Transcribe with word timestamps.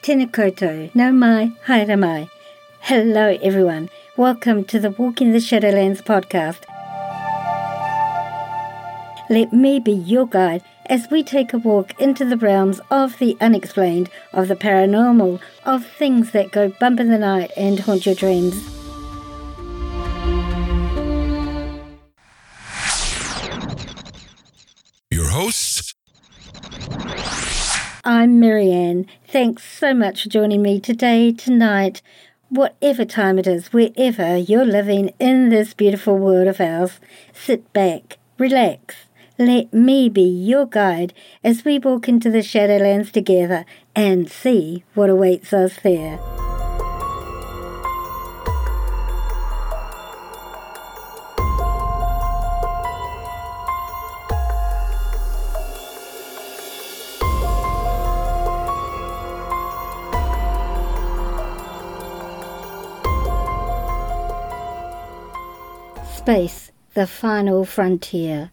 Tēnā 0.00 0.30
koutou, 0.32 0.88
mai, 0.94 1.52
haere 1.66 1.94
mai. 1.98 2.30
Hello 2.80 3.36
everyone, 3.42 3.90
welcome 4.16 4.64
to 4.64 4.78
the 4.80 4.90
Walk 4.90 5.20
in 5.20 5.32
the 5.32 5.40
Shadowlands 5.40 6.00
podcast. 6.02 6.60
Let 9.28 9.52
me 9.52 9.78
be 9.78 9.92
your 9.92 10.26
guide 10.26 10.64
as 10.86 11.06
we 11.10 11.22
take 11.22 11.52
a 11.52 11.58
walk 11.58 12.00
into 12.00 12.24
the 12.24 12.38
realms 12.38 12.80
of 12.90 13.18
the 13.18 13.36
unexplained, 13.42 14.08
of 14.32 14.48
the 14.48 14.56
paranormal, 14.56 15.38
of 15.66 15.84
things 15.84 16.30
that 16.30 16.50
go 16.50 16.70
bump 16.80 16.98
in 16.98 17.10
the 17.10 17.18
night 17.18 17.50
and 17.54 17.80
haunt 17.80 18.06
your 18.06 18.14
dreams. 18.14 18.54
Your 25.10 25.28
hosts, 25.28 25.69
I'm 28.02 28.40
Marianne. 28.40 29.06
Thanks 29.28 29.62
so 29.62 29.92
much 29.92 30.22
for 30.22 30.30
joining 30.30 30.62
me 30.62 30.80
today, 30.80 31.32
tonight, 31.32 32.00
whatever 32.48 33.04
time 33.04 33.38
it 33.38 33.46
is, 33.46 33.74
wherever 33.74 34.38
you're 34.38 34.64
living 34.64 35.12
in 35.18 35.50
this 35.50 35.74
beautiful 35.74 36.16
world 36.16 36.48
of 36.48 36.62
ours. 36.62 36.98
Sit 37.34 37.70
back, 37.74 38.16
relax, 38.38 38.94
let 39.38 39.74
me 39.74 40.08
be 40.08 40.22
your 40.22 40.64
guide 40.64 41.12
as 41.44 41.62
we 41.62 41.78
walk 41.78 42.08
into 42.08 42.30
the 42.30 42.38
Shadowlands 42.38 43.12
together 43.12 43.66
and 43.94 44.30
see 44.30 44.82
what 44.94 45.10
awaits 45.10 45.52
us 45.52 45.76
there. 45.82 46.18
Space, 66.20 66.70
the 66.92 67.06
final 67.06 67.64
frontier. 67.64 68.50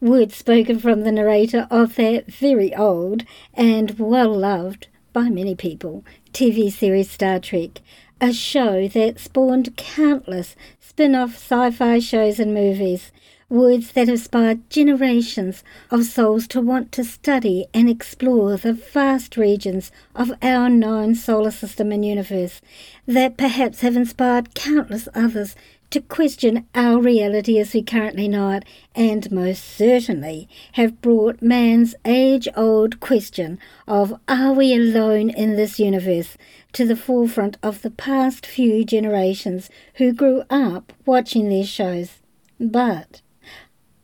Words 0.00 0.36
spoken 0.36 0.78
from 0.78 1.02
the 1.02 1.12
narrator 1.12 1.68
of 1.70 1.96
that 1.96 2.32
very 2.32 2.74
old 2.74 3.24
and 3.52 3.98
well 3.98 4.32
loved 4.34 4.88
by 5.12 5.28
many 5.28 5.54
people 5.54 6.02
TV 6.32 6.72
series 6.72 7.10
Star 7.10 7.38
Trek, 7.38 7.82
a 8.22 8.32
show 8.32 8.88
that 8.88 9.20
spawned 9.20 9.76
countless 9.76 10.56
spin 10.80 11.14
off 11.14 11.34
sci 11.34 11.70
fi 11.72 11.98
shows 11.98 12.40
and 12.40 12.54
movies. 12.54 13.12
Words 13.50 13.92
that 13.92 14.00
have 14.02 14.08
inspired 14.10 14.70
generations 14.70 15.62
of 15.90 16.06
souls 16.06 16.46
to 16.48 16.62
want 16.62 16.90
to 16.92 17.04
study 17.04 17.66
and 17.74 17.90
explore 17.90 18.56
the 18.56 18.72
vast 18.72 19.36
regions 19.36 19.92
of 20.14 20.32
our 20.40 20.70
known 20.70 21.14
solar 21.14 21.50
system 21.50 21.92
and 21.92 22.04
universe, 22.04 22.62
that 23.06 23.36
perhaps 23.36 23.80
have 23.80 23.96
inspired 23.96 24.54
countless 24.54 25.08
others 25.14 25.54
to 25.90 26.00
question 26.00 26.66
our 26.74 27.00
reality 27.00 27.58
as 27.58 27.74
we 27.74 27.82
currently 27.82 28.28
know 28.28 28.50
it, 28.50 28.64
and 28.94 29.30
most 29.32 29.64
certainly 29.64 30.48
have 30.72 31.00
brought 31.00 31.42
man's 31.42 31.94
age 32.04 32.48
old 32.56 33.00
question 33.00 33.58
of 33.88 34.14
are 34.28 34.52
we 34.52 34.72
alone 34.72 35.30
in 35.30 35.56
this 35.56 35.80
universe 35.80 36.36
to 36.72 36.86
the 36.86 36.96
forefront 36.96 37.56
of 37.62 37.82
the 37.82 37.90
past 37.90 38.46
few 38.46 38.84
generations 38.84 39.68
who 39.94 40.12
grew 40.12 40.44
up 40.48 40.92
watching 41.04 41.48
these 41.48 41.68
shows. 41.68 42.18
But 42.58 43.20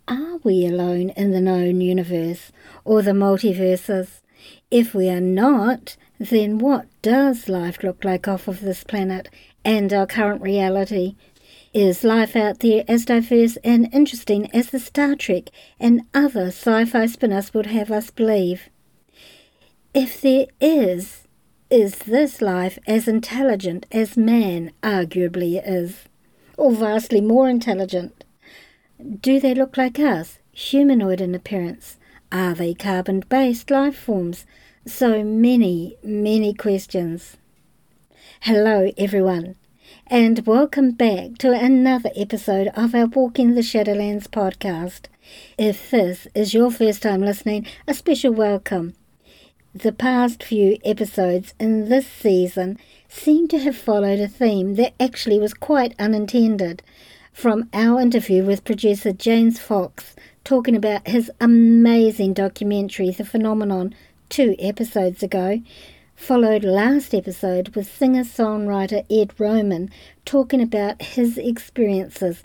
are 0.08 0.38
we 0.42 0.66
alone 0.66 1.10
in 1.10 1.30
the 1.30 1.40
known 1.40 1.80
universe 1.80 2.50
or 2.84 3.02
the 3.02 3.12
multiverses? 3.12 4.20
If 4.70 4.94
we 4.94 5.08
are 5.08 5.20
not, 5.20 5.96
then 6.18 6.58
what 6.58 6.86
does 7.02 7.48
life 7.48 7.82
look 7.82 8.04
like 8.04 8.26
off 8.26 8.48
of 8.48 8.60
this 8.60 8.82
planet 8.82 9.28
and 9.64 9.92
our 9.92 10.06
current 10.06 10.42
reality? 10.42 11.14
Is 11.76 12.04
life 12.04 12.34
out 12.34 12.60
there 12.60 12.86
as 12.88 13.04
diverse 13.04 13.58
and 13.62 13.92
interesting 13.92 14.50
as 14.54 14.70
the 14.70 14.78
Star 14.78 15.14
Trek 15.14 15.50
and 15.78 16.06
other 16.14 16.46
sci 16.46 16.86
fi 16.86 17.04
spin-offs 17.04 17.52
would 17.52 17.66
have 17.66 17.90
us 17.90 18.08
believe? 18.08 18.70
If 19.92 20.18
there 20.22 20.46
is, 20.58 21.28
is 21.68 21.96
this 21.98 22.40
life 22.40 22.78
as 22.86 23.06
intelligent 23.06 23.84
as 23.92 24.16
man 24.16 24.72
arguably 24.82 25.60
is, 25.62 26.04
or 26.56 26.72
vastly 26.72 27.20
more 27.20 27.46
intelligent? 27.46 28.24
Do 29.20 29.38
they 29.38 29.54
look 29.54 29.76
like 29.76 29.98
us, 29.98 30.38
humanoid 30.52 31.20
in 31.20 31.34
appearance? 31.34 31.98
Are 32.32 32.54
they 32.54 32.72
carbon 32.72 33.22
based 33.28 33.70
life 33.70 33.98
forms? 33.98 34.46
So 34.86 35.22
many, 35.22 35.98
many 36.02 36.54
questions. 36.54 37.36
Hello, 38.40 38.90
everyone 38.96 39.56
and 40.08 40.46
welcome 40.46 40.92
back 40.92 41.36
to 41.36 41.52
another 41.52 42.10
episode 42.14 42.68
of 42.76 42.94
our 42.94 43.06
Walking 43.06 43.56
the 43.56 43.60
Shadowlands 43.60 44.28
podcast. 44.28 45.06
If 45.58 45.90
this 45.90 46.28
is 46.32 46.54
your 46.54 46.70
first 46.70 47.02
time 47.02 47.22
listening, 47.22 47.66
a 47.88 47.94
special 47.94 48.32
welcome. 48.32 48.94
The 49.74 49.90
past 49.90 50.44
few 50.44 50.78
episodes 50.84 51.54
in 51.58 51.88
this 51.88 52.06
season 52.06 52.78
seem 53.08 53.48
to 53.48 53.58
have 53.58 53.76
followed 53.76 54.20
a 54.20 54.28
theme 54.28 54.76
that 54.76 54.94
actually 55.00 55.40
was 55.40 55.54
quite 55.54 55.96
unintended. 55.98 56.84
From 57.32 57.68
our 57.72 58.00
interview 58.00 58.44
with 58.44 58.64
producer 58.64 59.10
James 59.12 59.58
Fox 59.58 60.14
talking 60.44 60.76
about 60.76 61.08
his 61.08 61.32
amazing 61.40 62.32
documentary, 62.32 63.10
The 63.10 63.24
Phenomenon, 63.24 63.92
two 64.28 64.54
episodes 64.60 65.24
ago, 65.24 65.60
followed 66.16 66.64
last 66.64 67.14
episode 67.14 67.76
with 67.76 67.94
singer 67.94 68.24
songwriter 68.24 69.04
Ed 69.10 69.38
Roman 69.38 69.90
talking 70.24 70.60
about 70.60 71.00
his 71.00 71.38
experiences 71.38 72.42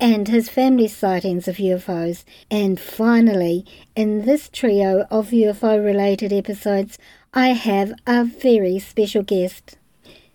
and 0.00 0.28
his 0.28 0.48
family's 0.48 0.96
sightings 0.96 1.46
of 1.46 1.56
UFOs. 1.56 2.24
And 2.50 2.80
finally, 2.80 3.66
in 3.94 4.24
this 4.24 4.48
trio 4.48 5.06
of 5.10 5.30
UFO 5.30 5.84
related 5.84 6.32
episodes, 6.32 6.98
I 7.34 7.48
have 7.48 7.92
a 8.06 8.24
very 8.24 8.78
special 8.78 9.22
guest. 9.22 9.78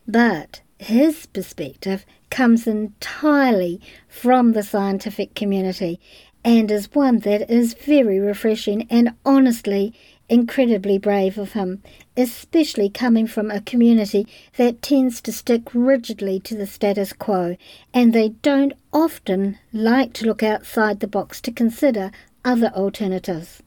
But 0.07 0.61
his 0.79 1.25
perspective 1.25 2.05
comes 2.29 2.67
entirely 2.67 3.81
from 4.07 4.53
the 4.53 4.63
scientific 4.63 5.35
community 5.35 5.99
and 6.45 6.71
is 6.71 6.93
one 6.93 7.19
that 7.19 7.49
is 7.49 7.73
very 7.73 8.19
refreshing 8.19 8.87
and 8.89 9.13
honestly 9.25 9.93
incredibly 10.29 10.97
brave 10.97 11.37
of 11.37 11.53
him, 11.53 11.81
especially 12.17 12.89
coming 12.89 13.27
from 13.27 13.51
a 13.51 13.61
community 13.61 14.27
that 14.57 14.81
tends 14.81 15.21
to 15.21 15.31
stick 15.31 15.63
rigidly 15.73 16.39
to 16.39 16.55
the 16.55 16.67
status 16.67 17.13
quo, 17.13 17.55
and 17.93 18.11
they 18.11 18.29
don't 18.29 18.73
often 18.91 19.57
like 19.71 20.13
to 20.13 20.25
look 20.25 20.41
outside 20.43 20.99
the 20.99 21.07
box 21.07 21.39
to 21.41 21.51
consider 21.51 22.11
other 22.43 22.71
alternatives. 22.75 23.61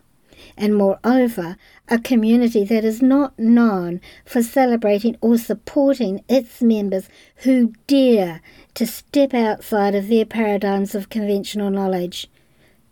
And 0.56 0.74
moreover, 0.74 1.56
a 1.88 1.98
community 1.98 2.64
that 2.64 2.84
is 2.84 3.00
not 3.00 3.38
known 3.38 4.00
for 4.24 4.42
celebrating 4.42 5.16
or 5.20 5.38
supporting 5.38 6.24
its 6.28 6.60
members 6.60 7.08
who 7.36 7.74
dare 7.86 8.42
to 8.74 8.86
step 8.86 9.32
outside 9.32 9.94
of 9.94 10.08
their 10.08 10.24
paradigms 10.24 10.94
of 10.94 11.08
conventional 11.08 11.70
knowledge, 11.70 12.28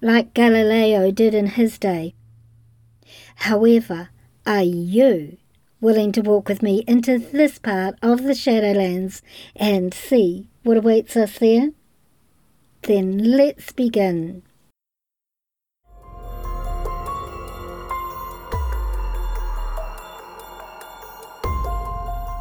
like 0.00 0.34
Galileo 0.34 1.10
did 1.10 1.34
in 1.34 1.46
his 1.46 1.78
day 1.78 2.14
However, 3.42 4.10
are 4.46 4.64
you 4.64 5.38
willing 5.80 6.12
to 6.12 6.20
walk 6.20 6.48
with 6.48 6.62
me 6.62 6.84
into 6.86 7.18
this 7.18 7.58
part 7.58 7.94
of 8.02 8.22
the 8.22 8.32
Shadowlands 8.32 9.22
and 9.56 9.94
see 9.94 10.48
what 10.62 10.76
awaits 10.76 11.16
us 11.16 11.38
there? 11.38 11.70
Then 12.82 13.18
let's 13.18 13.72
begin. 13.72 14.42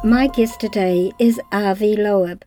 My 0.04 0.28
guest 0.28 0.60
today 0.60 1.12
is 1.18 1.40
Avi 1.50 1.96
Loeb. 1.96 2.44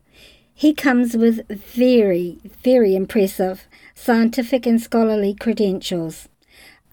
He 0.53 0.73
comes 0.73 1.17
with 1.17 1.47
very, 1.49 2.37
very 2.63 2.95
impressive 2.95 3.67
scientific 3.93 4.65
and 4.65 4.81
scholarly 4.81 5.33
credentials. 5.33 6.29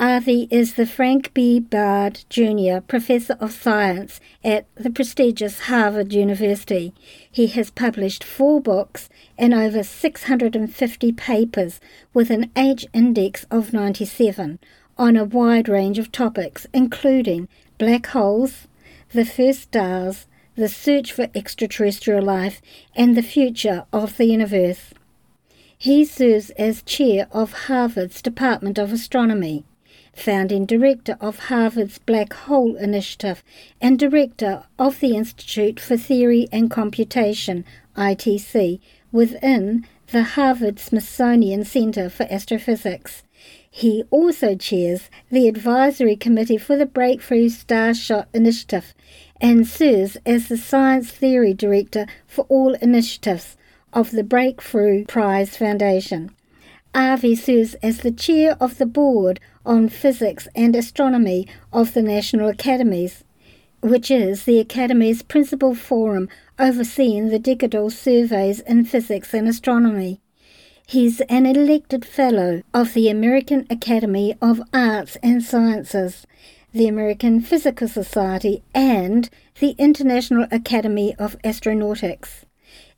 Avi 0.01 0.47
is 0.49 0.75
the 0.75 0.87
Frank 0.87 1.35
B. 1.35 1.59
Baird 1.59 2.25
Jr. 2.31 2.79
Professor 2.87 3.37
of 3.41 3.51
Science 3.51 4.21
at 4.45 4.65
the 4.77 4.91
prestigious 4.91 5.63
Harvard 5.63 6.13
University. 6.13 6.95
He 7.29 7.49
has 7.49 7.73
published 7.73 8.23
four 8.23 8.61
books 8.61 9.09
and 9.37 9.53
over 9.53 9.83
650 9.83 11.13
papers 11.13 11.81
with 12.15 12.31
an 12.31 12.49
H 12.55 12.87
index 12.93 13.45
of 13.51 13.73
97 13.73 14.61
on 14.97 15.17
a 15.17 15.25
wide 15.25 15.69
range 15.69 15.99
of 15.99 16.13
topics, 16.13 16.69
including 16.73 17.49
black 17.77 18.07
holes, 18.07 18.69
the 19.13 19.25
first 19.25 19.63
stars, 19.63 20.29
the 20.55 20.69
search 20.69 21.11
for 21.11 21.27
extraterrestrial 21.35 22.23
life, 22.23 22.63
and 22.95 23.17
the 23.17 23.23
future 23.23 23.85
of 23.93 24.17
the 24.17 24.27
universe. 24.27 24.95
He 25.77 26.05
serves 26.05 26.51
as 26.51 26.83
chair 26.83 27.27
of 27.33 27.65
Harvard's 27.67 28.23
Department 28.23 28.79
of 28.79 28.93
Astronomy. 28.93 29.65
Founding 30.19 30.67
director 30.67 31.17
of 31.21 31.39
Harvard's 31.39 31.99
Black 31.99 32.33
Hole 32.33 32.77
Initiative 32.77 33.43
and 33.81 33.99
director 33.99 34.65
of 34.79 35.01
the 35.01 35.17
Institute 35.17 35.79
for 35.81 35.97
Theory 35.97 36.49
and 36.53 36.71
Computation, 36.71 37.65
ITC, 37.97 38.81
within 39.13 39.87
the 40.11 40.23
Harvard 40.23 40.79
Smithsonian 40.79 41.65
Center 41.65 42.09
for 42.09 42.27
Astrophysics. 42.31 43.23
He 43.71 44.05
also 44.11 44.57
chairs 44.57 45.11
the 45.31 45.49
advisory 45.49 46.17
committee 46.17 46.59
for 46.59 46.77
the 46.77 46.87
Breakthrough 46.87 47.49
Starshot 47.49 48.27
Initiative 48.35 48.95
and 49.41 49.67
serves 49.67 50.17
as 50.27 50.49
the 50.49 50.57
science 50.57 51.11
theory 51.11 51.55
director 51.55 52.07
for 52.27 52.45
all 52.49 52.75
initiatives 52.75 53.57
of 53.93 54.11
the 54.11 54.25
Breakthrough 54.25 55.05
Prize 55.05 55.57
Foundation. 55.57 56.31
Avi 56.95 57.35
serves 57.35 57.75
as 57.75 57.99
the 57.99 58.11
chair 58.11 58.57
of 58.61 58.79
the 58.79 58.87
board 58.87 59.41
on 59.65 59.89
physics 59.89 60.49
and 60.55 60.75
astronomy 60.75 61.47
of 61.73 61.95
the 61.95 62.03
National 62.03 62.49
Academies, 62.49 63.25
which 63.81 64.11
is 64.11 64.45
the 64.45 64.59
Academy's 64.59 65.23
principal 65.23 65.75
forum 65.75 66.29
overseeing 66.59 67.29
the 67.29 67.39
decadal 67.39 67.93
surveys 67.93 68.61
in 68.61 68.85
physics 68.85 69.33
and 69.35 69.47
astronomy. 69.47 70.21
He's 70.87 71.21
an 71.23 71.45
elected 71.45 72.05
fellow 72.07 72.63
of 72.73 72.95
the 72.95 73.11
American 73.11 73.67
Academy 73.69 74.35
of 74.41 74.63
Arts 74.73 75.17
and 75.23 75.43
Sciences, 75.45 76.27
the 76.73 76.89
American 76.89 77.43
Physical 77.43 77.89
Society, 77.89 78.63
and 78.75 79.29
the 79.61 79.75
International 79.79 80.47
Academy 80.51 81.15
of 81.19 81.37
Astronautics. 81.45 82.45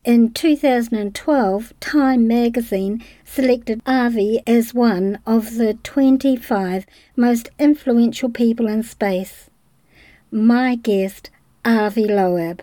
In 0.02 0.32
2012, 0.32 1.74
Time 1.78 2.26
magazine 2.26 3.04
selected 3.22 3.82
Avi 3.84 4.40
as 4.46 4.72
one 4.72 5.18
of 5.26 5.56
the 5.56 5.74
25 5.74 6.86
most 7.16 7.50
influential 7.58 8.30
people 8.30 8.66
in 8.66 8.82
space. 8.82 9.50
My 10.30 10.76
guest, 10.76 11.28
Avi 11.66 12.06
Loeb. 12.06 12.62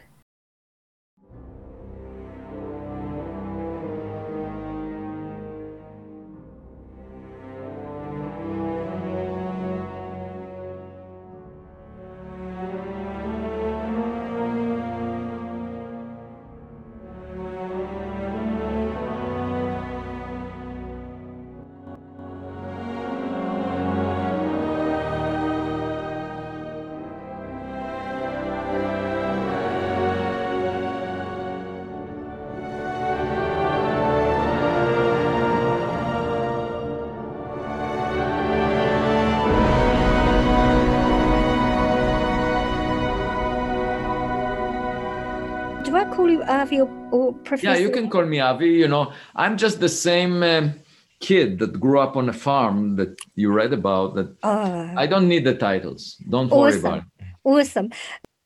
Avi 46.47 46.81
or, 46.81 46.89
or 47.11 47.33
Professor? 47.33 47.73
Yeah, 47.73 47.77
you 47.77 47.89
can 47.89 48.09
call 48.09 48.25
me 48.25 48.39
Avi. 48.39 48.69
You 48.69 48.87
know, 48.87 49.13
I'm 49.35 49.57
just 49.57 49.79
the 49.79 49.89
same 49.89 50.43
um, 50.43 50.73
kid 51.19 51.59
that 51.59 51.79
grew 51.79 51.99
up 51.99 52.15
on 52.15 52.29
a 52.29 52.33
farm 52.33 52.95
that 52.97 53.19
you 53.35 53.51
read 53.51 53.73
about. 53.73 54.15
That 54.15 54.35
oh. 54.43 54.93
I 54.97 55.07
don't 55.07 55.27
need 55.27 55.45
the 55.45 55.55
titles. 55.55 56.15
Don't 56.29 56.51
awesome. 56.51 56.59
worry 56.59 56.79
about 56.79 56.97
it. 56.99 57.25
Awesome. 57.43 57.89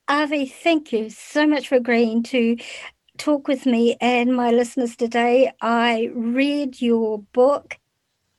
Avi, 0.08 0.46
thank 0.46 0.92
you 0.92 1.10
so 1.10 1.46
much 1.46 1.68
for 1.68 1.76
agreeing 1.76 2.22
to 2.24 2.56
talk 3.18 3.48
with 3.48 3.66
me 3.66 3.96
and 4.00 4.34
my 4.34 4.50
listeners 4.50 4.96
today. 4.96 5.52
I 5.60 6.10
read 6.14 6.82
your 6.82 7.20
book 7.32 7.78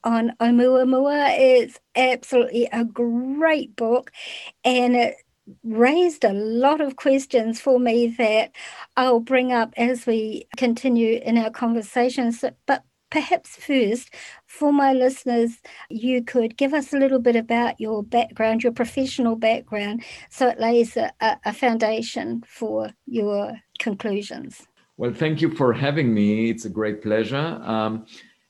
on 0.04 0.34
Oumuamua. 0.40 1.36
It's 1.38 1.80
absolutely 1.96 2.68
a 2.72 2.84
great 2.84 3.76
book 3.76 4.12
and 4.64 4.96
it 4.96 5.16
raised 5.64 6.24
a 6.24 6.34
lot 6.34 6.82
of 6.82 6.96
questions 6.96 7.60
for 7.60 7.80
me 7.80 8.08
that 8.18 8.52
I'll 8.96 9.20
bring 9.20 9.52
up 9.52 9.74
as 9.78 10.06
we 10.06 10.48
continue 10.58 11.20
in 11.24 11.38
our 11.38 11.50
conversations. 11.50 12.44
But 12.66 12.84
perhaps 13.10 13.56
first, 13.58 14.14
for 14.48 14.74
my 14.74 14.94
listeners, 14.94 15.62
you 15.90 16.24
could 16.24 16.58
give 16.58 16.74
us 16.74 16.94
a 16.94 16.98
little 16.98 17.20
bit 17.20 17.36
about 17.36 17.80
your 17.80 18.04
background, 18.04 18.64
your 18.64 18.74
professional 18.74 19.36
background, 19.36 20.04
so 20.30 20.48
it 20.48 20.60
lays 20.60 20.98
a, 20.98 21.12
a 21.22 21.54
foundation 21.54 22.44
for 22.48 22.90
your 23.06 23.54
conclusions. 23.80 24.66
Well, 24.98 25.14
thank 25.14 25.42
you 25.42 25.50
for 25.56 25.74
having 25.74 26.14
me. 26.14 26.50
It's 26.50 26.66
a 26.66 26.70
great 26.70 27.02
pleasure. 27.02 27.60
Um, 27.64 28.06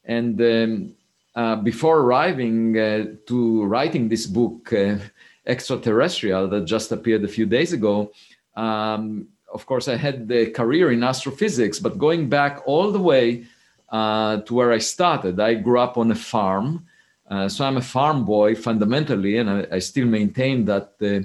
and 0.06 0.42
um, 0.42 0.96
uh, 1.36 1.56
before 1.58 2.00
arriving 2.00 2.78
uh, 2.78 3.06
to 3.28 3.64
writing 3.66 4.10
this 4.10 4.28
book, 4.28 4.72
uh, 4.72 4.98
extraterrestrial 5.46 6.48
that 6.48 6.66
just 6.66 6.92
appeared 6.92 7.24
a 7.24 7.28
few 7.28 7.46
days 7.46 7.74
ago. 7.74 8.12
Um, 8.56 9.28
of 9.54 9.66
course, 9.66 9.88
I 9.88 9.96
had 9.96 10.28
the 10.28 10.48
career 10.52 10.92
in 10.92 11.04
astrophysics, 11.04 11.80
but 11.80 11.98
going 11.98 12.30
back 12.30 12.62
all 12.66 12.92
the 12.92 13.00
way 13.00 13.46
uh, 13.90 14.38
to 14.42 14.54
where 14.54 14.72
I 14.72 14.80
started, 14.80 15.40
I 15.40 15.54
grew 15.56 15.80
up 15.80 15.98
on 15.98 16.12
a 16.12 16.16
farm. 16.16 16.86
Uh, 17.30 17.48
so 17.48 17.66
I'm 17.66 17.78
a 17.78 17.82
farm 17.82 18.26
boy 18.26 18.56
fundamentally, 18.56 19.38
and 19.38 19.50
I, 19.50 19.68
I 19.74 19.80
still 19.80 20.06
maintain 20.06 20.66
that 20.66 20.94
uh, 21.02 21.22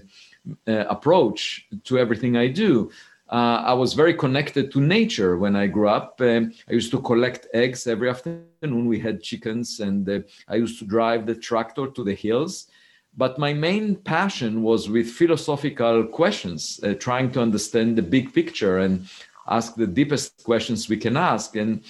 uh 0.70 0.84
approach 0.88 1.66
to 1.84 1.98
everything 1.98 2.36
I 2.36 2.48
do. 2.48 2.90
Uh, 3.30 3.62
I 3.66 3.74
was 3.74 3.92
very 3.92 4.14
connected 4.14 4.70
to 4.72 4.80
nature 4.80 5.36
when 5.36 5.54
I 5.54 5.66
grew 5.66 5.88
up. 5.88 6.18
Um, 6.20 6.52
I 6.68 6.72
used 6.72 6.90
to 6.92 7.00
collect 7.00 7.46
eggs 7.52 7.86
every 7.86 8.08
afternoon. 8.08 8.86
We 8.86 8.98
had 9.00 9.22
chickens, 9.22 9.80
and 9.80 10.08
uh, 10.08 10.20
I 10.48 10.56
used 10.56 10.78
to 10.78 10.86
drive 10.86 11.26
the 11.26 11.34
tractor 11.34 11.88
to 11.88 12.04
the 12.04 12.14
hills 12.14 12.68
but 13.16 13.38
my 13.38 13.52
main 13.52 13.96
passion 13.96 14.62
was 14.62 14.88
with 14.88 15.08
philosophical 15.08 16.04
questions, 16.04 16.80
uh, 16.82 16.94
trying 16.94 17.30
to 17.32 17.40
understand 17.40 17.96
the 17.96 18.02
big 18.02 18.32
picture 18.32 18.78
and 18.78 19.08
ask 19.48 19.74
the 19.74 19.86
deepest 19.86 20.44
questions 20.44 20.88
we 20.88 20.96
can 20.96 21.16
ask. 21.16 21.56
And 21.56 21.82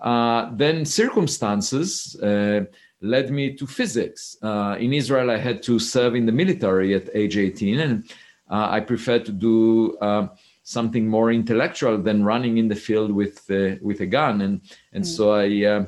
uh, 0.00 0.50
then 0.52 0.84
circumstances 0.84 2.16
uh, 2.16 2.64
led 3.00 3.30
me 3.30 3.54
to 3.54 3.66
physics. 3.66 4.36
Uh, 4.42 4.76
in 4.78 4.92
Israel, 4.92 5.30
I 5.30 5.38
had 5.38 5.62
to 5.64 5.78
serve 5.78 6.14
in 6.14 6.26
the 6.26 6.32
military 6.32 6.94
at 6.94 7.08
age 7.14 7.36
18, 7.36 7.80
and 7.80 8.10
uh, 8.50 8.68
I 8.70 8.80
preferred 8.80 9.24
to 9.26 9.32
do 9.32 9.96
uh, 9.98 10.28
something 10.62 11.06
more 11.06 11.32
intellectual 11.32 11.98
than 11.98 12.24
running 12.24 12.58
in 12.58 12.68
the 12.68 12.74
field 12.74 13.10
with 13.10 13.44
with 13.80 14.00
a 14.00 14.06
gun. 14.06 14.40
And 14.42 14.60
and 14.92 15.04
mm. 15.04 15.06
so 15.06 15.34
I 15.34 15.86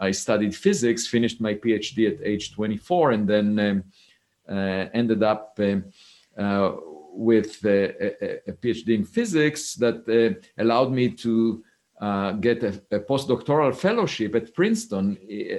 I 0.00 0.10
studied 0.10 0.54
physics, 0.54 1.06
finished 1.06 1.40
my 1.40 1.54
PhD 1.54 2.10
at 2.10 2.26
age 2.26 2.52
24, 2.52 3.12
and 3.12 3.28
then 3.28 3.58
um, 3.58 3.78
uh, 3.78 3.82
ended 4.48 5.22
up 5.22 5.58
um, 5.58 5.84
uh, 6.36 6.72
with 7.16 7.64
a, 7.64 8.48
a, 8.48 8.52
PhD 8.52 8.88
in 8.88 9.04
physics 9.04 9.74
that 9.74 10.02
uh, 10.08 10.40
allowed 10.60 10.90
me 10.90 11.08
to 11.10 11.62
uh, 12.00 12.32
get 12.32 12.64
a, 12.64 12.82
a, 12.90 12.98
postdoctoral 12.98 13.74
fellowship 13.74 14.34
at 14.34 14.52
Princeton 14.52 15.16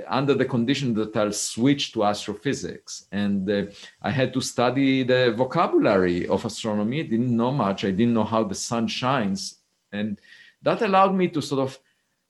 under 0.09 0.33
the 0.33 0.43
condition 0.43 0.93
that 0.95 1.15
I'll 1.15 1.31
switch 1.31 1.93
to 1.93 2.03
astrophysics. 2.03 3.05
And 3.11 3.49
uh, 3.49 3.65
I 4.01 4.11
had 4.11 4.33
to 4.33 4.41
study 4.41 5.03
the 5.03 5.33
vocabulary 5.35 6.27
of 6.27 6.43
astronomy. 6.43 6.99
I 6.99 7.03
didn't 7.03 7.35
know 7.35 7.51
much. 7.51 7.85
I 7.85 7.91
didn't 7.91 8.13
know 8.13 8.25
how 8.25 8.43
the 8.43 8.55
sun 8.55 8.87
shines. 8.87 9.59
And 9.93 10.19
that 10.61 10.81
allowed 10.81 11.15
me 11.15 11.29
to 11.29 11.41
sort 11.41 11.61
of 11.61 11.79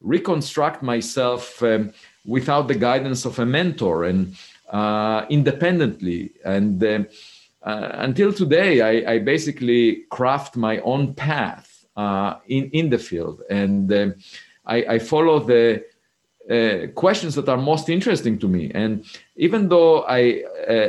reconstruct 0.02 0.84
myself 0.84 1.64
um, 1.64 1.92
without 2.26 2.68
the 2.68 2.76
guidance 2.76 3.26
of 3.26 3.40
a 3.40 3.46
mentor. 3.46 4.04
And 4.04 4.36
uh, 4.72 5.26
independently. 5.30 6.34
And 6.44 6.84
uh, 6.84 7.04
uh, 7.62 7.90
until 7.94 8.34
today, 8.34 8.82
I, 8.82 9.14
I, 9.14 9.20
basically 9.20 10.06
craft 10.10 10.56
my 10.56 10.80
own 10.80 11.14
path 11.14 11.86
uh, 11.96 12.36
in, 12.48 12.70
in 12.72 12.90
the 12.90 12.98
field. 12.98 13.42
And 13.50 14.16
I, 14.66 14.78
I, 14.86 15.00
follow 15.00 15.40
the 15.40 15.84
questions 16.96 17.36
that 17.36 17.48
are 17.48 17.58
most 17.58 17.90
interesting 17.90 18.40
to 18.40 18.48
me. 18.48 18.72
And 18.74 19.06
even 19.36 19.70
though 19.70 20.04
I 20.08 20.44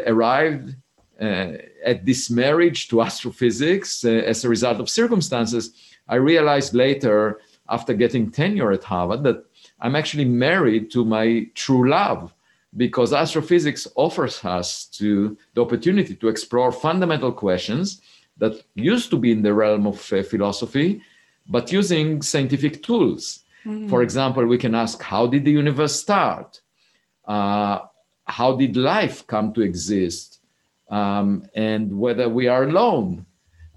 arrived 0.07 0.75
at 1.19 2.05
this 2.05 2.31
marriage 2.31 2.89
to 2.89 3.03
astrophysics 3.03 4.05
as 4.05 4.45
a 4.45 4.49
result 4.49 4.81
of 4.81 4.89
circumstances, 4.89 5.73
I 6.09 6.17
realized 6.17 6.75
later, 6.75 7.41
after 7.69 7.95
getting 7.95 8.31
tenure 8.31 8.73
at 8.73 8.85
Harvard, 8.85 9.23
that 9.25 9.45
I'm 9.81 9.97
actually 9.97 10.25
married 10.25 10.91
to 10.93 11.05
my 11.05 11.47
true 11.55 11.91
love 11.91 12.33
because 12.77 13.13
astrophysics 13.13 13.87
offers 13.95 14.45
us 14.45 14.87
to 14.87 15.37
the 15.55 15.63
opportunity 15.63 16.15
to 16.15 16.29
explore 16.29 16.71
fundamental 16.73 17.33
questions 17.33 18.01
that 18.39 18.63
used 18.75 19.11
to 19.11 19.19
be 19.19 19.33
in 19.33 19.43
the 19.43 19.53
realm 19.53 19.87
of 19.87 20.13
uh, 20.13 20.23
philosophy, 20.23 21.01
but 21.49 21.73
using 21.73 22.23
scientific 22.23 22.83
tools. 22.83 23.45
Mm-hmm. 23.65 23.89
For 23.89 24.03
example, 24.03 24.45
we 24.45 24.59
can 24.59 24.75
ask, 24.75 25.01
how 25.03 25.27
did 25.27 25.45
the 25.45 25.53
universe 25.53 25.95
start? 25.95 26.61
Uh, 27.27 27.81
how 28.25 28.57
did 28.57 28.77
life 28.77 29.27
come 29.27 29.53
to 29.55 29.63
exist? 29.63 30.37
um, 30.89 31.45
and 31.55 31.97
whether 31.99 32.29
we 32.29 32.49
are 32.49 32.65
alone. 32.65 33.27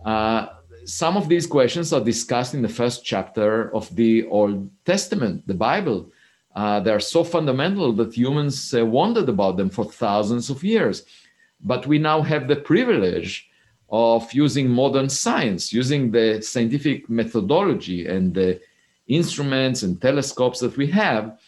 Uh, 0.03 0.47
some 0.85 1.17
of 1.17 1.29
these 1.29 1.45
questions 1.45 1.93
are 1.93 2.01
discussed 2.01 2.53
in 2.53 2.61
the 2.61 2.69
first 2.69 3.03
chapter 3.03 3.73
of 3.75 3.93
the 3.95 4.25
Old 4.27 4.69
Testament, 4.85 5.45
the 5.47 5.53
Bible. 5.53 6.11
Uh, 6.55 6.79
they 6.79 6.91
are 6.91 6.99
so 6.99 7.23
fundamental 7.23 7.93
that 7.93 8.17
humans 8.17 8.73
uh, 8.73 8.85
wondered 8.85 9.29
about 9.29 9.57
them 9.57 9.69
for 9.69 9.85
thousands 9.85 10.49
of 10.49 10.63
years. 10.63 11.05
But 11.61 11.87
we 11.87 11.99
now 11.99 12.21
have 12.21 12.47
the 12.47 12.55
privilege 12.55 13.49
of 13.89 14.31
using 14.33 14.69
modern 14.69 15.09
science, 15.09 15.73
using 15.73 16.11
the 16.11 16.41
scientific 16.41 17.09
methodology 17.09 18.07
and 18.07 18.33
the 18.33 18.59
instruments 19.07 19.83
and 19.83 20.01
telescopes 20.01 20.59
that 20.59 20.77
we 20.77 20.87
have 20.87 21.39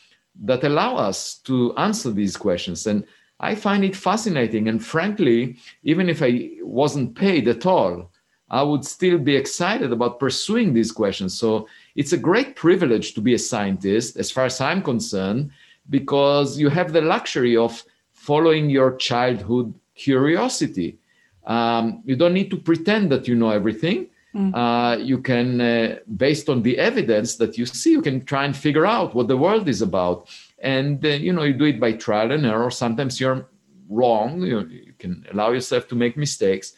that 0.43 0.63
allow 0.63 0.95
us 0.95 1.35
to 1.35 1.75
answer 1.77 2.11
these 2.11 2.35
questions. 2.37 2.87
And 2.87 3.05
I 3.39 3.55
find 3.55 3.83
it 3.83 3.95
fascinating. 3.95 4.67
And 4.67 4.83
frankly, 4.83 5.57
even 5.83 6.09
if 6.09 6.21
I 6.21 6.51
wasn't 6.61 7.15
paid 7.15 7.47
at 7.47 7.65
all, 7.65 8.10
I 8.51 8.61
would 8.61 8.85
still 8.85 9.17
be 9.17 9.35
excited 9.35 9.93
about 9.93 10.19
pursuing 10.19 10.73
these 10.73 10.91
questions. 10.91 11.39
So 11.39 11.67
it's 11.95 12.11
a 12.11 12.17
great 12.17 12.55
privilege 12.55 13.13
to 13.13 13.21
be 13.21 13.33
a 13.33 13.39
scientist, 13.39 14.17
as 14.17 14.29
far 14.29 14.45
as 14.45 14.59
I'm 14.59 14.83
concerned, 14.83 15.51
because 15.89 16.59
you 16.59 16.69
have 16.69 16.91
the 16.91 17.01
luxury 17.01 17.55
of 17.55 17.83
following 18.11 18.69
your 18.69 18.97
childhood 18.97 19.73
curiosity. 19.95 20.99
Um, 21.47 22.03
you 22.05 22.17
don't 22.17 22.33
need 22.33 22.51
to 22.51 22.57
pretend 22.57 23.09
that 23.11 23.27
you 23.27 23.35
know 23.35 23.51
everything. 23.51 24.07
Mm. 24.35 24.51
Uh, 24.53 24.97
you 24.97 25.17
can, 25.17 25.59
uh, 25.59 25.99
based 26.17 26.49
on 26.49 26.61
the 26.61 26.77
evidence 26.77 27.35
that 27.37 27.57
you 27.57 27.65
see, 27.65 27.91
you 27.91 28.01
can 28.01 28.23
try 28.25 28.45
and 28.45 28.55
figure 28.55 28.85
out 28.85 29.15
what 29.15 29.27
the 29.27 29.37
world 29.37 29.67
is 29.67 29.81
about. 29.81 30.27
And 30.59 31.03
uh, 31.05 31.09
you 31.09 31.33
know, 31.33 31.43
you 31.43 31.53
do 31.53 31.65
it 31.65 31.79
by 31.79 31.93
trial 31.93 32.31
and 32.31 32.45
error. 32.45 32.69
Sometimes 32.69 33.19
you're 33.19 33.47
wrong. 33.89 34.41
You, 34.41 34.61
you 34.67 34.93
can 34.99 35.25
allow 35.31 35.51
yourself 35.51 35.87
to 35.89 35.95
make 35.95 36.15
mistakes, 36.15 36.73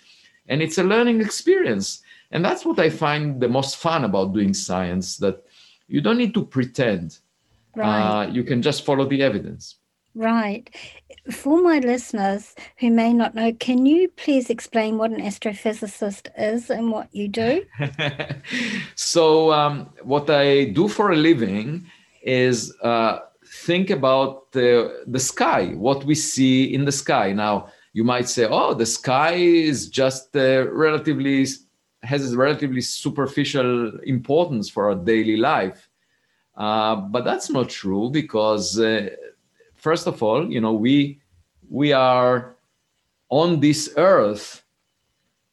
and 0.48 0.62
it's 0.62 0.78
a 0.78 0.84
learning 0.84 1.22
experience. 1.22 2.02
And 2.32 2.44
that's 2.44 2.66
what 2.66 2.80
I 2.80 2.90
find 2.90 3.40
the 3.40 3.48
most 3.48 3.78
fun 3.78 4.04
about 4.04 4.34
doing 4.34 4.54
science. 4.54 5.18
That 5.18 5.44
you 5.88 6.02
don't 6.02 6.18
need 6.18 6.34
to 6.34 6.46
pretend. 6.46 7.20
Right. 7.76 8.02
Uh, 8.02 8.28
you 8.28 8.44
can 8.44 8.62
just 8.62 8.86
follow 8.86 9.06
the 9.08 9.22
evidence. 9.22 9.76
Right. 10.16 10.70
For 11.32 11.62
my 11.62 11.80
listeners 11.80 12.54
who 12.78 12.92
may 12.92 13.14
not 13.14 13.34
know, 13.34 13.52
can 13.54 13.86
you 13.86 14.10
please 14.10 14.50
explain 14.50 14.98
what 14.98 15.12
an 15.12 15.22
astrophysicist 15.22 16.30
is 16.38 16.70
and 16.70 16.92
what 16.92 17.08
you 17.14 17.28
do? 17.28 17.66
so, 18.96 19.52
um, 19.52 19.90
what 20.04 20.30
I 20.30 20.66
do 20.66 20.88
for 20.88 21.12
a 21.12 21.16
living 21.16 21.86
is 22.22 22.76
uh, 22.84 23.20
think 23.46 23.90
about 23.90 24.52
the, 24.52 25.04
the 25.08 25.20
sky, 25.20 25.74
what 25.76 26.04
we 26.04 26.14
see 26.14 26.74
in 26.74 26.86
the 26.86 26.92
sky. 26.92 27.32
Now, 27.32 27.70
you 27.94 28.04
might 28.04 28.28
say, 28.28 28.48
oh, 28.50 28.74
the 28.74 28.86
sky 28.86 29.34
is 29.34 29.88
just 29.88 30.36
uh, 30.36 30.68
relatively, 30.72 31.46
has 32.02 32.34
a 32.34 32.38
relatively 32.38 32.82
superficial 32.82 34.00
importance 34.00 34.70
for 34.70 34.90
our 34.90 34.96
daily 34.96 35.38
life. 35.38 35.90
Uh, 36.58 36.96
but 36.96 37.24
that's 37.24 37.50
not 37.50 37.70
true 37.70 38.10
because 38.10 38.80
uh, 38.80 39.10
first 39.76 40.08
of 40.08 40.22
all, 40.22 40.52
you 40.52 40.62
know, 40.62 40.74
we 40.74 41.20
we 41.70 41.92
are 41.94 42.56
on 43.30 43.60
this 43.60 43.92
earth 43.98 44.64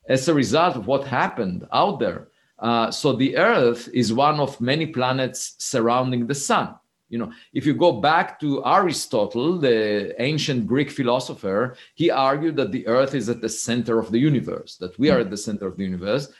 as 0.08 0.28
a 0.28 0.34
result 0.34 0.76
of 0.76 0.86
what 0.86 1.06
happened 1.06 1.66
out 1.72 1.98
there. 1.98 2.28
Uh, 2.58 2.90
so 2.90 3.14
the 3.14 3.36
earth 3.38 3.88
is 3.94 4.12
one 4.12 4.38
of 4.38 4.60
many 4.60 4.86
planets 4.86 5.54
surrounding 5.58 6.26
the 6.26 6.34
sun. 6.34 6.74
You 7.10 7.18
know, 7.18 7.32
if 7.52 7.66
you 7.66 7.74
go 7.74 7.92
back 7.92 8.40
to 8.40 8.64
Aristotle, 8.64 9.58
the 9.58 10.14
ancient 10.22 10.66
Greek 10.66 10.90
philosopher, 10.90 11.76
he 11.94 12.10
argued 12.10 12.56
that 12.56 12.72
the 12.72 12.86
earth 12.86 13.14
is 13.14 13.28
at 13.28 13.40
the 13.40 13.48
center 13.48 13.98
of 13.98 14.10
the 14.10 14.18
universe, 14.18 14.76
that 14.76 14.98
we 14.98 15.10
are 15.10 15.20
at 15.20 15.30
the 15.30 15.36
center 15.36 15.66
of 15.66 15.76
the 15.76 15.84
universe. 15.84 16.32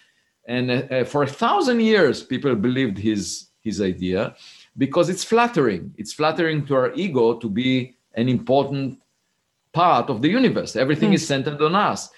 And 0.47 0.71
uh, 0.71 0.75
uh 0.75 1.05
for 1.05 1.23
a 1.25 1.35
thousand 1.45 1.81
years, 1.81 2.23
people 2.23 2.55
believed 2.55 2.97
his, 2.99 3.49
his 3.61 3.81
idea 3.81 4.35
because 4.79 5.09
it's 5.09 5.25
flattering. 5.25 5.93
It's 5.99 6.13
flattering 6.13 6.65
to 6.67 6.75
our 6.77 6.93
ego 6.95 7.35
to 7.35 7.49
be 7.49 7.97
an 8.15 8.29
important 8.29 9.01
part 9.73 10.09
of 10.09 10.23
the 10.23 10.29
universe. 10.29 10.77
Everything 10.77 11.11
mm. 11.11 11.15
is 11.15 11.27
centered 11.27 11.61
on 11.61 11.75
us. 11.75 12.11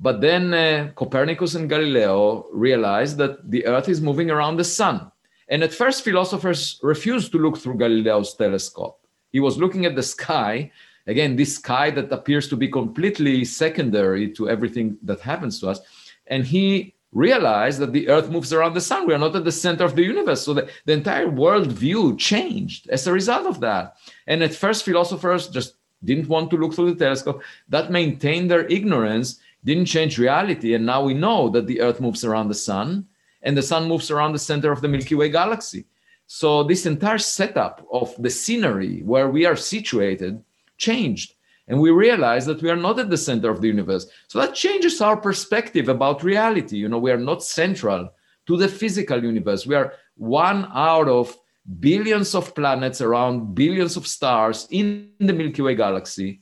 But 0.00 0.20
then 0.20 0.54
uh, 0.54 0.90
Copernicus 0.96 1.54
and 1.54 1.68
Galileo 1.68 2.46
realized 2.52 3.18
that 3.18 3.50
the 3.50 3.66
earth 3.66 3.88
is 3.88 4.00
moving 4.00 4.30
around 4.30 4.56
the 4.56 4.64
sun. 4.64 5.12
And 5.50 5.64
at 5.64 5.74
first, 5.74 6.04
philosophers 6.04 6.78
refused 6.82 7.32
to 7.32 7.38
look 7.38 7.58
through 7.58 7.78
Galileo's 7.78 8.34
telescope. 8.34 9.04
He 9.32 9.40
was 9.40 9.58
looking 9.58 9.84
at 9.84 9.96
the 9.96 10.02
sky, 10.02 10.70
again, 11.08 11.36
this 11.36 11.56
sky 11.56 11.90
that 11.90 12.12
appears 12.12 12.48
to 12.48 12.56
be 12.56 12.68
completely 12.68 13.44
secondary 13.44 14.30
to 14.30 14.48
everything 14.48 14.96
that 15.02 15.20
happens 15.20 15.60
to 15.60 15.68
us. 15.68 15.80
And 16.28 16.44
he 16.44 16.94
realized 17.12 17.80
that 17.80 17.92
the 17.92 18.08
earth 18.08 18.30
moves 18.30 18.52
around 18.52 18.74
the 18.74 18.80
sun. 18.80 19.06
We 19.06 19.14
are 19.14 19.18
not 19.18 19.34
at 19.34 19.44
the 19.44 19.50
center 19.50 19.84
of 19.84 19.96
the 19.96 20.04
universe. 20.04 20.42
So 20.42 20.54
the, 20.54 20.70
the 20.84 20.92
entire 20.92 21.28
world 21.28 21.72
view 21.72 22.16
changed 22.16 22.88
as 22.88 23.06
a 23.06 23.12
result 23.12 23.46
of 23.46 23.58
that. 23.60 23.96
And 24.28 24.44
at 24.44 24.54
first, 24.54 24.84
philosophers 24.84 25.48
just 25.48 25.74
didn't 26.04 26.28
want 26.28 26.50
to 26.50 26.56
look 26.56 26.74
through 26.74 26.94
the 26.94 27.04
telescope. 27.04 27.42
That 27.68 27.90
maintained 27.90 28.50
their 28.50 28.66
ignorance, 28.66 29.40
didn't 29.64 29.86
change 29.86 30.18
reality. 30.18 30.74
And 30.74 30.86
now 30.86 31.02
we 31.02 31.14
know 31.14 31.48
that 31.50 31.66
the 31.66 31.80
earth 31.80 32.00
moves 32.00 32.24
around 32.24 32.48
the 32.48 32.54
sun 32.54 33.06
and 33.42 33.56
the 33.56 33.62
sun 33.62 33.88
moves 33.88 34.10
around 34.10 34.32
the 34.32 34.38
center 34.38 34.72
of 34.72 34.80
the 34.80 34.88
Milky 34.88 35.14
Way 35.14 35.30
galaxy. 35.30 35.86
So 36.26 36.62
this 36.62 36.86
entire 36.86 37.18
setup 37.18 37.86
of 37.92 38.14
the 38.18 38.30
scenery 38.30 39.02
where 39.02 39.28
we 39.28 39.46
are 39.46 39.56
situated 39.56 40.42
changed 40.76 41.34
and 41.66 41.80
we 41.80 41.90
realize 41.90 42.46
that 42.46 42.62
we 42.62 42.70
are 42.70 42.76
not 42.76 42.98
at 42.98 43.10
the 43.10 43.16
center 43.16 43.50
of 43.50 43.60
the 43.60 43.68
universe. 43.68 44.06
So 44.28 44.38
that 44.40 44.54
changes 44.54 45.00
our 45.00 45.16
perspective 45.16 45.88
about 45.88 46.22
reality. 46.22 46.76
You 46.76 46.88
know 46.88 46.98
we 46.98 47.10
are 47.10 47.18
not 47.18 47.42
central 47.42 48.10
to 48.46 48.56
the 48.56 48.68
physical 48.68 49.22
universe. 49.22 49.66
We 49.66 49.74
are 49.74 49.94
one 50.16 50.68
out 50.74 51.08
of 51.08 51.36
billions 51.78 52.34
of 52.34 52.54
planets 52.54 53.00
around 53.00 53.54
billions 53.54 53.96
of 53.96 54.06
stars 54.06 54.66
in 54.70 55.12
the 55.18 55.32
milky 55.32 55.62
way 55.62 55.74
galaxy 55.74 56.40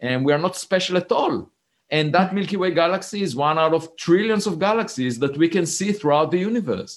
and 0.00 0.24
we 0.24 0.32
are 0.32 0.38
not 0.38 0.56
special 0.56 0.96
at 0.96 1.10
all 1.10 1.50
and 1.94 2.06
that 2.12 2.34
milky 2.36 2.56
way 2.62 2.70
galaxy 2.82 3.20
is 3.26 3.34
one 3.48 3.58
out 3.64 3.74
of 3.78 3.94
trillions 3.96 4.46
of 4.46 4.58
galaxies 4.68 5.18
that 5.22 5.36
we 5.40 5.48
can 5.54 5.66
see 5.76 5.90
throughout 5.92 6.30
the 6.30 6.44
universe 6.50 6.92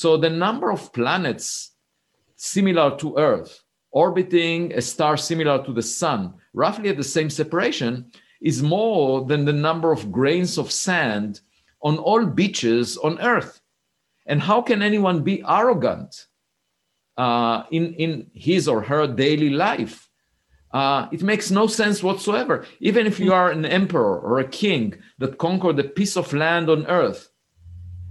so 0.00 0.08
the 0.16 0.34
number 0.44 0.68
of 0.76 0.92
planets 0.92 1.48
similar 2.36 2.88
to 3.02 3.16
earth 3.16 3.52
orbiting 3.90 4.72
a 4.74 4.82
star 4.92 5.16
similar 5.16 5.56
to 5.64 5.72
the 5.72 5.86
sun 6.00 6.20
roughly 6.54 6.88
at 6.88 6.96
the 6.96 7.04
same 7.04 7.28
separation, 7.28 8.10
is 8.40 8.62
more 8.62 9.24
than 9.26 9.44
the 9.44 9.52
number 9.52 9.92
of 9.92 10.10
grains 10.10 10.56
of 10.56 10.70
sand 10.70 11.40
on 11.82 11.98
all 11.98 12.24
beaches 12.24 12.96
on 12.98 13.20
Earth. 13.20 13.60
And 14.26 14.40
how 14.40 14.62
can 14.62 14.80
anyone 14.80 15.22
be 15.22 15.42
arrogant 15.46 16.26
uh, 17.16 17.64
in, 17.70 17.94
in 17.94 18.30
his 18.32 18.68
or 18.68 18.80
her 18.82 19.06
daily 19.06 19.50
life? 19.50 20.03
Uh, 20.74 21.08
it 21.12 21.22
makes 21.22 21.52
no 21.52 21.68
sense 21.68 22.02
whatsoever. 22.02 22.66
Even 22.80 23.06
if 23.06 23.20
you 23.20 23.32
are 23.32 23.52
an 23.52 23.64
emperor 23.64 24.18
or 24.18 24.40
a 24.40 24.48
king 24.48 24.92
that 25.18 25.38
conquered 25.38 25.78
a 25.78 25.84
piece 25.84 26.16
of 26.16 26.32
land 26.32 26.68
on 26.68 26.84
earth, 26.88 27.28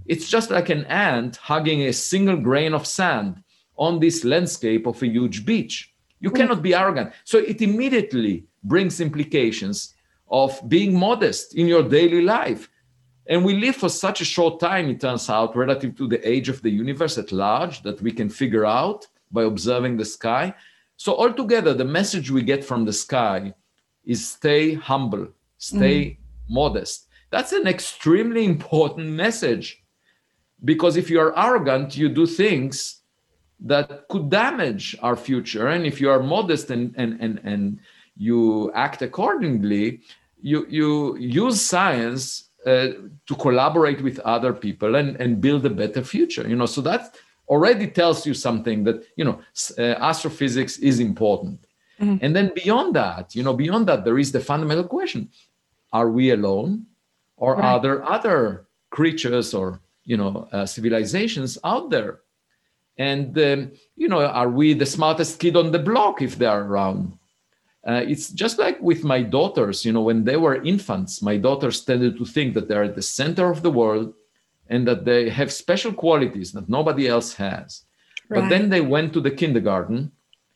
it's 0.06 0.30
just 0.30 0.50
like 0.50 0.70
an 0.70 0.86
ant 0.86 1.36
hugging 1.36 1.82
a 1.82 1.92
single 1.92 2.38
grain 2.38 2.72
of 2.72 2.86
sand 2.86 3.42
on 3.76 4.00
this 4.00 4.24
landscape 4.24 4.86
of 4.86 5.02
a 5.02 5.06
huge 5.06 5.44
beach. 5.44 5.92
You 6.20 6.30
cannot 6.30 6.62
be 6.62 6.74
arrogant. 6.74 7.12
So 7.24 7.36
it 7.36 7.60
immediately 7.60 8.46
brings 8.62 8.98
implications 8.98 9.94
of 10.30 10.58
being 10.66 10.98
modest 10.98 11.54
in 11.54 11.66
your 11.66 11.82
daily 11.82 12.22
life. 12.22 12.70
And 13.26 13.44
we 13.44 13.60
live 13.60 13.76
for 13.76 13.90
such 13.90 14.22
a 14.22 14.24
short 14.24 14.58
time, 14.58 14.88
it 14.88 15.02
turns 15.02 15.28
out, 15.28 15.54
relative 15.54 15.96
to 15.98 16.08
the 16.08 16.26
age 16.26 16.48
of 16.48 16.62
the 16.62 16.70
universe 16.70 17.18
at 17.18 17.30
large, 17.30 17.82
that 17.82 18.00
we 18.00 18.10
can 18.10 18.30
figure 18.30 18.64
out 18.64 19.06
by 19.30 19.42
observing 19.42 19.98
the 19.98 20.04
sky. 20.06 20.54
So, 20.96 21.16
altogether, 21.16 21.74
the 21.74 21.84
message 21.84 22.30
we 22.30 22.42
get 22.42 22.64
from 22.64 22.84
the 22.84 22.92
sky 22.92 23.54
is 24.04 24.26
stay 24.26 24.74
humble, 24.74 25.28
stay 25.58 26.04
mm. 26.04 26.16
modest. 26.48 27.08
That's 27.30 27.52
an 27.52 27.66
extremely 27.66 28.44
important 28.54 29.08
message 29.08 29.82
because 30.64 30.96
if 30.96 31.10
you 31.10 31.20
are 31.20 31.36
arrogant, 31.38 31.96
you 31.96 32.08
do 32.08 32.26
things 32.26 33.00
that 33.60 34.08
could 34.08 34.30
damage 34.30 34.96
our 35.02 35.16
future. 35.16 35.68
And 35.68 35.86
if 35.86 36.00
you 36.00 36.10
are 36.10 36.22
modest 36.22 36.70
and 36.70 36.94
and 36.96 37.20
and, 37.20 37.40
and 37.44 37.78
you 38.16 38.72
act 38.72 39.02
accordingly, 39.02 40.00
you 40.40 40.66
you 40.68 41.16
use 41.16 41.60
science 41.60 42.50
uh, 42.66 42.88
to 43.26 43.34
collaborate 43.38 44.00
with 44.02 44.18
other 44.20 44.52
people 44.52 44.94
and 44.94 45.16
and 45.16 45.40
build 45.40 45.66
a 45.66 45.70
better 45.70 46.02
future. 46.02 46.48
You 46.48 46.56
know, 46.56 46.66
so 46.66 46.80
that 46.82 47.16
already 47.48 47.86
tells 47.86 48.26
you 48.26 48.34
something 48.34 48.84
that 48.84 49.04
you 49.16 49.24
know 49.24 49.40
uh, 49.78 49.82
astrophysics 49.82 50.78
is 50.78 51.00
important. 51.00 51.66
Mm-hmm. 52.00 52.24
And 52.24 52.34
then 52.34 52.52
beyond 52.54 52.96
that, 52.96 53.34
you 53.36 53.42
know, 53.42 53.54
beyond 53.54 53.86
that, 53.88 54.04
there 54.04 54.18
is 54.18 54.32
the 54.32 54.40
fundamental 54.40 54.84
question: 54.84 55.28
Are 55.92 56.10
we 56.10 56.30
alone, 56.30 56.86
or 57.36 57.54
right. 57.54 57.64
are 57.64 57.80
there 57.80 58.04
other 58.04 58.66
creatures 58.90 59.54
or 59.54 59.80
you 60.04 60.16
know 60.16 60.48
uh, 60.52 60.66
civilizations 60.66 61.58
out 61.64 61.90
there 61.90 62.20
and, 62.96 63.36
um, 63.40 63.72
you 63.96 64.06
know, 64.06 64.24
are 64.24 64.48
we 64.48 64.72
the 64.72 64.86
smartest 64.86 65.40
kid 65.40 65.56
on 65.56 65.72
the 65.72 65.80
block 65.80 66.22
if 66.22 66.38
they 66.38 66.46
are 66.46 66.62
around? 66.62 67.18
uh, 67.86 68.02
it's 68.06 68.30
just 68.30 68.58
like 68.58 68.80
with 68.80 69.04
my 69.04 69.22
daughters, 69.22 69.84
you 69.84 69.92
know, 69.92 70.00
when 70.00 70.24
they 70.24 70.36
were 70.36 70.62
infants, 70.62 71.20
my 71.20 71.36
daughters 71.36 71.84
tended 71.84 72.16
to 72.16 72.24
think 72.24 72.54
that 72.54 72.66
they're 72.66 72.84
at 72.84 72.94
the 72.94 73.02
center 73.02 73.50
of 73.50 73.62
the 73.62 73.70
world 73.70 74.14
and 74.68 74.86
that 74.88 75.04
they 75.04 75.28
have 75.28 75.52
special 75.52 75.92
qualities 75.92 76.52
that 76.52 76.68
nobody 76.68 77.08
else 77.08 77.34
has. 77.34 77.84
Right. 78.28 78.40
But 78.40 78.48
then 78.48 78.70
they 78.70 78.80
went 78.80 79.12
to 79.12 79.20
the 79.20 79.30
kindergarten 79.30 80.12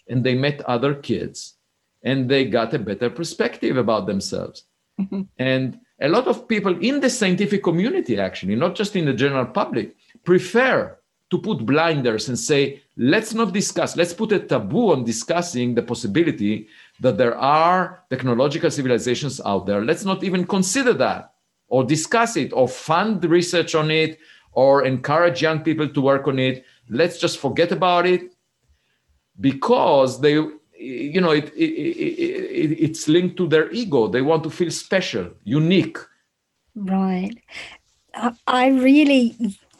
and 0.09 0.25
they 0.25 0.35
met 0.35 0.63
other 0.63 0.95
kids 0.95 1.55
and 2.03 2.29
they 2.29 2.45
got 2.45 2.75
a 2.75 2.79
better 2.79 3.11
perspective 3.11 3.77
about 3.77 4.07
themselves. 4.07 4.65
Mm-hmm. 5.01 5.23
And 5.39 5.81
a 6.01 6.09
lot 6.09 6.27
of 6.27 6.49
people 6.49 6.77
in 6.83 7.01
the 7.01 7.11
scientific 7.11 7.63
community, 7.63 8.19
actually, 8.19 8.55
not 8.55 8.75
just 8.75 8.97
in 8.97 9.05
the 9.05 9.13
general 9.13 9.47
public, 9.47 9.97
prefer 10.25 10.97
to 11.31 11.39
put 11.39 11.67
blinders 11.67 12.29
and 12.29 12.39
say, 12.39 12.83
let's 12.97 13.35
not 13.35 13.53
discuss, 13.53 13.97
let's 13.97 14.15
put 14.15 14.33
a 14.33 14.39
taboo 14.39 14.93
on 14.93 15.05
discussing 15.05 15.75
the 15.75 15.83
possibility 15.83 16.69
that 17.01 17.19
there 17.19 17.37
are 17.37 18.03
technological 18.09 18.71
civilizations 18.71 19.41
out 19.45 19.67
there. 19.67 19.85
Let's 19.85 20.05
not 20.05 20.25
even 20.25 20.47
consider 20.47 20.95
that 20.95 21.35
or 21.69 21.85
discuss 21.85 22.37
it 22.37 22.53
or 22.53 22.69
fund 22.69 23.25
research 23.25 23.75
on 23.75 23.91
it 23.91 24.19
or 24.53 24.85
encourage 24.85 25.43
young 25.43 25.61
people 25.61 25.89
to 25.89 26.01
work 26.01 26.27
on 26.27 26.39
it. 26.39 26.65
Let's 26.89 27.19
just 27.19 27.39
forget 27.39 27.73
about 27.73 28.07
it 28.07 28.33
because 29.41 30.21
they, 30.21 30.33
you 30.79 31.21
know, 31.21 31.31
it, 31.31 31.53
it, 31.55 31.63
it, 31.63 32.83
it's 32.83 33.09
linked 33.09 33.37
to 33.37 33.47
their 33.47 33.71
ego. 33.71 34.09
They 34.09 34.23
want 34.23 34.43
to 34.45 34.51
feel 34.51 34.71
special, 34.71 35.31
unique. 35.45 35.99
Right. 36.75 37.37
I 38.47 38.69
really 38.69 39.37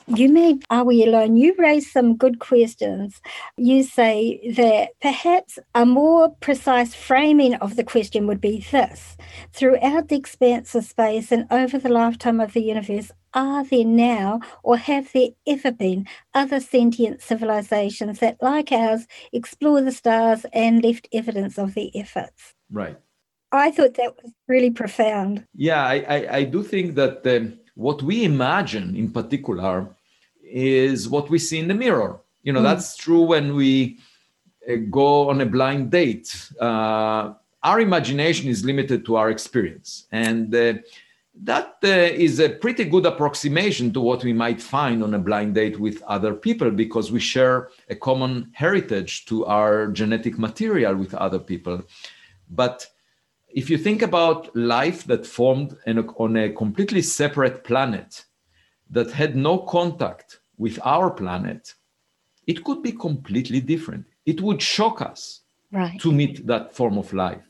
you 0.09 0.31
made 0.31 0.65
Are 0.71 0.85
We 0.85 1.05
Alone? 1.05 1.37
You 1.37 1.55
raised 1.59 1.91
some 1.91 2.17
good 2.17 2.39
questions. 2.39 3.21
You 3.57 3.83
say 3.83 4.53
that 4.57 4.91
perhaps 5.01 5.59
a 5.75 5.85
more 5.85 6.31
precise 6.41 6.95
framing 6.95 7.55
of 7.57 7.77
the 7.77 7.85
question 7.85 8.27
would 8.27 8.41
be 8.41 8.65
this 8.71 9.17
Throughout 9.53 10.09
the 10.09 10.17
expanse 10.17 10.75
of 10.75 10.85
space 10.85 11.31
and 11.31 11.47
over 11.51 11.79
the 11.79 11.89
lifetime 11.89 12.41
of 12.41 12.53
the 12.53 12.63
universe, 12.63 13.11
are 13.35 13.65
there 13.65 13.85
now 13.85 14.41
or 14.63 14.77
have 14.79 15.13
there 15.13 15.31
ever 15.47 15.71
been 15.71 16.07
other 16.35 16.61
sentient 16.61 17.21
civilizations 17.21 18.21
that, 18.21 18.39
like 18.41 18.73
ours, 18.73 19.07
explore 19.33 19.83
the 19.83 19.93
stars 19.93 20.47
and 20.53 20.83
left 20.83 21.09
evidence 21.13 21.59
of 21.59 21.75
their 21.75 21.91
efforts? 21.95 22.55
Right. 22.71 22.99
I 23.53 23.71
thought 23.71 23.95
that 23.95 24.15
was 24.23 24.33
really 24.47 24.71
profound. 24.71 25.45
Yeah, 25.55 25.83
I, 25.83 25.95
I, 26.09 26.37
I 26.37 26.45
do 26.45 26.63
think 26.63 26.95
that 26.97 27.27
um, 27.27 27.59
what 27.75 28.03
we 28.03 28.25
imagine 28.25 28.97
in 28.97 29.11
particular 29.11 29.89
is 30.51 31.09
what 31.09 31.31
we 31.31 31.39
see 31.39 31.59
in 31.59 31.69
the 31.69 31.75
mirror. 31.75 32.21
You 32.43 32.53
know, 32.53 32.61
mm. 32.61 32.65
that's 32.65 32.97
true 32.97 33.23
when 33.23 33.55
we 33.55 33.99
uh, 34.69 34.77
go 34.91 35.29
on 35.31 35.41
a 35.41 35.47
blind 35.47 35.91
date. 35.91 36.51
Uh, 36.61 37.35
our 37.63 37.81
imagination 37.81 38.49
is 38.49 38.65
limited 38.65 39.05
to 39.07 39.17
our 39.17 39.31
experience. 39.31 40.07
And 40.13 40.55
uh, 40.55 40.75
that 41.43 41.77
uh, 41.85 41.89
is 41.89 42.41
a 42.41 42.49
pretty 42.49 42.85
good 42.85 43.07
approximation 43.07 43.93
to 43.93 44.01
what 44.01 44.25
we 44.25 44.33
might 44.33 44.61
find 44.61 45.03
on 45.03 45.15
a 45.15 45.19
blind 45.19 45.55
date 45.55 45.79
with 45.79 46.03
other 46.03 46.35
people 46.35 46.71
because 46.71 47.13
we 47.13 47.21
share 47.21 47.69
a 47.91 47.95
common 47.95 48.51
heritage 48.53 49.27
to 49.27 49.45
our 49.47 49.89
genetic 49.89 50.39
material 50.39 50.97
with 50.97 51.15
other 51.15 51.39
people. 51.39 51.83
But 52.51 52.87
if 53.49 53.71
you 53.71 53.79
think 53.79 54.03
about 54.03 54.55
life 54.57 55.05
that 55.05 55.27
formed 55.27 55.77
on 55.87 56.37
a 56.37 56.51
completely 56.51 57.03
separate 57.03 57.65
planet, 57.65 58.25
that 58.91 59.11
had 59.11 59.37
no 59.37 59.59
contact 59.59 60.38
with 60.59 60.79
our 60.85 61.11
planet, 61.11 61.75
it 62.47 62.65
could 62.65 62.83
be 62.83 62.93
completely 62.93 63.61
different. 63.61 64.05
It 64.27 64.41
would 64.41 64.61
shock 64.61 65.01
us 65.01 65.41
right. 65.73 65.99
to 66.01 66.13
meet 66.13 66.47
that 66.47 66.75
form 66.75 66.99
of 66.99 67.13
life. 67.13 67.43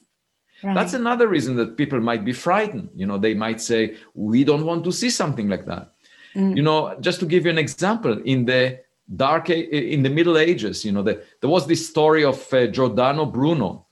Right. 0.63 0.75
That's 0.75 0.95
another 0.95 1.29
reason 1.29 1.57
that 1.57 1.77
people 1.77 2.01
might 2.01 2.25
be 2.25 2.33
frightened. 2.33 2.91
You 2.95 3.07
know, 3.07 3.17
they 3.17 3.35
might 3.35 3.61
say, 3.61 3.97
"We 4.15 4.43
don't 4.43 4.67
want 4.67 4.83
to 4.85 4.93
see 4.93 5.11
something 5.11 5.49
like 5.49 5.67
that." 5.67 5.93
Mm. 6.35 6.57
You 6.57 6.63
know, 6.63 6.97
just 7.01 7.21
to 7.21 7.27
give 7.27 7.45
you 7.45 7.51
an 7.51 7.59
example, 7.59 8.21
in 8.25 8.45
the 8.45 8.81
dark 9.17 9.51
in 9.51 10.03
the 10.03 10.11
Middle 10.11 10.37
Ages, 10.37 10.85
you 10.85 10.93
know, 10.93 11.03
the, 11.03 11.23
there 11.41 11.51
was 11.51 11.67
this 11.67 11.89
story 11.89 12.25
of 12.25 12.53
uh, 12.53 12.67
Giordano 12.67 13.25
Bruno. 13.25 13.87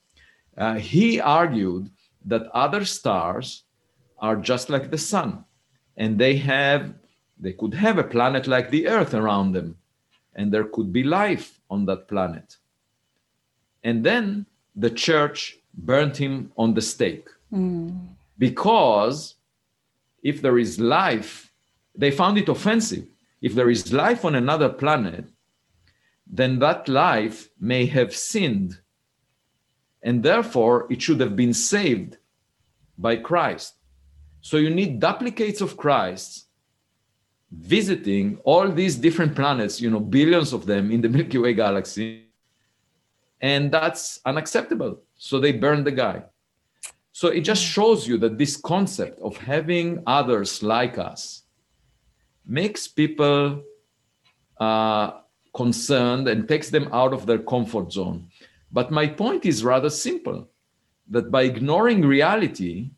Uh, 0.58 0.74
he 0.74 1.20
argued 1.20 1.88
that 2.24 2.50
other 2.52 2.84
stars 2.84 3.62
are 4.18 4.36
just 4.36 4.68
like 4.68 4.90
the 4.90 4.98
sun, 4.98 5.44
and 5.96 6.18
they 6.18 6.36
have 6.36 6.94
they 7.38 7.52
could 7.52 7.74
have 7.74 7.98
a 7.98 8.04
planet 8.04 8.46
like 8.46 8.70
the 8.70 8.88
Earth 8.88 9.14
around 9.14 9.52
them, 9.52 9.76
and 10.34 10.52
there 10.52 10.64
could 10.64 10.92
be 10.92 11.02
life 11.02 11.60
on 11.70 11.84
that 11.86 12.08
planet. 12.08 12.56
And 13.84 14.04
then 14.04 14.46
the 14.74 14.90
church 14.90 15.58
burned 15.74 16.16
him 16.16 16.52
on 16.56 16.74
the 16.74 16.82
stake. 16.82 17.28
Mm. 17.52 18.08
Because 18.38 19.34
if 20.22 20.42
there 20.42 20.58
is 20.58 20.80
life, 20.80 21.52
they 21.94 22.10
found 22.10 22.38
it 22.38 22.48
offensive. 22.48 23.06
If 23.40 23.54
there 23.54 23.70
is 23.70 23.92
life 23.92 24.24
on 24.24 24.34
another 24.34 24.68
planet, 24.68 25.26
then 26.26 26.58
that 26.58 26.88
life 26.88 27.48
may 27.60 27.86
have 27.86 28.14
sinned. 28.14 28.80
And 30.02 30.22
therefore, 30.22 30.86
it 30.90 31.02
should 31.02 31.20
have 31.20 31.36
been 31.36 31.54
saved 31.54 32.16
by 32.98 33.16
Christ. 33.16 33.74
So 34.40 34.56
you 34.56 34.70
need 34.70 35.00
duplicates 35.00 35.60
of 35.60 35.76
Christ 35.76 36.45
visiting 37.50 38.38
all 38.44 38.68
these 38.70 38.96
different 38.96 39.34
planets, 39.34 39.80
you 39.80 39.90
know, 39.90 40.00
billions 40.00 40.52
of 40.52 40.66
them 40.66 40.90
in 40.90 41.00
the 41.00 41.08
Milky 41.16 41.38
Way 41.38 41.54
galaxy. 41.54 42.24
And 43.40 43.70
that's 43.70 44.20
unacceptable. 44.24 45.00
So 45.16 45.38
they 45.38 45.52
burned 45.52 45.86
the 45.86 45.92
guy. 45.92 46.22
So 47.12 47.28
it 47.28 47.40
just 47.40 47.62
shows 47.62 48.06
you 48.06 48.18
that 48.18 48.38
this 48.38 48.56
concept 48.56 49.20
of 49.20 49.36
having 49.36 50.02
others 50.06 50.62
like 50.62 50.98
us 50.98 51.44
makes 52.44 52.86
people 52.86 53.62
uh, 54.60 55.12
concerned 55.54 56.28
and 56.28 56.46
takes 56.46 56.70
them 56.70 56.88
out 56.92 57.12
of 57.12 57.26
their 57.26 57.38
comfort 57.38 57.92
zone. 57.92 58.28
But 58.70 58.90
my 58.90 59.06
point 59.06 59.46
is 59.46 59.64
rather 59.64 59.90
simple 59.90 60.48
that 61.08 61.30
by 61.30 61.42
ignoring 61.44 62.02
reality, 62.02 62.90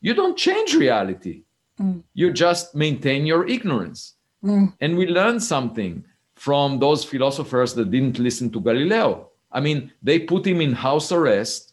you 0.00 0.14
don't 0.14 0.38
change 0.38 0.74
reality 0.74 1.42
Mm. 1.80 2.02
You 2.14 2.32
just 2.32 2.74
maintain 2.74 3.26
your 3.26 3.46
ignorance. 3.46 4.14
Mm. 4.42 4.74
And 4.80 4.96
we 4.96 5.06
learn 5.06 5.40
something 5.40 6.04
from 6.34 6.78
those 6.78 7.04
philosophers 7.04 7.74
that 7.74 7.90
didn't 7.90 8.18
listen 8.18 8.50
to 8.50 8.60
Galileo. 8.60 9.30
I 9.50 9.60
mean, 9.60 9.92
they 10.02 10.18
put 10.18 10.46
him 10.46 10.60
in 10.60 10.72
house 10.72 11.10
arrest, 11.10 11.72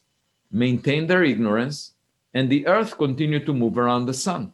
maintained 0.51 1.09
their 1.09 1.23
ignorance, 1.23 1.93
and 2.33 2.49
the 2.49 2.65
earth 2.67 2.97
continued 2.97 3.45
to 3.45 3.53
move 3.53 3.77
around 3.77 4.05
the 4.05 4.13
sun. 4.13 4.53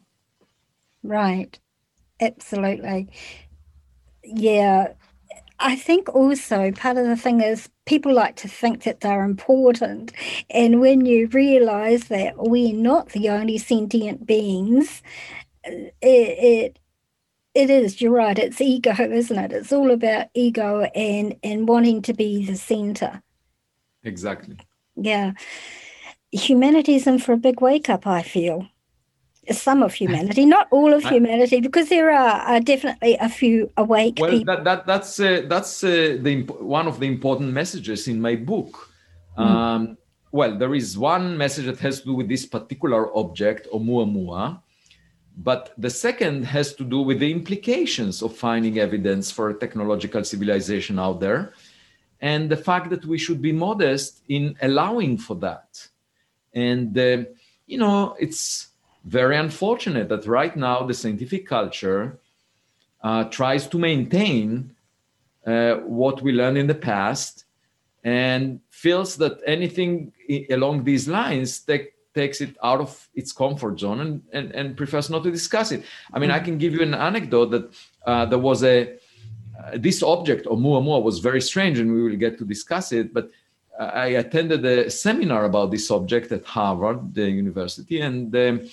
Right. 1.02 1.58
Absolutely. 2.20 3.08
Yeah. 4.24 4.92
I 5.58 5.76
think 5.76 6.08
also 6.14 6.72
part 6.72 6.96
of 6.96 7.06
the 7.06 7.16
thing 7.16 7.40
is 7.40 7.68
people 7.84 8.14
like 8.14 8.36
to 8.36 8.48
think 8.48 8.84
that 8.84 9.00
they're 9.00 9.24
important. 9.24 10.12
And 10.48 10.80
when 10.80 11.04
you 11.04 11.28
realize 11.28 12.04
that 12.04 12.34
we're 12.38 12.74
not 12.74 13.10
the 13.10 13.28
only 13.28 13.58
sentient 13.58 14.26
beings, 14.26 15.02
it, 15.70 15.94
it 16.02 16.78
it 17.54 17.70
is 17.70 18.00
you're 18.00 18.12
right 18.12 18.38
it's 18.38 18.60
ego 18.60 18.92
isn't 18.98 19.38
it? 19.38 19.52
It's 19.52 19.72
all 19.72 19.90
about 19.90 20.28
ego 20.34 20.82
and 20.94 21.36
and 21.42 21.68
wanting 21.68 22.02
to 22.02 22.14
be 22.14 22.44
the 22.44 22.56
center. 22.56 23.22
Exactly. 24.04 24.56
Yeah. 24.96 25.32
Humanity's 26.32 27.06
in 27.06 27.18
for 27.18 27.32
a 27.32 27.36
big 27.36 27.60
wake 27.60 27.88
up 27.88 28.06
i 28.06 28.22
feel. 28.22 28.66
Some 29.50 29.82
of 29.82 29.94
humanity 29.94 30.46
not 30.46 30.68
all 30.70 30.92
of 30.92 31.02
humanity 31.14 31.60
because 31.60 31.88
there 31.88 32.10
are, 32.10 32.40
are 32.40 32.60
definitely 32.60 33.16
a 33.20 33.28
few 33.28 33.70
awake 33.76 34.18
well 34.20 34.30
people. 34.30 34.54
that, 34.54 34.64
that 34.64 34.86
that's 34.86 35.18
uh, 35.18 35.42
that's 35.48 35.82
uh, 35.82 36.18
the 36.20 36.42
one 36.60 36.86
of 36.86 37.00
the 37.00 37.06
important 37.06 37.52
messages 37.52 38.06
in 38.06 38.20
my 38.20 38.36
book. 38.36 38.88
Mm. 39.38 39.46
um, 39.46 39.96
well 40.32 40.58
there 40.58 40.74
is 40.74 40.98
one 40.98 41.36
message 41.38 41.66
that 41.66 41.78
has 41.78 42.00
to 42.00 42.06
do 42.06 42.14
with 42.14 42.28
this 42.28 42.44
particular 42.46 43.16
object 43.16 43.66
oumuamua 43.72 44.60
but 45.36 45.72
the 45.78 45.90
second 45.90 46.44
has 46.44 46.74
to 46.74 46.84
do 46.84 47.00
with 47.00 47.20
the 47.20 47.30
implications 47.30 48.22
of 48.22 48.36
finding 48.36 48.78
evidence 48.78 49.30
for 49.30 49.50
a 49.50 49.54
technological 49.54 50.22
civilization 50.24 50.98
out 50.98 51.20
there 51.20 51.54
and 52.20 52.50
the 52.50 52.56
fact 52.56 52.90
that 52.90 53.04
we 53.06 53.18
should 53.18 53.40
be 53.40 53.52
modest 53.52 54.22
in 54.28 54.56
allowing 54.62 55.16
for 55.16 55.36
that. 55.36 55.88
And, 56.52 56.96
uh, 56.98 57.24
you 57.66 57.78
know, 57.78 58.16
it's 58.18 58.68
very 59.04 59.36
unfortunate 59.36 60.08
that 60.10 60.26
right 60.26 60.54
now 60.54 60.82
the 60.82 60.94
scientific 60.94 61.46
culture 61.46 62.18
uh, 63.02 63.24
tries 63.24 63.66
to 63.68 63.78
maintain 63.78 64.74
uh, 65.46 65.76
what 65.76 66.20
we 66.20 66.32
learned 66.32 66.58
in 66.58 66.66
the 66.66 66.74
past 66.74 67.44
and 68.04 68.60
feels 68.70 69.16
that 69.16 69.40
anything 69.46 70.12
along 70.50 70.84
these 70.84 71.08
lines 71.08 71.60
that 71.64 71.86
takes 72.14 72.40
it 72.40 72.56
out 72.62 72.80
of 72.80 73.08
its 73.14 73.32
comfort 73.32 73.78
zone 73.78 74.00
and, 74.00 74.22
and, 74.32 74.52
and 74.52 74.76
prefers 74.76 75.10
not 75.10 75.22
to 75.24 75.30
discuss 75.30 75.72
it. 75.72 75.84
I 76.12 76.18
mean. 76.18 76.30
I 76.30 76.40
can 76.40 76.58
give 76.58 76.72
you 76.72 76.82
an 76.82 76.94
anecdote 76.94 77.50
that 77.50 77.74
uh, 78.06 78.24
there 78.26 78.38
was 78.38 78.62
a, 78.64 78.94
uh, 79.58 79.76
this 79.76 80.02
object, 80.02 80.46
Oumuamua, 80.46 81.02
was 81.02 81.18
very 81.18 81.40
strange, 81.40 81.78
and 81.78 81.92
we 81.92 82.02
will 82.02 82.16
get 82.16 82.38
to 82.38 82.44
discuss 82.44 82.92
it. 82.92 83.12
But 83.12 83.30
I 83.78 84.06
attended 84.22 84.64
a 84.64 84.90
seminar 84.90 85.44
about 85.46 85.70
this 85.70 85.88
subject 85.88 86.30
at 86.32 86.44
Harvard 86.44 87.14
the 87.14 87.30
University, 87.30 88.00
and 88.00 88.34
um, 88.36 88.68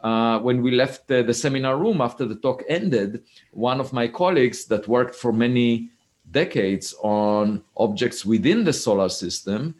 uh, 0.00 0.38
when 0.40 0.62
we 0.62 0.70
left 0.70 1.08
the, 1.08 1.22
the, 1.22 1.34
seminar 1.34 1.76
room 1.78 2.00
after 2.00 2.24
the 2.26 2.36
talk 2.36 2.62
ended, 2.68 3.24
one 3.52 3.80
of 3.80 3.92
my 3.92 4.06
colleagues 4.06 4.64
that 4.66 4.86
worked 4.86 5.14
for 5.14 5.32
many 5.32 5.90
decades 6.30 6.94
on 7.02 7.62
objects 7.76 8.24
within 8.24 8.64
the 8.64 8.72
solar 8.72 9.08
system 9.08 9.74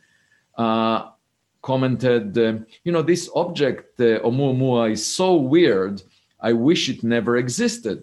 uh, 0.56 1.10
commented, 1.70 2.26
uh, 2.38 2.58
"You 2.84 2.92
know, 2.92 3.02
this 3.02 3.24
object 3.34 4.00
uh, 4.00 4.20
Oumuamua 4.26 4.92
is 4.96 5.04
so 5.20 5.28
weird. 5.54 6.02
I 6.48 6.52
wish 6.68 6.82
it 6.88 7.02
never 7.02 7.32
existed." 7.36 7.98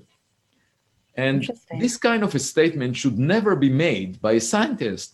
And 1.16 1.40
this 1.84 1.96
kind 2.08 2.22
of 2.24 2.36
a 2.36 2.40
statement 2.54 2.98
should 2.98 3.18
never 3.34 3.56
be 3.56 3.72
made 3.88 4.12
by 4.26 4.34
a 4.34 4.48
scientist 4.52 5.10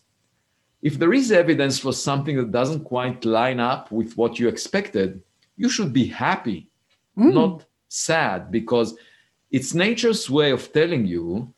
if 0.81 0.97
there 0.97 1.13
is 1.13 1.31
evidence 1.31 1.77
for 1.77 1.91
something 1.91 2.37
that 2.37 2.51
doesn't 2.51 2.85
quite 2.85 3.25
line 3.25 3.59
up 3.59 3.91
with 3.91 4.15
what 4.15 4.39
you 4.39 4.47
expected, 4.47 5.21
you 5.57 5.69
should 5.69 5.91
be 5.91 6.05
happy, 6.05 6.69
mm. 7.17 7.33
not 7.33 7.65
sad, 7.89 8.49
because 8.49 8.95
it's 9.51 9.73
nature's 9.73 10.29
way 10.29 10.51
of 10.51 10.71
telling 10.71 11.05
you 11.05 11.53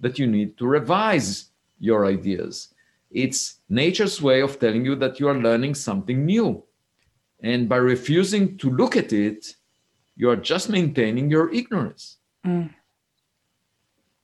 that 0.00 0.18
you 0.18 0.26
need 0.26 0.58
to 0.58 0.66
revise 0.66 1.50
your 1.78 2.06
ideas. 2.06 2.73
It's 3.14 3.60
nature's 3.68 4.20
way 4.20 4.42
of 4.42 4.58
telling 4.58 4.84
you 4.84 4.96
that 4.96 5.18
you 5.20 5.28
are 5.28 5.38
learning 5.38 5.76
something 5.76 6.26
new. 6.26 6.64
And 7.40 7.68
by 7.68 7.76
refusing 7.76 8.58
to 8.58 8.70
look 8.70 8.96
at 8.96 9.12
it, 9.12 9.54
you 10.16 10.28
are 10.30 10.36
just 10.36 10.68
maintaining 10.68 11.30
your 11.30 11.52
ignorance. 11.52 12.18
Mm. 12.44 12.74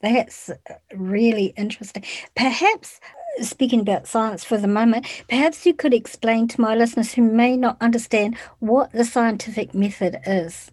That's 0.00 0.50
really 0.94 1.52
interesting. 1.56 2.04
Perhaps 2.34 3.00
speaking 3.42 3.80
about 3.80 4.06
science 4.06 4.44
for 4.44 4.58
the 4.58 4.66
moment, 4.66 5.06
perhaps 5.28 5.64
you 5.66 5.74
could 5.74 5.94
explain 5.94 6.48
to 6.48 6.60
my 6.60 6.74
listeners 6.74 7.12
who 7.12 7.22
may 7.22 7.56
not 7.56 7.76
understand 7.80 8.36
what 8.58 8.92
the 8.92 9.04
scientific 9.04 9.74
method 9.74 10.20
is. 10.26 10.70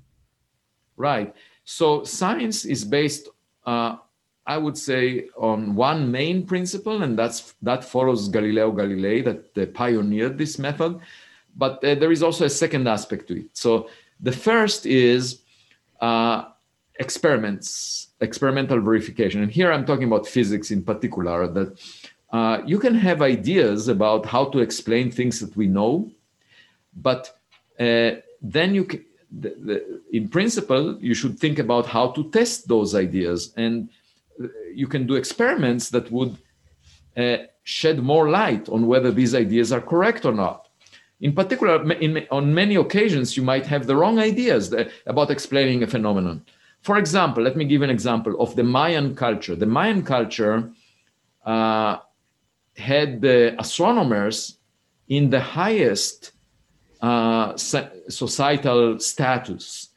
Right. 0.95 1.35
So 1.65 2.03
science 2.03 2.65
is 2.65 2.83
based, 2.85 3.29
uh, 3.65 3.97
I 4.47 4.57
would 4.57 4.77
say, 4.77 5.27
on 5.37 5.75
one 5.75 6.09
main 6.09 6.45
principle, 6.45 7.03
and 7.03 7.19
that's 7.19 7.53
that 7.61 7.83
follows 7.83 8.29
Galileo 8.29 8.71
Galilei 8.71 9.23
that 9.25 9.73
pioneered 9.73 10.37
this 10.37 10.57
method. 10.57 10.99
But 11.57 11.83
uh, 11.83 11.95
there 11.95 12.13
is 12.13 12.23
also 12.23 12.45
a 12.45 12.49
second 12.49 12.87
aspect 12.87 13.27
to 13.27 13.39
it. 13.41 13.49
So 13.53 13.89
the 14.21 14.31
first 14.31 14.85
is 14.85 15.41
uh, 15.99 16.45
experiments, 16.99 18.07
experimental 18.21 18.79
verification, 18.79 19.43
and 19.43 19.51
here 19.51 19.71
I'm 19.73 19.85
talking 19.85 20.07
about 20.07 20.25
physics 20.25 20.71
in 20.71 20.81
particular. 20.81 21.47
That 21.47 21.69
uh, 22.31 22.61
you 22.65 22.79
can 22.79 22.95
have 22.95 23.21
ideas 23.21 23.89
about 23.89 24.25
how 24.25 24.45
to 24.45 24.59
explain 24.59 25.11
things 25.11 25.39
that 25.41 25.57
we 25.57 25.67
know, 25.67 26.09
but 26.95 27.37
uh, 27.79 28.11
then 28.41 28.73
you 28.73 28.85
can, 28.85 29.03
the, 29.41 29.49
the, 29.67 30.01
in 30.13 30.29
principle, 30.29 30.97
you 31.01 31.13
should 31.13 31.37
think 31.37 31.59
about 31.59 31.85
how 31.85 32.11
to 32.11 32.29
test 32.31 32.67
those 32.67 32.95
ideas. 32.95 33.53
And 33.57 33.89
you 34.73 34.87
can 34.87 35.07
do 35.07 35.15
experiments 35.15 35.89
that 35.89 36.11
would 36.11 36.37
uh, 37.15 37.37
shed 37.63 37.99
more 37.99 38.29
light 38.29 38.69
on 38.69 38.87
whether 38.87 39.11
these 39.11 39.33
ideas 39.35 39.71
are 39.71 39.81
correct 39.81 40.25
or 40.25 40.33
not. 40.33 40.67
In 41.19 41.33
particular, 41.33 41.91
in, 41.93 42.27
on 42.29 42.53
many 42.53 42.75
occasions, 42.75 43.35
you 43.35 43.43
might 43.43 43.65
have 43.65 43.87
the 43.87 43.95
wrong 43.95 44.19
ideas 44.19 44.73
about 45.07 45.31
explaining 45.31 45.81
a 45.83 45.87
phenomenon. 45.87 46.45
For 46.81 46.97
example, 46.97 47.43
let 47.43 47.57
me 47.57 47.65
give 47.65 47.81
an 47.81 47.89
example 47.89 48.39
of 48.39 48.55
the 48.55 48.63
Mayan 48.63 49.15
culture. 49.15 49.55
The 49.55 49.65
Mayan 49.65 50.03
culture 50.03 50.69
uh, 51.43 51.97
had 52.77 53.21
the 53.21 53.55
astronomers 53.59 54.59
in 55.07 55.29
the 55.29 55.39
highest 55.39 56.31
uh, 57.01 57.57
societal 57.57 58.99
status. 58.99 59.89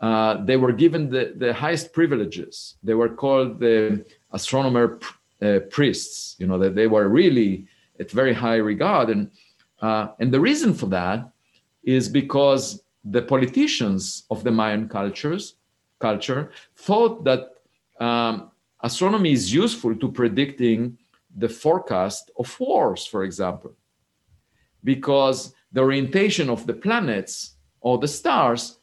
Uh, 0.00 0.42
they 0.44 0.56
were 0.56 0.72
given 0.72 1.10
the, 1.10 1.34
the 1.36 1.52
highest 1.52 1.92
privileges. 1.92 2.76
They 2.82 2.94
were 2.94 3.10
called 3.10 3.60
the 3.60 4.04
astronomer 4.32 4.98
uh, 5.42 5.60
priests. 5.70 6.36
You 6.38 6.46
know 6.46 6.58
that 6.58 6.74
they 6.74 6.86
were 6.86 7.08
really 7.08 7.66
at 7.98 8.10
very 8.10 8.32
high 8.32 8.56
regard, 8.56 9.10
and 9.10 9.30
uh, 9.80 10.08
and 10.18 10.32
the 10.32 10.40
reason 10.40 10.74
for 10.74 10.86
that 10.86 11.30
is 11.82 12.08
because 12.08 12.82
the 13.04 13.22
politicians 13.22 14.24
of 14.30 14.44
the 14.44 14.50
Mayan 14.50 14.88
cultures 14.88 15.54
culture 15.98 16.50
thought 16.76 17.24
that 17.24 17.50
um, 18.00 18.50
astronomy 18.82 19.32
is 19.32 19.52
useful 19.52 19.94
to 19.94 20.10
predicting 20.10 20.96
the 21.36 21.48
forecast 21.48 22.30
of 22.38 22.58
wars, 22.58 23.06
for 23.06 23.22
example, 23.24 23.72
because 24.82 25.54
the 25.72 25.80
orientation 25.80 26.50
of 26.50 26.66
the 26.66 26.72
planets 26.72 27.54
or 27.80 27.98
the 27.98 28.08
stars, 28.08 28.78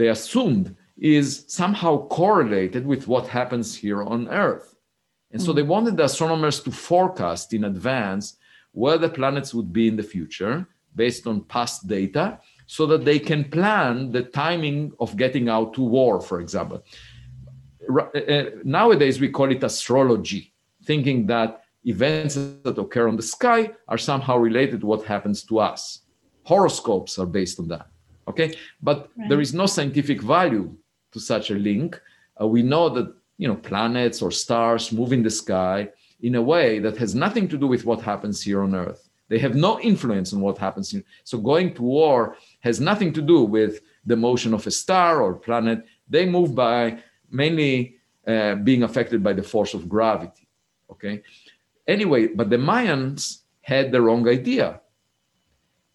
they 0.00 0.08
assumed, 0.08 0.74
is 0.96 1.44
somehow 1.48 2.06
correlated 2.08 2.86
with 2.86 3.06
what 3.06 3.26
happens 3.26 3.76
here 3.76 4.02
on 4.02 4.28
Earth. 4.28 4.74
And 5.32 5.40
so 5.40 5.52
they 5.52 5.62
hmm. 5.62 5.68
wanted 5.68 5.96
the 5.96 6.04
astronomers 6.04 6.60
to 6.60 6.70
forecast 6.70 7.52
in 7.52 7.64
advance 7.64 8.36
where 8.72 8.98
the 8.98 9.08
planets 9.08 9.52
would 9.54 9.72
be 9.72 9.88
in 9.88 9.96
the 9.96 10.02
future 10.02 10.66
based 10.96 11.26
on 11.26 11.44
past 11.44 11.86
data 11.86 12.38
so 12.66 12.86
that 12.86 13.04
they 13.04 13.18
can 13.18 13.44
plan 13.44 14.10
the 14.12 14.22
timing 14.22 14.92
of 15.00 15.16
getting 15.16 15.48
out 15.48 15.74
to 15.74 15.82
war, 15.82 16.20
for 16.20 16.40
example. 16.40 16.82
Uh, 17.88 18.18
uh, 18.18 18.44
nowadays, 18.64 19.20
we 19.20 19.28
call 19.28 19.50
it 19.50 19.62
astrology 19.62 20.52
thinking 20.84 21.26
that 21.26 21.62
events 21.84 22.34
that 22.34 22.78
occur 22.78 23.08
on 23.08 23.16
the 23.16 23.22
sky 23.22 23.70
are 23.88 23.98
somehow 23.98 24.36
related 24.36 24.80
to 24.80 24.86
what 24.86 25.04
happens 25.04 25.42
to 25.44 25.58
us. 25.58 26.00
Horoscopes 26.44 27.18
are 27.18 27.26
based 27.26 27.58
on 27.60 27.68
that. 27.68 27.89
Okay, 28.30 28.56
but 28.82 29.10
right. 29.16 29.28
there 29.28 29.40
is 29.40 29.52
no 29.54 29.66
scientific 29.66 30.22
value 30.22 30.74
to 31.12 31.20
such 31.20 31.50
a 31.50 31.54
link. 31.54 32.00
Uh, 32.40 32.46
we 32.46 32.62
know 32.62 32.88
that 32.88 33.14
you 33.38 33.48
know 33.48 33.56
planets 33.56 34.22
or 34.22 34.30
stars 34.30 34.92
move 34.92 35.12
in 35.12 35.22
the 35.22 35.30
sky 35.30 35.88
in 36.22 36.34
a 36.34 36.42
way 36.42 36.78
that 36.78 36.96
has 36.96 37.14
nothing 37.14 37.48
to 37.48 37.56
do 37.56 37.66
with 37.66 37.84
what 37.84 38.00
happens 38.00 38.42
here 38.42 38.62
on 38.62 38.74
Earth. 38.74 39.08
They 39.28 39.38
have 39.38 39.54
no 39.54 39.80
influence 39.80 40.32
on 40.32 40.40
what 40.40 40.58
happens 40.58 40.90
here. 40.90 41.04
So 41.24 41.38
going 41.38 41.74
to 41.74 41.82
war 41.82 42.36
has 42.60 42.80
nothing 42.80 43.12
to 43.12 43.22
do 43.22 43.44
with 43.44 43.80
the 44.04 44.16
motion 44.16 44.52
of 44.52 44.66
a 44.66 44.70
star 44.70 45.22
or 45.22 45.34
planet. 45.34 45.84
They 46.08 46.26
move 46.26 46.54
by 46.54 46.98
mainly 47.30 47.96
uh, 48.26 48.56
being 48.56 48.82
affected 48.82 49.22
by 49.22 49.32
the 49.32 49.42
force 49.42 49.72
of 49.72 49.88
gravity. 49.88 50.48
Okay. 50.90 51.22
Anyway, 51.86 52.26
but 52.26 52.50
the 52.50 52.56
Mayans 52.56 53.42
had 53.62 53.92
the 53.92 54.02
wrong 54.02 54.28
idea. 54.28 54.80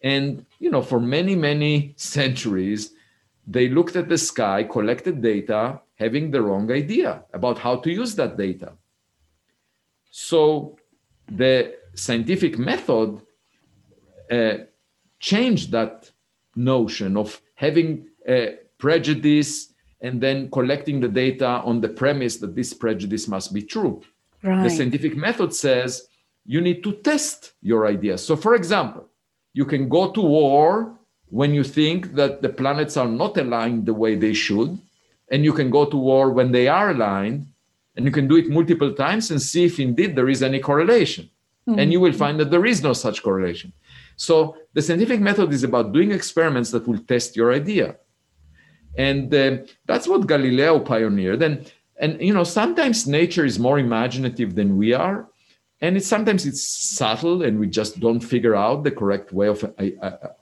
And, 0.06 0.46
you 0.60 0.70
know, 0.70 0.84
for 0.84 1.00
many, 1.00 1.36
many 1.36 1.94
centuries, 1.98 2.94
they 3.48 3.68
looked 3.68 3.96
at 3.96 4.08
the 4.08 4.18
sky, 4.18 4.64
collected 4.64 5.22
data, 5.22 5.82
having 5.96 6.32
the 6.32 6.42
wrong 6.42 6.72
idea 6.72 7.24
about 7.34 7.58
how 7.58 7.76
to 7.78 7.92
use 7.92 8.16
that 8.16 8.38
data. 8.38 8.74
So 10.12 10.78
the 11.28 11.76
scientific 11.96 12.58
method 12.58 13.22
uh, 14.32 14.58
changed 15.20 15.72
that 15.72 16.12
notion 16.56 17.18
of 17.18 17.42
having 17.56 18.08
a 18.28 18.58
prejudice 18.78 19.74
and 20.02 20.22
then 20.22 20.52
collecting 20.52 21.00
the 21.00 21.08
data 21.08 21.48
on 21.64 21.82
the 21.82 21.90
premise 21.90 22.38
that 22.38 22.56
this 22.56 22.74
prejudice 22.74 23.28
must 23.28 23.54
be 23.54 23.62
true. 23.62 24.02
Right. 24.44 24.64
The 24.64 24.70
scientific 24.70 25.16
method 25.16 25.54
says 25.54 26.08
you 26.46 26.62
need 26.62 26.84
to 26.84 26.94
test 26.94 27.54
your 27.62 27.88
ideas. 27.88 28.24
So, 28.26 28.36
for 28.36 28.54
example, 28.56 29.10
you 29.56 29.66
can 29.66 29.88
go 29.88 30.12
to 30.12 30.22
war 30.22 30.94
when 31.30 31.54
you 31.54 31.64
think 31.64 32.14
that 32.14 32.42
the 32.44 32.50
planets 32.50 32.96
are 32.98 33.08
not 33.08 33.38
aligned 33.38 33.86
the 33.86 33.94
way 33.94 34.14
they 34.16 34.34
should, 34.34 34.78
and 35.32 35.44
you 35.44 35.54
can 35.54 35.70
go 35.70 35.86
to 35.86 35.98
war 35.98 36.30
when 36.30 36.52
they 36.52 36.68
are 36.68 36.92
aligned, 36.92 37.48
and 37.96 38.06
you 38.06 38.12
can 38.12 38.28
do 38.28 38.36
it 38.36 38.50
multiple 38.50 38.94
times 38.94 39.32
and 39.32 39.42
see 39.42 39.64
if 39.66 39.80
indeed 39.80 40.16
there 40.16 40.30
is 40.30 40.44
any 40.44 40.60
correlation. 40.60 41.30
Mm-hmm. 41.68 41.80
And 41.80 41.92
you 41.94 42.00
will 42.00 42.14
find 42.14 42.40
that 42.40 42.52
there 42.52 42.66
is 42.66 42.84
no 42.84 42.94
such 42.94 43.24
correlation. 43.24 43.72
So, 44.18 44.58
the 44.74 44.82
scientific 44.82 45.20
method 45.20 45.52
is 45.52 45.64
about 45.64 45.94
doing 45.94 46.12
experiments 46.12 46.70
that 46.72 46.88
will 46.88 47.00
test 47.00 47.36
your 47.36 47.54
idea. 47.54 47.96
And 48.98 49.34
uh, 49.34 49.58
that's 49.86 50.08
what 50.08 50.28
Galileo 50.28 50.80
pioneered. 50.80 51.42
And 51.42 51.72
and 51.98 52.22
you 52.22 52.34
know 52.34 52.44
sometimes 52.44 53.08
nature 53.08 53.46
is 53.46 53.58
more 53.58 53.80
imaginative 53.80 54.56
than 54.56 54.78
we 54.78 54.94
are 54.94 55.28
and 55.86 55.96
it's 55.98 56.08
sometimes 56.08 56.46
it's 56.46 56.64
subtle 56.64 57.44
and 57.44 57.60
we 57.60 57.68
just 57.68 58.00
don't 58.00 58.20
figure 58.20 58.56
out 58.56 58.84
the 58.84 58.92
correct 58.92 59.32
way 59.32 59.48
of 59.48 59.60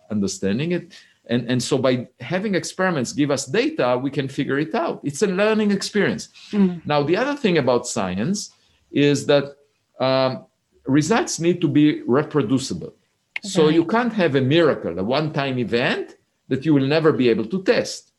understanding 0.10 0.71
it 0.71 0.93
and 1.32 1.41
and 1.51 1.62
so 1.62 1.77
by 1.77 2.08
having 2.19 2.56
experiments 2.56 3.12
give 3.12 3.29
us 3.32 3.45
data 3.45 3.99
we 4.06 4.12
can 4.17 4.27
figure 4.27 4.60
it 4.60 4.73
out 4.73 5.01
it's 5.03 5.21
a 5.21 5.27
learning 5.27 5.71
experience 5.71 6.29
mm. 6.51 6.82
now 6.86 7.03
the 7.03 7.17
other 7.21 7.36
thing 7.36 7.58
about 7.58 7.88
science 7.88 8.51
is 8.91 9.25
that 9.25 9.45
um, 9.99 10.45
results 10.86 11.39
need 11.39 11.60
to 11.60 11.67
be 11.67 12.01
reproducible 12.19 12.93
okay. 13.39 13.49
so 13.56 13.69
you 13.69 13.86
can't 13.86 14.13
have 14.13 14.36
a 14.36 14.41
miracle 14.41 14.97
a 14.99 15.03
one-time 15.03 15.58
event 15.60 16.15
that 16.47 16.65
you 16.65 16.73
will 16.73 16.88
never 16.95 17.12
be 17.12 17.27
able 17.29 17.45
to 17.45 17.62
test 17.63 18.12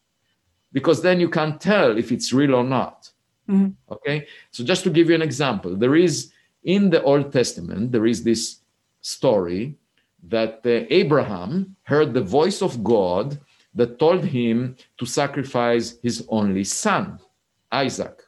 because 0.72 1.00
then 1.02 1.20
you 1.20 1.30
can't 1.30 1.60
tell 1.60 1.96
if 1.96 2.12
it's 2.12 2.32
real 2.32 2.54
or 2.54 2.64
not 2.64 3.10
Mm-hmm. 3.48 3.92
Okay, 3.92 4.26
so 4.50 4.64
just 4.64 4.84
to 4.84 4.90
give 4.90 5.10
you 5.10 5.14
an 5.14 5.20
example, 5.20 5.76
there 5.76 5.96
is 5.96 6.32
in 6.64 6.90
the 6.90 7.02
Old 7.02 7.32
Testament 7.32 7.92
there 7.92 8.06
is 8.06 8.22
this 8.22 8.60
story 9.00 9.76
that 10.28 10.60
uh, 10.64 10.86
Abraham 10.90 11.76
heard 11.82 12.14
the 12.14 12.22
voice 12.22 12.62
of 12.62 12.82
God 12.82 13.38
that 13.74 13.98
told 13.98 14.24
him 14.24 14.76
to 14.98 15.04
sacrifice 15.04 15.98
his 16.02 16.24
only 16.28 16.64
son, 16.64 17.18
Isaac. 17.70 18.22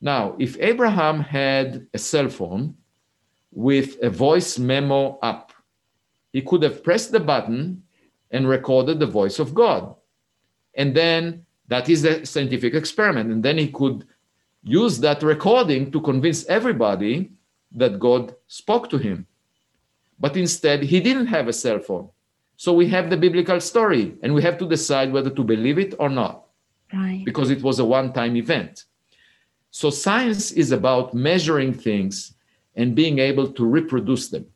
Now, 0.00 0.36
if 0.38 0.58
Abraham 0.60 1.20
had 1.20 1.86
a 1.94 1.98
cell 1.98 2.28
phone 2.28 2.76
with 3.50 3.96
a 4.02 4.10
voice 4.10 4.58
memo 4.58 5.18
app, 5.22 5.52
he 6.32 6.42
could 6.42 6.62
have 6.62 6.84
pressed 6.84 7.12
the 7.12 7.20
button 7.20 7.82
and 8.30 8.48
recorded 8.48 8.98
the 8.98 9.06
voice 9.06 9.38
of 9.38 9.54
God. 9.54 9.94
And 10.74 10.94
then 10.94 11.46
that 11.68 11.88
is 11.88 12.04
a 12.04 12.26
scientific 12.26 12.74
experiment. 12.74 13.32
And 13.32 13.42
then 13.42 13.58
he 13.58 13.68
could 13.68 14.06
use 14.62 14.98
that 15.00 15.22
recording 15.22 15.90
to 15.92 16.00
convince 16.00 16.44
everybody 16.46 17.30
that 17.72 17.98
God 17.98 18.34
spoke 18.46 18.88
to 18.90 18.98
him. 18.98 19.26
But 20.18 20.36
instead, 20.36 20.82
he 20.82 21.00
didn't 21.00 21.26
have 21.26 21.48
a 21.48 21.52
cell 21.52 21.78
phone. 21.78 22.08
So 22.56 22.72
we 22.72 22.88
have 22.88 23.08
the 23.08 23.16
biblical 23.16 23.60
story 23.60 24.16
and 24.22 24.34
we 24.34 24.42
have 24.42 24.58
to 24.58 24.68
decide 24.68 25.12
whether 25.12 25.30
to 25.30 25.44
believe 25.44 25.78
it 25.78 25.94
or 25.98 26.08
not. 26.08 26.44
Right. 26.92 27.22
Because 27.24 27.50
it 27.50 27.62
was 27.62 27.78
a 27.78 27.84
one 27.84 28.12
time 28.12 28.34
event. 28.36 28.84
So 29.70 29.90
science 29.90 30.50
is 30.52 30.72
about 30.72 31.14
measuring 31.14 31.72
things 31.72 32.34
and 32.74 32.94
being 32.94 33.18
able 33.18 33.48
to 33.52 33.64
reproduce 33.64 34.28
them. 34.28 34.46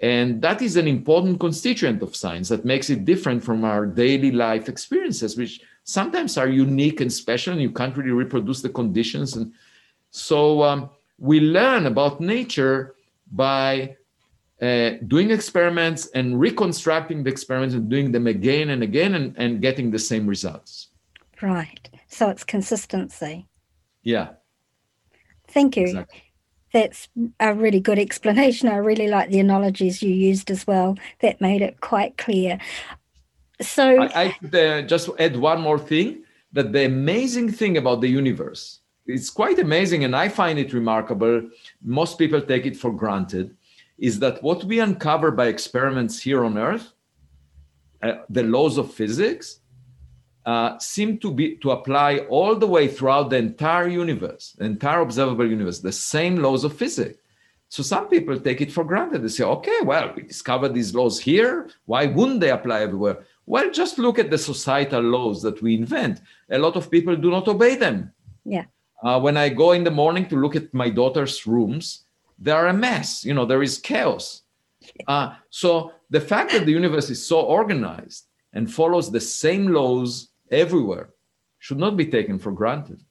And 0.00 0.42
that 0.42 0.62
is 0.62 0.76
an 0.76 0.86
important 0.86 1.40
constituent 1.40 2.02
of 2.02 2.14
science 2.14 2.48
that 2.50 2.64
makes 2.64 2.88
it 2.88 3.04
different 3.04 3.42
from 3.42 3.64
our 3.64 3.84
daily 3.84 4.30
life 4.30 4.68
experiences, 4.68 5.36
which 5.36 5.60
sometimes 5.84 6.38
are 6.38 6.48
unique 6.48 7.00
and 7.00 7.12
special, 7.12 7.52
and 7.52 7.62
you 7.62 7.70
can't 7.70 7.96
really 7.96 8.10
reproduce 8.10 8.62
the 8.62 8.68
conditions. 8.68 9.36
And 9.36 9.52
so 10.10 10.62
um, 10.62 10.90
we 11.18 11.40
learn 11.40 11.86
about 11.86 12.20
nature 12.20 12.94
by 13.30 13.96
uh, 14.62 14.90
doing 15.06 15.30
experiments 15.30 16.06
and 16.14 16.40
reconstructing 16.40 17.22
the 17.22 17.30
experiments 17.30 17.74
and 17.74 17.88
doing 17.88 18.12
them 18.12 18.26
again 18.26 18.70
and 18.70 18.82
again 18.82 19.14
and, 19.14 19.34
and 19.36 19.60
getting 19.60 19.90
the 19.90 19.98
same 19.98 20.26
results. 20.26 20.88
Right. 21.40 21.88
So 22.08 22.28
it's 22.28 22.44
consistency. 22.44 23.46
Yeah. 24.02 24.30
Thank 25.48 25.76
you. 25.76 25.84
Exactly. 25.84 26.22
That's 26.72 27.08
a 27.40 27.54
really 27.54 27.80
good 27.80 27.98
explanation. 27.98 28.68
I 28.68 28.76
really 28.76 29.08
like 29.08 29.30
the 29.30 29.40
analogies 29.40 30.02
you 30.02 30.10
used 30.10 30.50
as 30.50 30.66
well. 30.66 30.98
That 31.20 31.40
made 31.40 31.62
it 31.62 31.80
quite 31.80 32.18
clear. 32.18 32.58
So 33.60 34.02
I, 34.02 34.24
I 34.24 34.28
could, 34.32 34.54
uh, 34.54 34.82
just 34.82 35.08
add 35.18 35.36
one 35.36 35.60
more 35.60 35.78
thing 35.78 36.24
that 36.52 36.72
the 36.72 36.84
amazing 36.84 37.52
thing 37.52 37.76
about 37.76 38.00
the 38.00 38.08
universe, 38.08 38.77
it's 39.08 39.30
quite 39.30 39.58
amazing, 39.58 40.04
and 40.04 40.14
I 40.14 40.28
find 40.28 40.58
it 40.58 40.72
remarkable. 40.72 41.42
Most 41.82 42.18
people 42.18 42.40
take 42.40 42.66
it 42.66 42.76
for 42.76 42.92
granted, 42.92 43.56
is 43.98 44.18
that 44.20 44.42
what 44.42 44.62
we 44.64 44.80
uncover 44.80 45.30
by 45.30 45.46
experiments 45.46 46.20
here 46.22 46.44
on 46.44 46.58
Earth, 46.58 46.92
uh, 48.02 48.18
the 48.28 48.44
laws 48.44 48.78
of 48.78 48.92
physics, 48.92 49.60
uh, 50.46 50.78
seem 50.78 51.18
to 51.18 51.32
be 51.32 51.56
to 51.56 51.72
apply 51.72 52.18
all 52.30 52.54
the 52.54 52.66
way 52.66 52.86
throughout 52.86 53.28
the 53.30 53.36
entire 53.36 53.88
universe, 53.88 54.54
the 54.58 54.64
entire 54.64 55.00
observable 55.00 55.46
universe, 55.46 55.80
the 55.80 55.92
same 55.92 56.36
laws 56.36 56.64
of 56.64 56.76
physics. 56.76 57.18
So 57.70 57.82
some 57.82 58.08
people 58.08 58.38
take 58.40 58.62
it 58.62 58.72
for 58.72 58.82
granted. 58.82 59.22
They 59.22 59.28
say, 59.28 59.44
okay, 59.44 59.80
well, 59.82 60.12
we 60.16 60.22
discovered 60.22 60.72
these 60.72 60.94
laws 60.94 61.20
here. 61.20 61.68
Why 61.84 62.06
wouldn't 62.06 62.40
they 62.40 62.50
apply 62.50 62.80
everywhere? 62.80 63.26
Well, 63.44 63.70
just 63.70 63.98
look 63.98 64.18
at 64.18 64.30
the 64.30 64.38
societal 64.38 65.02
laws 65.02 65.42
that 65.42 65.60
we 65.60 65.74
invent. 65.74 66.22
A 66.50 66.58
lot 66.58 66.76
of 66.76 66.90
people 66.90 67.14
do 67.14 67.30
not 67.30 67.46
obey 67.46 67.74
them. 67.76 68.12
Yeah. 68.44 68.64
Uh, 69.02 69.20
when 69.20 69.36
I 69.36 69.48
go 69.48 69.72
in 69.72 69.84
the 69.84 69.90
morning 69.90 70.26
to 70.28 70.36
look 70.36 70.56
at 70.56 70.74
my 70.74 70.90
daughter's 70.90 71.46
rooms, 71.46 72.04
they 72.38 72.50
are 72.50 72.68
a 72.68 72.72
mess. 72.72 73.24
You 73.24 73.34
know, 73.34 73.44
there 73.44 73.62
is 73.62 73.78
chaos. 73.78 74.42
Uh, 75.06 75.34
so 75.50 75.92
the 76.10 76.20
fact 76.20 76.52
that 76.52 76.66
the 76.66 76.72
universe 76.72 77.10
is 77.10 77.24
so 77.24 77.40
organized 77.40 78.26
and 78.52 78.72
follows 78.72 79.10
the 79.10 79.20
same 79.20 79.68
laws 79.68 80.28
everywhere 80.50 81.10
should 81.58 81.78
not 81.78 81.96
be 81.96 82.06
taken 82.06 82.38
for 82.38 82.52
granted. 82.52 83.02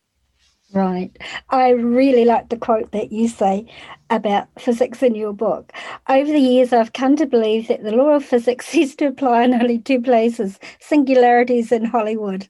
Right. 0.73 1.17
I 1.49 1.69
really 1.69 2.25
like 2.25 2.49
the 2.49 2.57
quote 2.57 2.91
that 2.91 3.11
you 3.11 3.29
say 3.29 3.67
about 4.09 4.47
physics 4.59 5.01
in 5.01 5.15
your 5.15 5.31
book. 5.31 5.71
Over 6.09 6.29
the 6.29 6.39
years, 6.39 6.73
I've 6.73 6.91
come 6.91 7.15
to 7.17 7.25
believe 7.25 7.69
that 7.69 7.83
the 7.83 7.93
law 7.93 8.09
of 8.09 8.25
physics 8.25 8.67
seems 8.73 8.95
to 8.97 9.07
apply 9.07 9.43
in 9.43 9.53
only 9.53 9.79
two 9.79 10.01
places 10.01 10.59
singularities 10.79 11.71
in 11.71 11.85
Hollywood. 11.85 12.49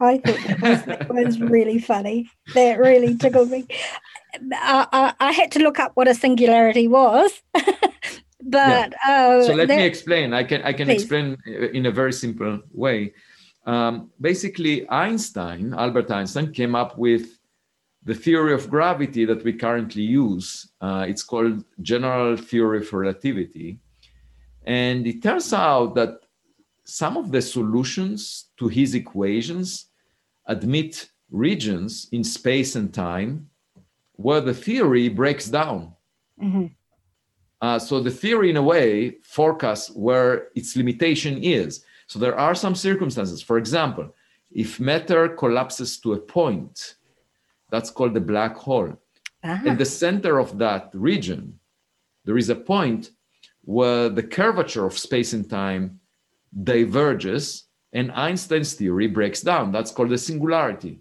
I 0.00 0.18
thought 0.18 0.40
that 0.46 0.60
was, 0.60 0.82
that 0.84 1.08
was 1.08 1.40
really 1.40 1.78
funny. 1.78 2.30
That 2.54 2.78
really 2.78 3.16
tickled 3.16 3.50
me. 3.50 3.66
I, 4.52 4.86
I, 4.92 5.14
I, 5.20 5.32
had 5.32 5.52
to 5.52 5.58
look 5.60 5.78
up 5.78 5.92
what 5.94 6.08
a 6.08 6.14
singularity 6.14 6.86
was. 6.86 7.32
but 7.52 7.72
yeah. 8.42 8.88
uh, 9.06 9.42
so 9.42 9.54
let 9.54 9.68
that, 9.68 9.76
me 9.76 9.84
explain. 9.84 10.32
I 10.32 10.44
can 10.44 10.62
I 10.62 10.72
can 10.72 10.86
please. 10.86 11.02
explain 11.02 11.36
in 11.46 11.86
a 11.86 11.90
very 11.90 12.12
simple 12.12 12.60
way. 12.72 13.14
Um, 13.66 14.10
basically, 14.20 14.88
Einstein, 14.88 15.74
Albert 15.74 16.10
Einstein, 16.10 16.52
came 16.52 16.74
up 16.74 16.96
with 16.96 17.38
the 18.04 18.14
theory 18.14 18.54
of 18.54 18.70
gravity 18.70 19.24
that 19.26 19.44
we 19.44 19.52
currently 19.52 20.02
use. 20.02 20.70
Uh, 20.80 21.04
it's 21.06 21.22
called 21.22 21.64
general 21.82 22.36
theory 22.36 22.78
of 22.78 22.92
relativity. 22.92 23.78
And 24.64 25.06
it 25.06 25.22
turns 25.22 25.52
out 25.52 25.94
that 25.96 26.20
some 26.88 27.18
of 27.18 27.30
the 27.30 27.42
solutions 27.42 28.46
to 28.56 28.66
his 28.66 28.94
equations 28.94 29.90
admit 30.46 31.10
regions 31.30 32.08
in 32.12 32.24
space 32.24 32.76
and 32.76 32.94
time 32.94 33.50
where 34.12 34.40
the 34.40 34.54
theory 34.54 35.10
breaks 35.10 35.48
down. 35.48 35.92
Mm-hmm. 36.42 36.66
Uh, 37.60 37.78
so 37.78 38.00
the 38.00 38.10
theory, 38.10 38.48
in 38.48 38.56
a 38.56 38.62
way, 38.62 39.18
forecasts 39.22 39.90
where 39.90 40.48
its 40.54 40.76
limitation 40.76 41.42
is. 41.42 41.84
So 42.06 42.18
there 42.18 42.38
are 42.38 42.54
some 42.54 42.74
circumstances. 42.74 43.42
For 43.42 43.58
example, 43.58 44.14
if 44.50 44.80
matter 44.80 45.28
collapses 45.28 45.98
to 45.98 46.14
a 46.14 46.18
point, 46.18 46.94
that's 47.70 47.90
called 47.90 48.14
the 48.14 48.20
black 48.20 48.56
hole. 48.56 48.96
Uh-huh. 49.44 49.68
In 49.68 49.76
the 49.76 49.84
center 49.84 50.38
of 50.38 50.56
that 50.56 50.90
region, 50.94 51.58
there 52.24 52.38
is 52.38 52.48
a 52.48 52.54
point 52.54 53.10
where 53.60 54.08
the 54.08 54.22
curvature 54.22 54.86
of 54.86 54.96
space 54.96 55.34
and 55.34 55.50
time 55.50 56.00
diverges 56.64 57.64
and 57.92 58.12
Einstein's 58.12 58.74
theory 58.74 59.06
breaks 59.06 59.40
down. 59.40 59.72
That's 59.72 59.90
called 59.90 60.10
the 60.10 60.18
singularity. 60.18 61.00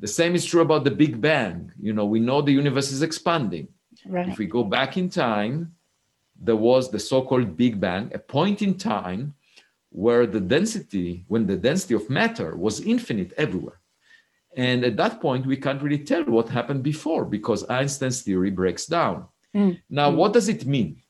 The 0.00 0.08
same 0.08 0.34
is 0.34 0.44
true 0.44 0.60
about 0.60 0.84
the 0.84 0.90
Big 0.90 1.20
Bang. 1.20 1.72
You 1.80 1.92
know, 1.92 2.04
we 2.04 2.20
know 2.20 2.42
the 2.42 2.52
universe 2.52 2.92
is 2.92 3.02
expanding. 3.02 3.68
Right. 4.06 4.28
If 4.28 4.38
we 4.38 4.46
go 4.46 4.64
back 4.64 4.96
in 4.96 5.08
time, 5.08 5.72
there 6.38 6.56
was 6.56 6.90
the 6.90 6.98
so 6.98 7.22
called 7.22 7.56
Big 7.56 7.80
Bang, 7.80 8.10
a 8.12 8.18
point 8.18 8.60
in 8.60 8.76
time 8.76 9.34
where 9.90 10.26
the 10.26 10.40
density, 10.40 11.24
when 11.28 11.46
the 11.46 11.56
density 11.56 11.94
of 11.94 12.10
matter 12.10 12.56
was 12.56 12.80
infinite 12.80 13.32
everywhere. 13.36 13.80
And 14.56 14.84
at 14.84 14.96
that 14.96 15.20
point, 15.20 15.46
we 15.46 15.56
can't 15.56 15.82
really 15.82 15.98
tell 15.98 16.24
what 16.24 16.48
happened 16.48 16.82
before 16.82 17.24
because 17.24 17.68
Einstein's 17.68 18.22
theory 18.22 18.50
breaks 18.50 18.86
down. 18.86 19.26
Mm. 19.54 19.80
Now, 19.88 20.10
what 20.10 20.32
does 20.32 20.48
it 20.48 20.66
mean? 20.66 21.02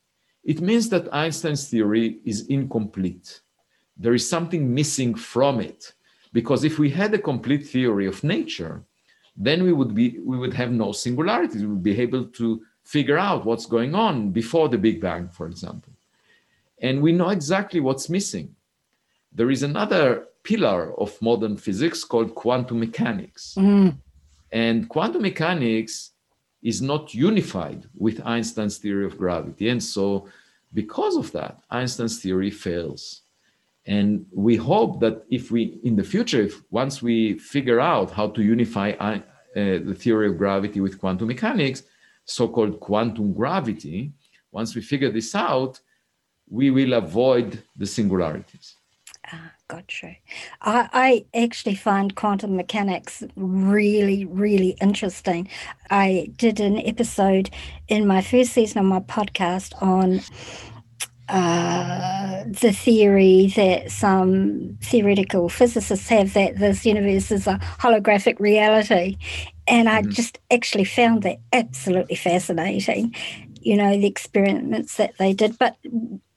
It 0.43 0.61
means 0.61 0.89
that 0.89 1.13
Einstein's 1.13 1.67
theory 1.67 2.19
is 2.25 2.47
incomplete. 2.47 3.41
There 3.97 4.13
is 4.13 4.27
something 4.27 4.73
missing 4.73 5.15
from 5.15 5.59
it. 5.59 5.93
Because 6.33 6.63
if 6.63 6.79
we 6.79 6.89
had 6.89 7.13
a 7.13 7.19
complete 7.19 7.65
theory 7.65 8.07
of 8.07 8.23
nature, 8.23 8.83
then 9.37 9.63
we 9.63 9.71
would 9.71 9.95
be 9.95 10.19
we 10.19 10.37
would 10.37 10.53
have 10.53 10.71
no 10.71 10.91
singularities. 10.91 11.61
We 11.61 11.67
would 11.67 11.83
be 11.83 11.99
able 12.01 12.25
to 12.25 12.61
figure 12.83 13.17
out 13.17 13.45
what's 13.45 13.65
going 13.65 13.95
on 13.95 14.31
before 14.31 14.67
the 14.69 14.77
Big 14.77 14.99
Bang, 14.99 15.29
for 15.29 15.47
example. 15.47 15.93
And 16.81 17.01
we 17.01 17.11
know 17.13 17.29
exactly 17.29 17.79
what's 17.79 18.09
missing 18.09 18.55
there 19.35 19.51
is 19.51 19.63
another 19.63 20.27
pillar 20.43 20.97
of 20.99 21.21
modern 21.21 21.57
physics 21.57 22.03
called 22.03 22.33
quantum 22.33 22.79
mechanics. 22.79 23.55
Mm. 23.57 23.97
And 24.51 24.87
quantum 24.87 25.21
mechanics 25.21 26.11
is 26.63 26.81
not 26.81 27.13
unified 27.13 27.87
with 27.95 28.25
Einstein's 28.25 28.77
theory 28.77 29.05
of 29.05 29.17
gravity. 29.17 29.69
And 29.69 29.83
so, 29.83 30.27
because 30.73 31.17
of 31.17 31.31
that, 31.33 31.59
Einstein's 31.69 32.21
theory 32.21 32.49
fails. 32.49 33.21
And 33.87 34.25
we 34.33 34.55
hope 34.55 34.99
that 35.01 35.25
if 35.29 35.51
we, 35.51 35.79
in 35.83 35.95
the 35.95 36.03
future, 36.03 36.41
if 36.41 36.61
once 36.71 37.01
we 37.01 37.37
figure 37.37 37.79
out 37.79 38.09
how 38.11 38.29
to 38.29 38.41
unify 38.41 38.91
uh, 38.91 39.19
the 39.55 39.95
theory 39.97 40.27
of 40.27 40.37
gravity 40.37 40.81
with 40.81 40.99
quantum 40.99 41.27
mechanics, 41.27 41.83
so 42.25 42.47
called 42.47 42.79
quantum 42.79 43.33
gravity, 43.33 44.11
once 44.51 44.75
we 44.75 44.81
figure 44.81 45.11
this 45.11 45.35
out, 45.35 45.79
we 46.49 46.71
will 46.71 46.93
avoid 46.93 47.61
the 47.75 47.85
singularities. 47.85 48.75
Ah, 49.31 49.51
gotcha. 49.67 50.15
I, 50.61 51.25
I 51.33 51.39
actually 51.43 51.75
find 51.75 52.15
quantum 52.15 52.55
mechanics 52.55 53.23
really, 53.35 54.25
really 54.25 54.77
interesting. 54.81 55.49
I 55.89 56.31
did 56.37 56.59
an 56.59 56.77
episode 56.77 57.49
in 57.87 58.05
my 58.05 58.21
first 58.21 58.53
season 58.53 58.79
of 58.79 58.85
my 58.85 58.99
podcast 58.99 59.81
on 59.81 60.21
uh, 61.29 62.43
the 62.45 62.71
theory 62.71 63.47
that 63.55 63.91
some 63.91 64.77
theoretical 64.81 65.49
physicists 65.49 66.09
have 66.09 66.33
that 66.33 66.57
this 66.59 66.85
universe 66.85 67.31
is 67.31 67.47
a 67.47 67.59
holographic 67.79 68.39
reality. 68.39 69.17
And 69.67 69.89
I 69.89 70.01
mm-hmm. 70.01 70.11
just 70.11 70.39
actually 70.51 70.85
found 70.85 71.23
that 71.23 71.37
absolutely 71.51 72.15
fascinating 72.15 73.13
you 73.65 73.75
know, 73.75 73.97
the 73.97 74.05
experiments 74.05 74.97
that 74.97 75.17
they 75.17 75.33
did. 75.33 75.57
But 75.57 75.75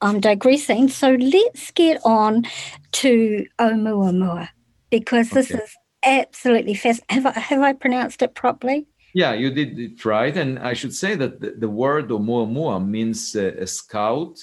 I'm 0.00 0.18
digressing. 0.18 0.88
So 0.88 1.10
let's 1.10 1.70
get 1.72 2.00
on 2.04 2.46
to 2.92 3.46
Oumuamua 3.58 4.48
because 4.90 5.30
this 5.30 5.50
okay. 5.50 5.62
is 5.62 5.76
absolutely 6.04 6.74
fascinating. 6.74 7.22
Have 7.22 7.26
I, 7.26 7.38
have 7.38 7.60
I 7.60 7.72
pronounced 7.74 8.22
it 8.22 8.34
properly? 8.34 8.86
Yeah, 9.14 9.34
you 9.34 9.50
did 9.50 9.78
it 9.78 10.04
right. 10.04 10.34
And 10.36 10.58
I 10.58 10.72
should 10.72 10.94
say 10.94 11.14
that 11.16 11.40
the, 11.40 11.50
the 11.50 11.68
word 11.68 12.08
Oumuamua 12.08 12.86
means 12.86 13.36
uh, 13.36 13.52
a 13.58 13.66
scout 13.66 14.38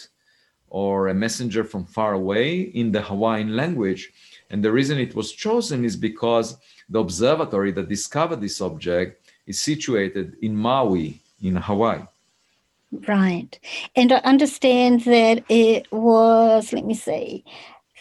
or 0.75 1.07
a 1.07 1.13
messenger 1.13 1.63
from 1.63 1.85
far 1.85 2.11
away 2.21 2.49
in 2.81 2.91
the 2.91 3.01
Hawaiian 3.01 3.55
language. 3.55 4.11
And 4.49 4.61
the 4.61 4.73
reason 4.73 4.97
it 4.97 5.15
was 5.15 5.31
chosen 5.31 5.85
is 5.85 5.95
because 5.95 6.57
the 6.89 6.99
observatory 6.99 7.71
that 7.71 7.87
discovered 7.87 8.41
this 8.41 8.59
object 8.59 9.31
is 9.47 9.61
situated 9.61 10.35
in 10.41 10.53
Maui, 10.53 11.21
in 11.41 11.55
Hawaii. 11.55 12.03
Right. 13.07 13.57
And 13.95 14.11
I 14.11 14.17
understand 14.33 15.05
that 15.05 15.45
it 15.47 15.89
was, 15.93 16.73
let 16.73 16.85
me 16.85 16.93
see, 16.93 17.45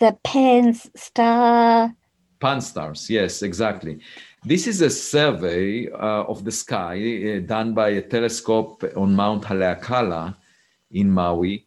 the 0.00 0.18
Pan 0.24 0.74
Star. 0.74 1.94
Pan-STARRS, 2.40 3.08
yes, 3.08 3.42
exactly. 3.42 4.00
This 4.44 4.66
is 4.66 4.80
a 4.80 4.90
survey 4.90 5.88
uh, 5.92 6.24
of 6.32 6.44
the 6.44 6.50
sky 6.50 6.96
uh, 6.96 7.46
done 7.46 7.72
by 7.72 7.90
a 7.90 8.02
telescope 8.02 8.82
on 8.96 9.14
Mount 9.14 9.44
Haleakala 9.44 10.34
in 10.90 11.08
Maui. 11.08 11.63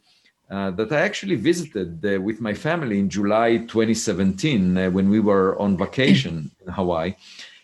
Uh, 0.50 0.72
that 0.72 0.94
I 0.94 1.02
actually 1.02 1.36
visited 1.36 2.06
uh, 2.06 2.22
with 2.22 2.40
my 2.40 2.54
family 2.54 3.00
in 3.00 3.10
July 3.10 3.58
2017 3.58 4.78
uh, 4.78 4.90
when 4.92 5.10
we 5.10 5.20
were 5.20 5.60
on 5.60 5.76
vacation 5.76 6.50
in 6.66 6.72
Hawaii. 6.72 7.16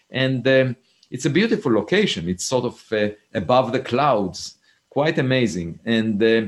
And 0.09 0.45
um, 0.49 0.75
it's 1.09 1.25
a 1.25 1.29
beautiful 1.29 1.71
location. 1.71 2.27
It's 2.27 2.43
sort 2.43 2.65
of 2.65 2.83
uh, 2.91 3.15
above 3.33 3.71
the 3.71 3.79
clouds, 3.79 4.57
quite 4.89 5.17
amazing. 5.17 5.79
And 5.85 6.21
uh, 6.21 6.47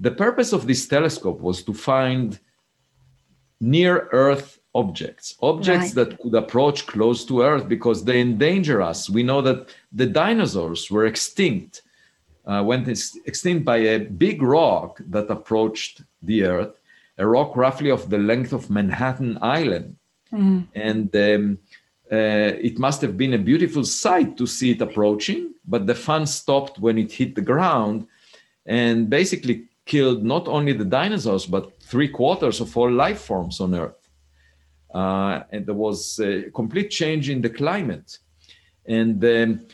the 0.00 0.10
purpose 0.10 0.52
of 0.52 0.66
this 0.66 0.88
telescope 0.88 1.40
was 1.40 1.62
to 1.62 1.72
find 1.72 2.40
near 3.60 4.08
Earth 4.10 4.58
objects, 4.74 5.36
objects 5.42 5.94
right. 5.94 6.08
that 6.08 6.18
could 6.20 6.34
approach 6.34 6.86
close 6.88 7.24
to 7.26 7.42
Earth 7.42 7.68
because 7.68 8.04
they 8.04 8.20
endanger 8.20 8.82
us. 8.82 9.08
We 9.08 9.22
know 9.22 9.42
that 9.42 9.68
the 9.92 10.06
dinosaurs 10.06 10.90
were 10.90 11.06
extinct, 11.06 11.82
uh, 12.48 12.62
went 12.64 12.88
extinct 12.88 13.64
by 13.64 13.76
a 13.76 13.98
big 13.98 14.42
rock 14.42 15.00
that 15.06 15.30
approached 15.30 16.02
the 16.22 16.44
Earth, 16.44 16.80
a 17.18 17.26
rock 17.26 17.56
roughly 17.56 17.90
of 17.90 18.08
the 18.08 18.18
length 18.18 18.52
of 18.52 18.70
Manhattan 18.70 19.38
Island. 19.42 19.96
Mm. 20.32 20.66
And 20.74 21.14
um, 21.14 21.58
uh, 22.10 22.56
it 22.68 22.78
must 22.78 23.02
have 23.02 23.16
been 23.16 23.34
a 23.34 23.38
beautiful 23.38 23.84
sight 23.84 24.36
to 24.38 24.46
see 24.46 24.70
it 24.70 24.80
approaching, 24.80 25.52
but 25.66 25.86
the 25.86 25.94
fun 25.94 26.26
stopped 26.26 26.78
when 26.78 26.96
it 26.96 27.12
hit 27.12 27.34
the 27.34 27.42
ground 27.42 28.06
and 28.64 29.10
basically 29.10 29.66
killed 29.84 30.24
not 30.24 30.48
only 30.48 30.72
the 30.72 30.84
dinosaurs, 30.84 31.44
but 31.46 31.82
three 31.82 32.08
quarters 32.08 32.60
of 32.60 32.74
all 32.76 32.90
life 32.90 33.20
forms 33.20 33.60
on 33.60 33.74
Earth. 33.74 34.08
Uh, 34.94 35.42
and 35.50 35.66
there 35.66 35.74
was 35.74 36.18
a 36.20 36.50
complete 36.50 36.90
change 36.90 37.28
in 37.28 37.42
the 37.42 37.50
climate. 37.50 38.18
And 38.86 39.22
um, 39.22 39.66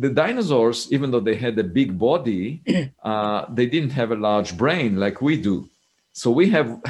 the 0.00 0.10
dinosaurs, 0.10 0.92
even 0.92 1.10
though 1.10 1.20
they 1.20 1.36
had 1.36 1.58
a 1.58 1.64
big 1.64 1.98
body, 1.98 2.62
uh, 3.02 3.46
they 3.52 3.66
didn't 3.66 3.90
have 3.90 4.10
a 4.10 4.16
large 4.16 4.56
brain 4.56 4.96
like 4.96 5.20
we 5.20 5.40
do. 5.40 5.68
So 6.12 6.30
we 6.30 6.48
have 6.50 6.80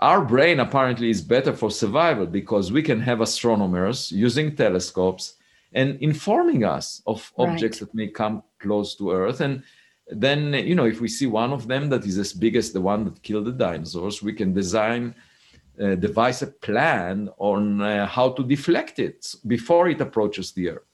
our 0.00 0.24
brain 0.24 0.60
apparently 0.60 1.10
is 1.10 1.22
better 1.22 1.52
for 1.52 1.70
survival 1.70 2.26
because 2.26 2.70
we 2.70 2.82
can 2.82 3.00
have 3.00 3.20
astronomers 3.20 4.12
using 4.12 4.54
telescopes 4.54 5.34
and 5.72 5.98
informing 6.00 6.64
us 6.64 7.02
of 7.06 7.32
right. 7.38 7.48
objects 7.48 7.78
that 7.80 7.94
may 7.94 8.08
come 8.08 8.42
close 8.58 8.94
to 8.96 9.10
Earth. 9.10 9.40
And 9.40 9.62
then, 10.08 10.52
you 10.54 10.74
know, 10.74 10.84
if 10.86 11.00
we 11.00 11.08
see 11.08 11.26
one 11.26 11.52
of 11.52 11.66
them 11.66 11.88
that 11.90 12.04
is 12.04 12.18
as 12.18 12.32
big 12.32 12.56
as 12.56 12.72
the 12.72 12.80
one 12.80 13.04
that 13.04 13.22
killed 13.22 13.46
the 13.46 13.52
dinosaurs, 13.52 14.22
we 14.22 14.32
can 14.32 14.52
design, 14.52 15.14
uh, 15.80 15.94
devise 15.96 16.42
a 16.42 16.46
plan 16.46 17.28
on 17.38 17.80
uh, 17.80 18.06
how 18.06 18.30
to 18.30 18.44
deflect 18.44 18.98
it 18.98 19.34
before 19.46 19.88
it 19.88 20.00
approaches 20.00 20.52
the 20.52 20.70
Earth. 20.70 20.85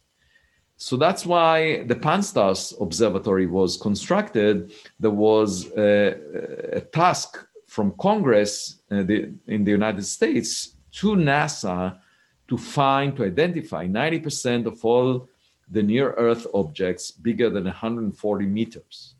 So 0.77 0.97
that's 0.97 1.25
why 1.25 1.85
the 1.85 1.95
Pan-STARRS 1.95 2.81
Observatory 2.81 3.47
was 3.47 3.77
constructed. 3.77 4.73
There 4.99 5.11
was 5.11 5.71
a, 5.77 6.17
a 6.73 6.81
task 6.81 7.47
from 7.67 7.95
Congress 7.99 8.83
uh, 8.91 9.03
the, 9.03 9.33
in 9.47 9.65
the 9.65 9.71
United 9.71 10.05
States 10.05 10.77
to 10.93 11.15
NASA 11.15 11.99
to 12.49 12.59
find, 12.59 13.17
to 13.17 13.25
identify 13.25 13.87
90% 13.87 14.67
of 14.67 14.85
all 14.85 15.29
the 15.71 15.83
near 15.83 16.13
Earth 16.13 16.47
objects 16.53 17.11
bigger 17.11 17.49
than 17.49 17.65
140 17.65 18.47
meters. 18.47 19.15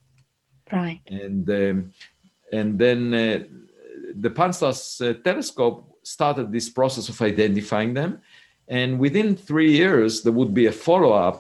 Right. 0.71 1.01
And, 1.07 1.49
um, 1.49 1.93
and 2.53 2.79
then 2.79 3.15
uh, 3.15 3.45
the 4.15 4.31
Pan-STARRS 4.31 5.01
uh, 5.01 5.15
telescope 5.23 5.99
started 6.03 6.53
this 6.53 6.69
process 6.69 7.09
of 7.09 7.21
identifying 7.23 7.95
them. 7.95 8.21
And 8.79 8.91
within 8.99 9.29
three 9.37 9.73
years, 9.83 10.23
there 10.23 10.37
would 10.41 10.55
be 10.61 10.67
a 10.67 10.73
follow 10.87 11.13
up 11.29 11.39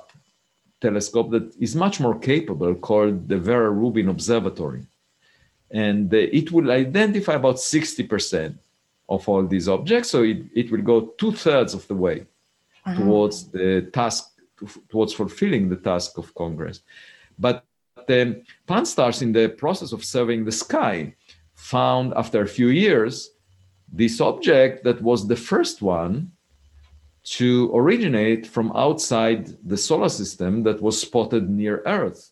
telescope 0.81 1.31
that 1.31 1.47
is 1.67 1.75
much 1.75 1.97
more 2.05 2.17
capable 2.31 2.75
called 2.89 3.29
the 3.31 3.39
Vera 3.39 3.71
Rubin 3.71 4.09
Observatory 4.09 4.83
and 5.73 6.13
it 6.13 6.53
will 6.53 6.71
identify 6.71 7.33
about 7.33 7.57
60% 7.57 8.55
of 9.09 9.29
all 9.29 9.45
these 9.47 9.69
objects. 9.69 10.11
So 10.11 10.23
it, 10.23 10.43
it 10.55 10.71
will 10.71 10.83
go 10.83 11.15
two 11.19 11.33
thirds 11.33 11.73
of 11.75 11.89
the 11.89 11.95
way 11.95 12.27
towards 12.97 13.49
the 13.49 13.89
task, 13.93 14.31
towards 14.91 15.15
fulfilling 15.15 15.71
the 15.71 15.77
task 15.77 16.19
of 16.19 16.35
Congress. 16.35 16.81
But 17.39 17.65
um, 17.97 18.05
the 18.07 18.43
Pan-STARRS, 18.67 19.23
in 19.23 19.33
the 19.33 19.49
process 19.49 19.93
of 19.93 20.05
surveying 20.05 20.45
the 20.45 20.53
sky, 20.53 21.15
found 21.55 22.13
after 22.15 22.43
a 22.43 22.49
few 22.59 22.69
years 22.69 23.31
this 23.91 24.21
object 24.21 24.85
that 24.85 25.01
was 25.01 25.27
the 25.27 25.37
first 25.37 25.81
one 25.81 26.33
to 27.25 27.71
originate 27.75 28.47
from 28.47 28.73
outside 28.75 29.47
the 29.65 29.77
solar 29.77 30.09
system 30.09 30.63
that 30.65 30.83
was 30.83 31.01
spotted 31.01 31.49
near 31.49 31.83
Earth. 31.87 32.31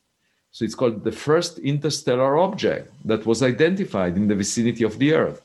So 0.51 0.65
it's 0.65 0.75
called 0.75 1.05
the 1.05 1.13
first 1.13 1.59
interstellar 1.61 2.39
object 2.39 2.93
that 3.05 3.25
was 3.25 3.43
identified 3.43 4.17
in 4.17 4.27
the 4.27 4.35
vicinity 4.35 4.85
of 4.85 4.99
the 4.99 5.15
Earth. 5.15 5.43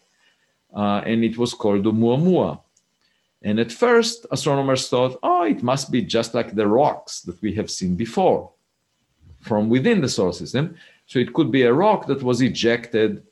Uh, 0.76 1.02
and 1.06 1.24
it 1.24 1.38
was 1.38 1.54
called 1.54 1.84
Oumuamua. 1.86 2.60
And 3.44 3.60
at 3.60 3.72
first, 3.72 4.26
astronomers 4.32 4.90
thought, 4.90 5.20
oh, 5.22 5.44
it 5.44 5.62
must 5.62 5.92
be 5.92 6.02
just 6.02 6.34
like 6.34 6.56
the 6.56 6.68
rocks 6.68 7.22
that 7.22 7.40
we 7.44 7.54
have 7.54 7.70
seen 7.70 7.96
before 7.96 8.52
from 9.42 9.70
within 9.70 10.02
the 10.02 10.10
solar 10.10 10.34
system. 10.34 10.76
So 11.06 11.20
it 11.20 11.34
could 11.34 11.52
be 11.52 11.62
a 11.62 11.74
rock 11.74 12.08
that 12.08 12.24
was 12.24 12.42
ejected 12.42 13.24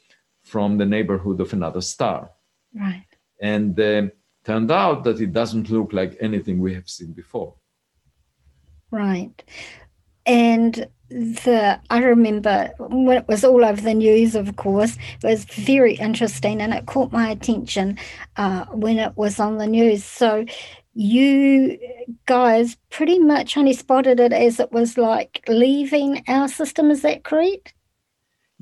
from 0.44 0.78
the 0.78 0.86
neighborhood 0.86 1.42
of 1.42 1.52
another 1.54 1.82
star. 1.82 2.30
Right. 2.76 3.08
And 3.42 3.76
turned 4.44 4.72
out 4.72 5.04
that 5.04 5.22
it 5.22 5.34
doesn't 5.34 5.70
look 5.70 5.94
like 5.94 6.18
anything 6.20 6.60
we 6.60 6.74
have 6.74 6.90
seen 6.90 7.14
before. 7.14 7.56
Right. 8.92 9.44
And 10.26 10.88
the 11.10 11.80
I 11.90 12.00
remember 12.00 12.72
when 12.80 13.18
it 13.18 13.28
was 13.28 13.44
all 13.44 13.64
over 13.64 13.82
the 13.82 13.94
news, 13.94 14.36
of 14.36 14.56
course, 14.56 14.98
it 15.22 15.28
was 15.28 15.46
very 15.46 15.96
interesting 15.96 16.62
and 16.62 16.74
it 16.74 16.86
caught 16.86 17.12
my 17.12 17.30
attention 17.30 17.98
uh, 18.38 18.66
when 18.66 19.00
it 19.00 19.16
was 19.16 19.40
on 19.40 19.58
the 19.58 19.68
news. 19.68 20.04
So 20.04 20.46
you 20.96 21.78
guys 22.26 22.78
pretty 22.90 23.20
much 23.20 23.58
only 23.58 23.74
spotted 23.74 24.20
it 24.20 24.34
as 24.34 24.60
it 24.60 24.72
was 24.72 24.98
like 24.98 25.44
leaving 25.48 26.24
our 26.28 26.48
system. 26.48 26.92
Is 26.92 27.02
that 27.02 27.24
correct? 27.24 27.73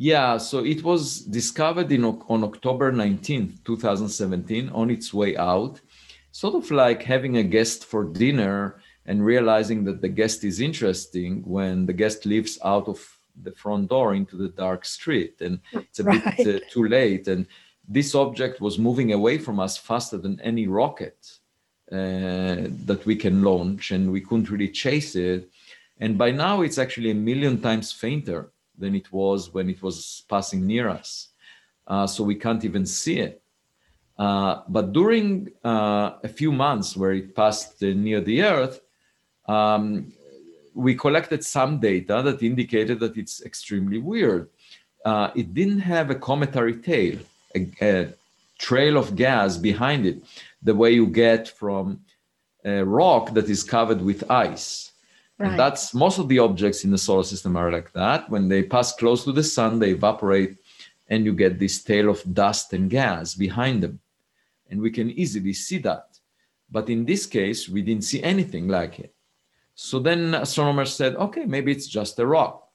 Yeah, 0.03 0.39
so 0.39 0.65
it 0.65 0.83
was 0.83 1.19
discovered 1.19 1.91
in 1.91 2.03
on 2.03 2.43
October 2.43 2.91
19th, 2.91 3.63
2017, 3.63 4.69
on 4.69 4.89
its 4.89 5.13
way 5.13 5.37
out, 5.37 5.79
sort 6.31 6.55
of 6.55 6.71
like 6.71 7.03
having 7.03 7.37
a 7.37 7.43
guest 7.43 7.85
for 7.85 8.05
dinner 8.05 8.81
and 9.05 9.23
realizing 9.23 9.83
that 9.83 10.01
the 10.01 10.09
guest 10.09 10.43
is 10.43 10.59
interesting 10.59 11.43
when 11.45 11.85
the 11.85 11.93
guest 11.93 12.25
leaves 12.25 12.57
out 12.65 12.87
of 12.87 12.99
the 13.43 13.51
front 13.51 13.89
door 13.89 14.15
into 14.15 14.37
the 14.37 14.47
dark 14.47 14.85
street 14.85 15.35
and 15.39 15.59
it's 15.71 15.99
a 15.99 16.03
right. 16.03 16.35
bit 16.35 16.63
uh, 16.63 16.65
too 16.71 16.87
late. 16.87 17.27
And 17.27 17.45
this 17.87 18.15
object 18.15 18.59
was 18.59 18.79
moving 18.79 19.13
away 19.13 19.37
from 19.37 19.59
us 19.59 19.77
faster 19.77 20.17
than 20.17 20.41
any 20.41 20.65
rocket 20.65 21.19
uh, 21.91 22.73
that 22.87 23.03
we 23.05 23.15
can 23.15 23.43
launch 23.43 23.91
and 23.91 24.11
we 24.11 24.21
couldn't 24.21 24.49
really 24.49 24.69
chase 24.69 25.15
it. 25.15 25.51
And 25.99 26.17
by 26.17 26.31
now 26.31 26.63
it's 26.63 26.79
actually 26.79 27.11
a 27.11 27.23
million 27.29 27.61
times 27.61 27.91
fainter 27.91 28.51
than 28.81 28.93
it 29.01 29.11
was 29.11 29.53
when 29.53 29.69
it 29.69 29.81
was 29.81 30.23
passing 30.29 30.61
near 30.65 30.89
us 30.89 31.29
uh, 31.87 32.05
so 32.05 32.23
we 32.23 32.35
can't 32.35 32.65
even 32.65 32.85
see 32.85 33.17
it 33.19 33.41
uh, 34.17 34.61
but 34.67 34.91
during 34.91 35.49
uh, 35.63 36.11
a 36.23 36.31
few 36.39 36.51
months 36.51 36.97
where 36.97 37.13
it 37.13 37.35
passed 37.35 37.81
near 37.81 38.21
the 38.21 38.41
earth 38.43 38.81
um, 39.47 40.11
we 40.73 40.95
collected 40.95 41.43
some 41.43 41.79
data 41.79 42.21
that 42.23 42.41
indicated 42.41 42.99
that 42.99 43.17
it's 43.17 43.41
extremely 43.43 43.97
weird. 43.97 44.49
Uh, 45.03 45.31
it 45.35 45.53
didn't 45.53 45.79
have 45.79 46.09
a 46.09 46.15
cometary 46.15 46.75
tail, 46.75 47.17
a, 47.55 47.67
a, 47.81 48.13
trail 48.59 48.95
of 48.95 49.15
gas 49.15 49.57
behind 49.57 50.05
it, 50.05 50.21
the 50.61 50.75
way 50.75 50.91
you 50.91 51.07
get 51.07 51.47
from 51.47 51.99
a 52.63 52.83
rock 52.85 53.33
that 53.33 53.49
is 53.49 53.63
covered 53.63 53.99
with 53.99 54.29
ice. 54.29 54.90
Right. 55.41 55.57
That's 55.57 55.93
most 55.93 56.19
of 56.19 56.27
the 56.27 56.39
objects 56.39 56.83
in 56.83 56.91
the 56.91 56.97
solar 56.97 57.23
system 57.23 57.55
are 57.57 57.71
like 57.71 57.91
that. 57.93 58.29
When 58.29 58.47
they 58.47 58.63
pass 58.63 58.93
close 58.93 59.23
to 59.23 59.31
the 59.31 59.43
sun, 59.43 59.79
they 59.79 59.91
evaporate, 59.91 60.57
and 61.09 61.25
you 61.25 61.33
get 61.33 61.57
this 61.57 61.83
tail 61.83 62.09
of 62.09 62.21
dust 62.33 62.73
and 62.73 62.89
gas 62.89 63.33
behind 63.33 63.81
them. 63.81 63.99
And 64.69 64.79
we 64.79 64.91
can 64.91 65.09
easily 65.11 65.53
see 65.53 65.79
that. 65.79 66.07
But 66.69 66.89
in 66.89 67.05
this 67.05 67.25
case, 67.25 67.67
we 67.67 67.81
didn't 67.81 68.05
see 68.05 68.23
anything 68.23 68.67
like 68.67 68.99
it. 68.99 69.13
So 69.75 69.99
then 69.99 70.35
astronomers 70.35 70.93
said, 70.93 71.15
okay, 71.15 71.45
maybe 71.45 71.71
it's 71.71 71.87
just 71.87 72.19
a 72.19 72.25
rock. 72.25 72.67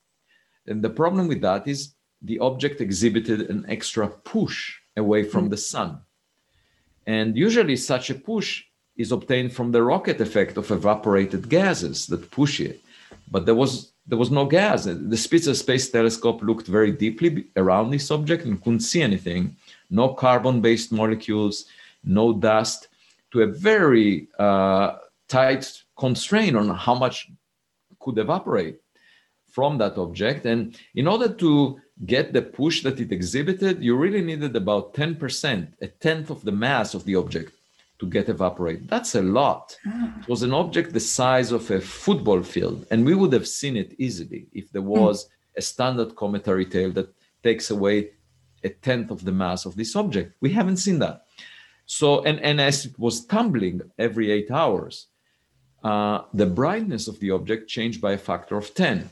And 0.66 0.82
the 0.82 0.90
problem 0.90 1.28
with 1.28 1.40
that 1.42 1.68
is 1.68 1.94
the 2.20 2.38
object 2.40 2.80
exhibited 2.80 3.48
an 3.48 3.64
extra 3.68 4.08
push 4.08 4.74
away 4.96 5.22
from 5.22 5.46
mm. 5.46 5.50
the 5.50 5.56
sun. 5.56 6.00
And 7.06 7.36
usually 7.36 7.76
such 7.76 8.10
a 8.10 8.14
push 8.14 8.64
is 8.96 9.12
obtained 9.12 9.52
from 9.52 9.72
the 9.72 9.82
rocket 9.82 10.20
effect 10.20 10.56
of 10.56 10.70
evaporated 10.70 11.48
gases 11.48 12.06
that 12.06 12.30
push 12.30 12.60
it. 12.60 12.80
But 13.30 13.46
there 13.46 13.54
was 13.54 13.92
there 14.08 14.18
was 14.18 14.30
no 14.30 14.46
gas. 14.46 14.84
The 14.84 15.16
Spitzer 15.16 15.54
Space 15.54 15.90
Telescope 15.90 16.40
looked 16.40 16.68
very 16.68 16.92
deeply 16.92 17.46
around 17.56 17.90
this 17.90 18.10
object 18.12 18.44
and 18.44 18.62
couldn't 18.62 18.80
see 18.80 19.02
anything. 19.02 19.56
No 19.90 20.14
carbon-based 20.14 20.92
molecules, 20.92 21.64
no 22.04 22.32
dust, 22.32 22.86
to 23.32 23.42
a 23.42 23.46
very 23.46 24.28
uh, 24.38 24.98
tight 25.26 25.82
constraint 25.98 26.56
on 26.56 26.68
how 26.68 26.94
much 26.94 27.28
could 27.98 28.18
evaporate 28.18 28.78
from 29.50 29.76
that 29.78 29.98
object. 29.98 30.46
And 30.46 30.78
in 30.94 31.08
order 31.08 31.28
to 31.28 31.80
get 32.04 32.32
the 32.32 32.42
push 32.42 32.84
that 32.84 33.00
it 33.00 33.10
exhibited, 33.10 33.82
you 33.82 33.96
really 33.96 34.22
needed 34.22 34.54
about 34.54 34.94
10%, 34.94 35.68
a 35.80 35.88
tenth 35.88 36.30
of 36.30 36.44
the 36.44 36.52
mass 36.52 36.94
of 36.94 37.04
the 37.04 37.16
object 37.16 37.55
to 37.98 38.06
get 38.06 38.28
evaporate. 38.28 38.88
That's 38.88 39.14
a 39.14 39.22
lot. 39.22 39.76
Ah. 39.86 40.14
It 40.20 40.28
was 40.28 40.42
an 40.42 40.52
object 40.52 40.92
the 40.92 41.00
size 41.00 41.52
of 41.52 41.70
a 41.70 41.80
football 41.80 42.42
field, 42.42 42.86
and 42.90 43.04
we 43.04 43.14
would 43.14 43.32
have 43.32 43.48
seen 43.48 43.76
it 43.76 43.94
easily 43.98 44.46
if 44.52 44.70
there 44.72 44.82
hmm. 44.82 44.88
was 44.88 45.28
a 45.56 45.62
standard 45.62 46.14
cometary 46.16 46.66
tail 46.66 46.90
that 46.92 47.12
takes 47.42 47.70
away 47.70 48.10
a 48.64 48.68
tenth 48.68 49.10
of 49.10 49.24
the 49.24 49.32
mass 49.32 49.64
of 49.66 49.76
this 49.76 49.96
object. 49.96 50.34
We 50.40 50.50
haven't 50.50 50.78
seen 50.78 50.98
that. 50.98 51.24
So, 51.86 52.24
and, 52.24 52.40
and 52.40 52.60
as 52.60 52.84
it 52.84 52.98
was 52.98 53.24
tumbling 53.24 53.80
every 53.98 54.30
eight 54.30 54.50
hours, 54.50 55.06
uh, 55.84 56.22
the 56.34 56.46
brightness 56.46 57.06
of 57.06 57.20
the 57.20 57.30
object 57.30 57.68
changed 57.68 58.00
by 58.00 58.12
a 58.12 58.18
factor 58.18 58.56
of 58.56 58.74
10. 58.74 59.08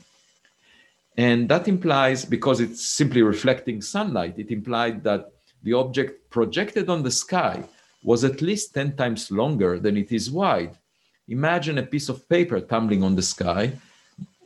And 1.16 1.48
that 1.48 1.68
implies, 1.68 2.24
because 2.24 2.60
it's 2.60 2.84
simply 2.84 3.22
reflecting 3.22 3.80
sunlight, 3.80 4.34
it 4.38 4.50
implied 4.50 5.04
that 5.04 5.30
the 5.62 5.74
object 5.74 6.28
projected 6.30 6.90
on 6.90 7.04
the 7.04 7.12
sky 7.12 7.62
was 8.04 8.22
at 8.22 8.42
least 8.42 8.74
10 8.74 8.96
times 8.96 9.30
longer 9.30 9.80
than 9.80 9.96
it 9.96 10.12
is 10.12 10.30
wide. 10.30 10.76
Imagine 11.26 11.78
a 11.78 11.82
piece 11.82 12.10
of 12.10 12.28
paper 12.28 12.60
tumbling 12.60 13.02
on 13.02 13.16
the 13.16 13.22
sky. 13.22 13.72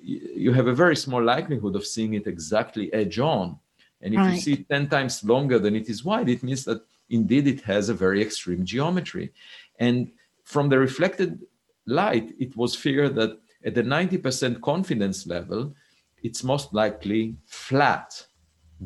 You 0.00 0.52
have 0.52 0.68
a 0.68 0.74
very 0.74 0.96
small 0.96 1.22
likelihood 1.22 1.74
of 1.74 1.84
seeing 1.84 2.14
it 2.14 2.28
exactly 2.28 2.90
edge 2.94 3.18
on. 3.18 3.58
And 4.00 4.14
if 4.14 4.20
right. 4.20 4.34
you 4.34 4.40
see 4.40 4.52
it 4.52 4.68
10 4.68 4.88
times 4.88 5.24
longer 5.24 5.58
than 5.58 5.74
it 5.74 5.88
is 5.88 6.04
wide, 6.04 6.28
it 6.28 6.44
means 6.44 6.64
that 6.64 6.82
indeed 7.10 7.48
it 7.48 7.60
has 7.62 7.88
a 7.88 7.94
very 7.94 8.22
extreme 8.22 8.64
geometry. 8.64 9.32
And 9.80 10.12
from 10.44 10.68
the 10.68 10.78
reflected 10.78 11.40
light, 11.84 12.32
it 12.38 12.56
was 12.56 12.76
figured 12.76 13.16
that 13.16 13.40
at 13.64 13.74
the 13.74 13.82
90% 13.82 14.60
confidence 14.60 15.26
level, 15.26 15.74
it's 16.22 16.44
most 16.44 16.72
likely 16.72 17.36
flat, 17.46 18.24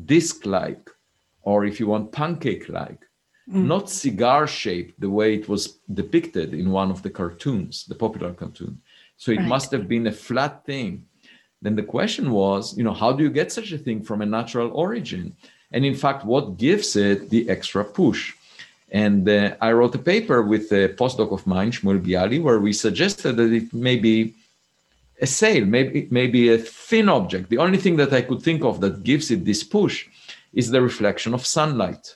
disc 0.05 0.47
like, 0.47 0.89
or 1.43 1.63
if 1.63 1.79
you 1.79 1.85
want, 1.85 2.11
pancake 2.11 2.69
like 2.69 3.05
mm. 3.49 3.65
not 3.65 3.89
cigar 3.89 4.47
shaped 4.47 4.99
the 4.99 5.09
way 5.09 5.35
it 5.35 5.49
was 5.49 5.79
depicted 5.93 6.53
in 6.53 6.71
one 6.71 6.91
of 6.91 7.01
the 7.01 7.09
cartoons, 7.09 7.85
the 7.85 7.95
popular 7.95 8.33
cartoon. 8.33 8.81
So 9.17 9.31
it 9.31 9.37
right. 9.37 9.47
must 9.47 9.71
have 9.71 9.87
been 9.87 10.07
a 10.07 10.11
flat 10.11 10.65
thing. 10.65 11.05
Then 11.61 11.75
the 11.75 11.83
question 11.83 12.31
was, 12.31 12.77
you 12.77 12.83
know, 12.83 12.93
how 12.93 13.13
do 13.13 13.23
you 13.23 13.29
get 13.29 13.51
such 13.51 13.71
a 13.71 13.77
thing 13.77 14.03
from 14.03 14.21
a 14.21 14.25
natural 14.25 14.71
origin? 14.71 15.35
And 15.71 15.85
in 15.85 15.95
fact, 15.95 16.25
what 16.25 16.57
gives 16.57 16.95
it 16.95 17.29
the 17.29 17.49
extra 17.49 17.83
push? 17.83 18.33
And 18.91 19.27
uh, 19.27 19.55
I 19.59 19.71
wrote 19.71 19.95
a 19.95 19.99
paper 19.99 20.43
with 20.43 20.71
a 20.71 20.89
postdoc 20.89 21.31
of 21.31 21.47
mine, 21.47 21.71
Shmuel 21.71 22.05
Bialy, 22.05 22.41
where 22.41 22.59
we 22.59 22.73
suggested 22.73 23.37
that 23.37 23.51
it 23.51 23.73
may 23.73 23.95
be 23.95 24.35
a 25.21 25.25
sail, 25.25 25.65
maybe 25.65 26.07
maybe 26.11 26.49
a 26.49 26.57
thin 26.57 27.09
object. 27.09 27.49
The 27.49 27.57
only 27.57 27.77
thing 27.77 27.95
that 27.95 28.13
I 28.13 28.21
could 28.21 28.41
think 28.41 28.63
of 28.63 28.81
that 28.81 29.03
gives 29.03 29.31
it 29.31 29.45
this 29.45 29.63
push 29.63 30.07
is 30.53 30.69
the 30.69 30.81
reflection 30.81 31.33
of 31.33 31.45
sunlight. 31.45 32.15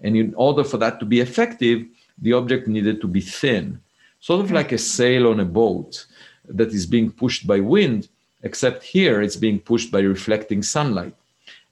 And 0.00 0.16
in 0.16 0.34
order 0.34 0.64
for 0.64 0.78
that 0.78 1.00
to 1.00 1.06
be 1.06 1.20
effective, 1.20 1.86
the 2.18 2.32
object 2.32 2.68
needed 2.68 3.00
to 3.00 3.08
be 3.08 3.20
thin, 3.20 3.80
sort 4.20 4.44
of 4.44 4.50
like 4.50 4.72
a 4.72 4.78
sail 4.78 5.28
on 5.28 5.40
a 5.40 5.44
boat 5.44 6.06
that 6.48 6.68
is 6.68 6.86
being 6.86 7.10
pushed 7.10 7.46
by 7.46 7.60
wind, 7.60 8.08
except 8.42 8.82
here 8.82 9.22
it's 9.22 9.36
being 9.36 9.58
pushed 9.58 9.90
by 9.90 10.00
reflecting 10.00 10.62
sunlight. 10.62 11.14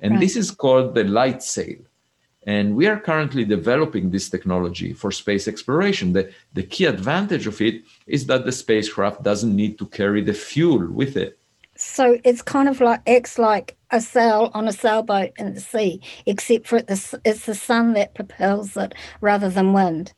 And 0.00 0.12
right. 0.12 0.20
this 0.20 0.36
is 0.36 0.50
called 0.50 0.94
the 0.94 1.04
light 1.04 1.42
sail. 1.42 1.78
And 2.46 2.76
we 2.76 2.86
are 2.86 3.00
currently 3.00 3.44
developing 3.44 4.10
this 4.10 4.28
technology 4.28 4.92
for 4.92 5.10
space 5.10 5.48
exploration. 5.48 6.12
The, 6.12 6.30
the 6.52 6.62
key 6.62 6.84
advantage 6.84 7.46
of 7.46 7.60
it 7.60 7.82
is 8.06 8.26
that 8.26 8.44
the 8.44 8.52
spacecraft 8.52 9.22
doesn't 9.22 9.54
need 9.54 9.78
to 9.78 9.86
carry 9.86 10.20
the 10.22 10.34
fuel 10.34 10.86
with 10.88 11.16
it. 11.16 11.38
So 11.86 12.18
it's 12.24 12.42
kind 12.42 12.68
of 12.68 12.80
like 12.80 13.08
acts 13.08 13.38
like 13.38 13.76
a 13.90 14.00
sail 14.00 14.50
on 14.52 14.66
a 14.66 14.72
sailboat 14.72 15.30
in 15.38 15.54
the 15.54 15.60
sea, 15.60 16.00
except 16.26 16.66
for 16.66 16.78
it's, 16.88 17.14
it's 17.24 17.46
the 17.46 17.54
sun 17.54 17.92
that 17.92 18.14
propels 18.14 18.76
it 18.76 18.94
rather 19.20 19.48
than 19.48 19.72
wind. 19.72 20.12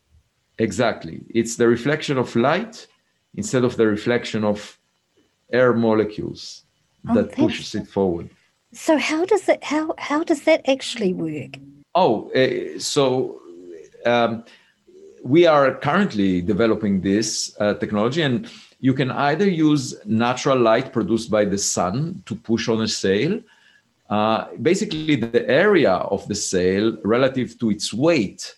Exactly. 0.59 1.23
It's 1.29 1.57
the 1.57 1.69
reflection 1.69 2.17
of 2.17 2.35
light 2.35 2.87
instead 3.35 3.62
of 3.62 3.77
the 3.77 3.87
reflection 3.87 4.43
of 4.43 4.79
air 5.53 5.75
molecules 5.75 6.62
oh, 7.11 7.14
that 7.14 7.33
pushes 7.33 7.75
it 7.75 7.87
forward. 7.87 8.31
So 8.73 8.97
how 8.97 9.27
does 9.27 9.49
it 9.49 9.62
how 9.62 9.95
how 9.99 10.25
does 10.25 10.45
that 10.45 10.67
actually 10.69 11.12
work? 11.12 11.59
Oh, 11.95 12.31
uh, 12.31 12.79
so 12.79 13.41
um, 14.07 14.45
we 15.23 15.47
are 15.47 15.75
currently 15.75 16.41
developing 16.41 17.03
this 17.03 17.55
uh, 17.61 17.75
technology 17.75 18.23
and 18.23 18.49
you 18.81 18.93
can 18.93 19.11
either 19.11 19.49
use 19.49 19.95
natural 20.05 20.59
light 20.59 20.93
produced 20.93 21.31
by 21.31 21.45
the 21.45 21.59
sun 21.59 22.22
to 22.27 22.35
push 22.35 22.68
on 22.68 22.83
a 22.83 22.89
sail. 22.89 23.41
Uh, 24.09 24.49
basically, 24.62 25.16
the 25.16 25.49
area 25.49 25.93
of 25.93 26.27
the 26.29 26.35
sail 26.35 26.97
relative 27.03 27.59
to 27.59 27.70
its 27.70 27.93
weight 27.93 28.55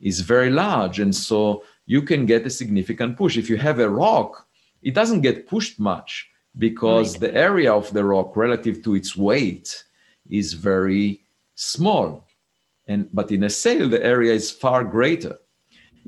is 0.00 0.20
very 0.20 0.50
large, 0.50 1.00
and 1.00 1.14
so 1.14 1.62
you 1.86 2.02
can 2.02 2.26
get 2.26 2.46
a 2.46 2.50
significant 2.50 3.16
push. 3.16 3.36
If 3.36 3.48
you 3.48 3.56
have 3.56 3.78
a 3.78 3.88
rock, 3.88 4.46
it 4.82 4.94
doesn't 4.94 5.20
get 5.20 5.48
pushed 5.48 5.78
much 5.78 6.28
because 6.58 7.12
right. 7.12 7.20
the 7.20 7.34
area 7.34 7.72
of 7.72 7.92
the 7.92 8.04
rock 8.04 8.36
relative 8.36 8.82
to 8.84 8.94
its 8.94 9.16
weight 9.16 9.84
is 10.28 10.52
very 10.52 11.22
small. 11.54 12.26
And 12.86 13.08
but 13.12 13.30
in 13.30 13.44
a 13.44 13.50
sail, 13.50 13.88
the 13.88 14.04
area 14.04 14.32
is 14.32 14.50
far 14.50 14.82
greater. 14.82 15.36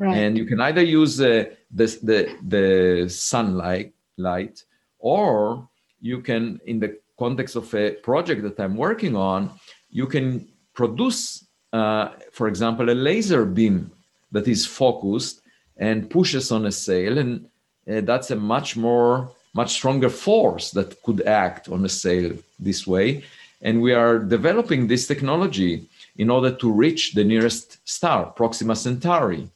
Right. 0.01 0.17
And 0.17 0.39
you 0.39 0.47
can 0.47 0.63
either 0.63 0.83
use 0.83 1.19
the, 1.19 1.55
the, 1.71 2.35
the 2.49 3.07
sunlight 3.11 3.93
light, 4.17 4.65
or 4.99 5.69
you 6.01 6.23
can, 6.23 6.59
in 6.65 6.81
the 6.81 6.99
context 7.19 7.55
of 7.55 7.73
a 7.75 7.93
project 7.93 8.43
that 8.43 8.59
I'm 8.59 8.79
working 8.79 9.15
on, 9.15 9.51
you 9.91 10.07
can 10.07 10.49
produce, 10.73 11.45
uh, 11.75 12.09
for 12.33 12.49
example, 12.49 12.89
a 12.89 12.95
laser 12.95 13.45
beam 13.45 13.91
that 14.33 14.49
is 14.49 14.65
focused 14.65 15.43
and 15.77 16.09
pushes 16.09 16.51
on 16.51 16.65
a 16.65 16.73
sail. 16.73 17.19
And 17.19 17.47
uh, 17.87 18.01
that's 18.01 18.31
a 18.31 18.37
much 18.37 18.79
more, 18.79 19.31
much 19.53 19.73
stronger 19.73 20.09
force 20.09 20.71
that 20.71 21.03
could 21.03 21.21
act 21.27 21.69
on 21.69 21.85
a 21.85 21.91
sail 21.91 22.33
this 22.59 22.87
way. 22.87 23.23
And 23.61 23.83
we 23.83 23.93
are 23.93 24.19
developing 24.19 24.87
this 24.87 25.07
technology 25.07 25.87
in 26.17 26.31
order 26.31 26.53
to 26.57 26.73
reach 26.73 27.13
the 27.13 27.25
nearest 27.25 27.87
star, 27.87 28.31
Proxima 28.31 28.75
Centauri 28.75 29.51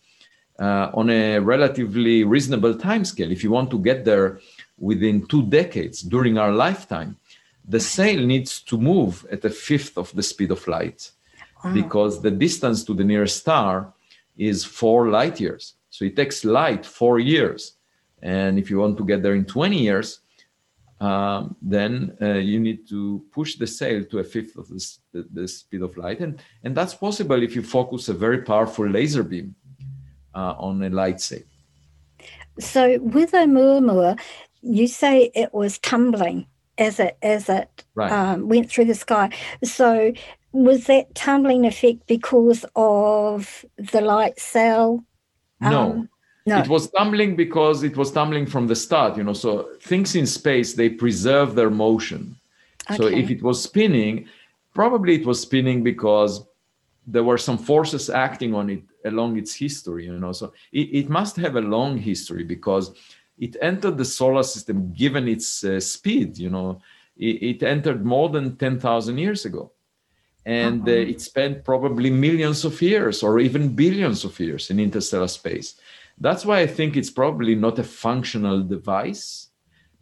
uh, 0.59 0.91
on 0.95 1.11
a 1.11 1.39
relatively 1.39 2.25
reasonable 2.25 2.75
time 2.75 3.05
scale. 3.05 3.31
If 3.31 3.43
you 3.43 3.51
want 3.51 3.71
to 3.71 3.79
get 3.79 4.05
there 4.05 4.41
within 4.79 5.27
two 5.27 5.43
decades 5.45 6.03
during 6.03 6.39
our 6.39 6.53
lifetime, 6.53 7.17
the 7.67 7.81
sail 7.81 8.25
needs 8.25 8.61
to 8.61 8.79
move 8.79 9.27
at 9.31 9.45
a 9.45 9.51
fifth 9.51 9.97
of 9.97 10.15
the 10.15 10.23
speed 10.23 10.51
of 10.51 10.67
light 10.69 11.11
wow. 11.65 11.73
because 11.73 12.21
the 12.21 12.31
distance 12.31 12.85
to 12.85 12.95
the 12.95 13.05
nearest 13.05 13.39
star 13.39 13.93
is 14.37 14.65
four 14.65 15.09
light 15.09 15.41
years. 15.41 15.75
So 15.91 16.05
it 16.05 16.17
takes 16.17 16.45
light 16.45 16.85
four 16.85 17.19
years. 17.19 17.75
And 18.23 18.59
if 18.59 18.71
you 18.71 18.79
want 18.79 18.99
to 18.99 19.05
get 19.05 19.23
there 19.23 19.35
in 19.35 19.45
20 19.45 19.79
years, 19.79 20.21
um, 21.01 21.57
then 21.61 22.17
uh, 22.21 22.35
you 22.35 22.61
need 22.61 22.89
to 22.89 23.25
push 23.33 23.57
the 23.57 23.67
sail 23.67 24.05
to 24.05 24.19
a 24.21 24.25
fifth 24.25 24.57
of 24.57 24.69
the, 24.69 24.97
the, 25.13 25.29
the, 25.33 25.49
speed 25.49 25.83
of 25.83 25.97
light. 25.97 26.21
And, 26.21 26.41
and 26.63 26.75
that's 26.75 26.95
possible 26.95 27.43
if 27.43 27.55
you 27.55 27.63
focus 27.63 28.09
a 28.09 28.15
very 28.15 28.43
powerful 28.43 28.89
laser 28.89 29.23
beam 29.23 29.55
uh, 30.35 30.55
on 30.59 30.83
a 30.83 30.91
light 30.91 31.21
sail. 31.21 31.43
So 32.61 32.99
with 33.01 33.33
Oumuamua, 33.33 34.19
you 34.63 34.87
say 34.87 35.31
it 35.35 35.53
was 35.53 35.79
tumbling 35.79 36.47
as 36.79 36.99
it 36.99 37.17
as 37.23 37.49
it 37.49 37.85
right. 37.95 38.11
um, 38.11 38.49
went 38.49 38.71
through 38.71 38.87
the 38.87 38.95
sky. 38.95 39.31
So 39.63 40.13
was 40.53 40.87
that 40.87 41.15
tumbling 41.15 41.67
effect 41.67 42.07
because 42.07 42.65
of 42.77 43.65
the 43.77 44.01
light 44.01 44.39
sail? 44.39 45.05
Um, 45.61 45.71
no, 45.71 46.09
No. 46.47 46.59
It 46.59 46.69
was 46.69 46.91
tumbling 46.91 47.37
because 47.37 47.83
it 47.83 47.97
was 47.97 48.13
tumbling 48.13 48.47
from 48.47 48.67
the 48.67 48.77
start, 48.77 49.17
you 49.17 49.25
know. 49.25 49.33
So 49.33 49.69
things 49.81 50.15
in 50.15 50.27
space 50.27 50.75
they 50.75 50.91
preserve 50.91 51.55
their 51.55 51.71
motion. 51.71 52.37
Okay. 52.91 52.97
So 52.99 53.07
if 53.07 53.31
it 53.31 53.43
was 53.43 53.63
spinning, 53.63 54.29
probably 54.75 55.15
it 55.15 55.27
was 55.27 55.41
spinning 55.41 55.83
because 55.83 56.45
there 57.07 57.25
were 57.25 57.39
some 57.39 57.59
forces 57.59 58.09
acting 58.11 58.55
on 58.55 58.71
it 58.71 58.83
along 59.05 59.37
its 59.37 59.55
history, 59.55 60.07
you 60.07 60.19
know. 60.19 60.33
So 60.33 60.53
it, 60.73 60.89
it 60.93 61.09
must 61.09 61.37
have 61.37 61.57
a 61.57 61.61
long 61.61 61.99
history 61.99 62.45
because 62.45 62.93
it 63.39 63.57
entered 63.61 63.99
the 63.99 64.05
solar 64.05 64.43
system 64.43 64.93
given 64.93 65.29
its 65.29 65.65
uh, 65.65 65.81
speed, 65.81 66.39
you 66.39 66.51
know. 66.51 66.81
It, 67.17 67.63
it, 67.63 67.63
entered 67.63 68.05
more 68.05 68.29
than 68.29 68.57
10,000 68.57 69.19
years 69.19 69.45
ago. 69.45 69.71
And 70.45 70.83
uh-huh. 70.83 70.91
uh, 70.91 71.11
it 71.13 71.21
spent 71.21 71.65
probably 71.65 72.11
millions 72.11 72.65
of 72.65 72.81
years 72.83 73.23
or 73.23 73.39
even 73.39 73.75
billions 73.75 74.25
of 74.25 74.39
years 74.41 74.71
in 74.71 74.81
interstellar 74.81 75.29
space. 75.29 75.77
That's 76.19 76.45
why 76.45 76.61
I 76.61 76.67
think 76.67 76.97
it's 76.97 77.11
probably 77.11 77.55
not 77.55 77.79
a 77.79 77.85
functional 77.85 78.63
device 78.63 79.49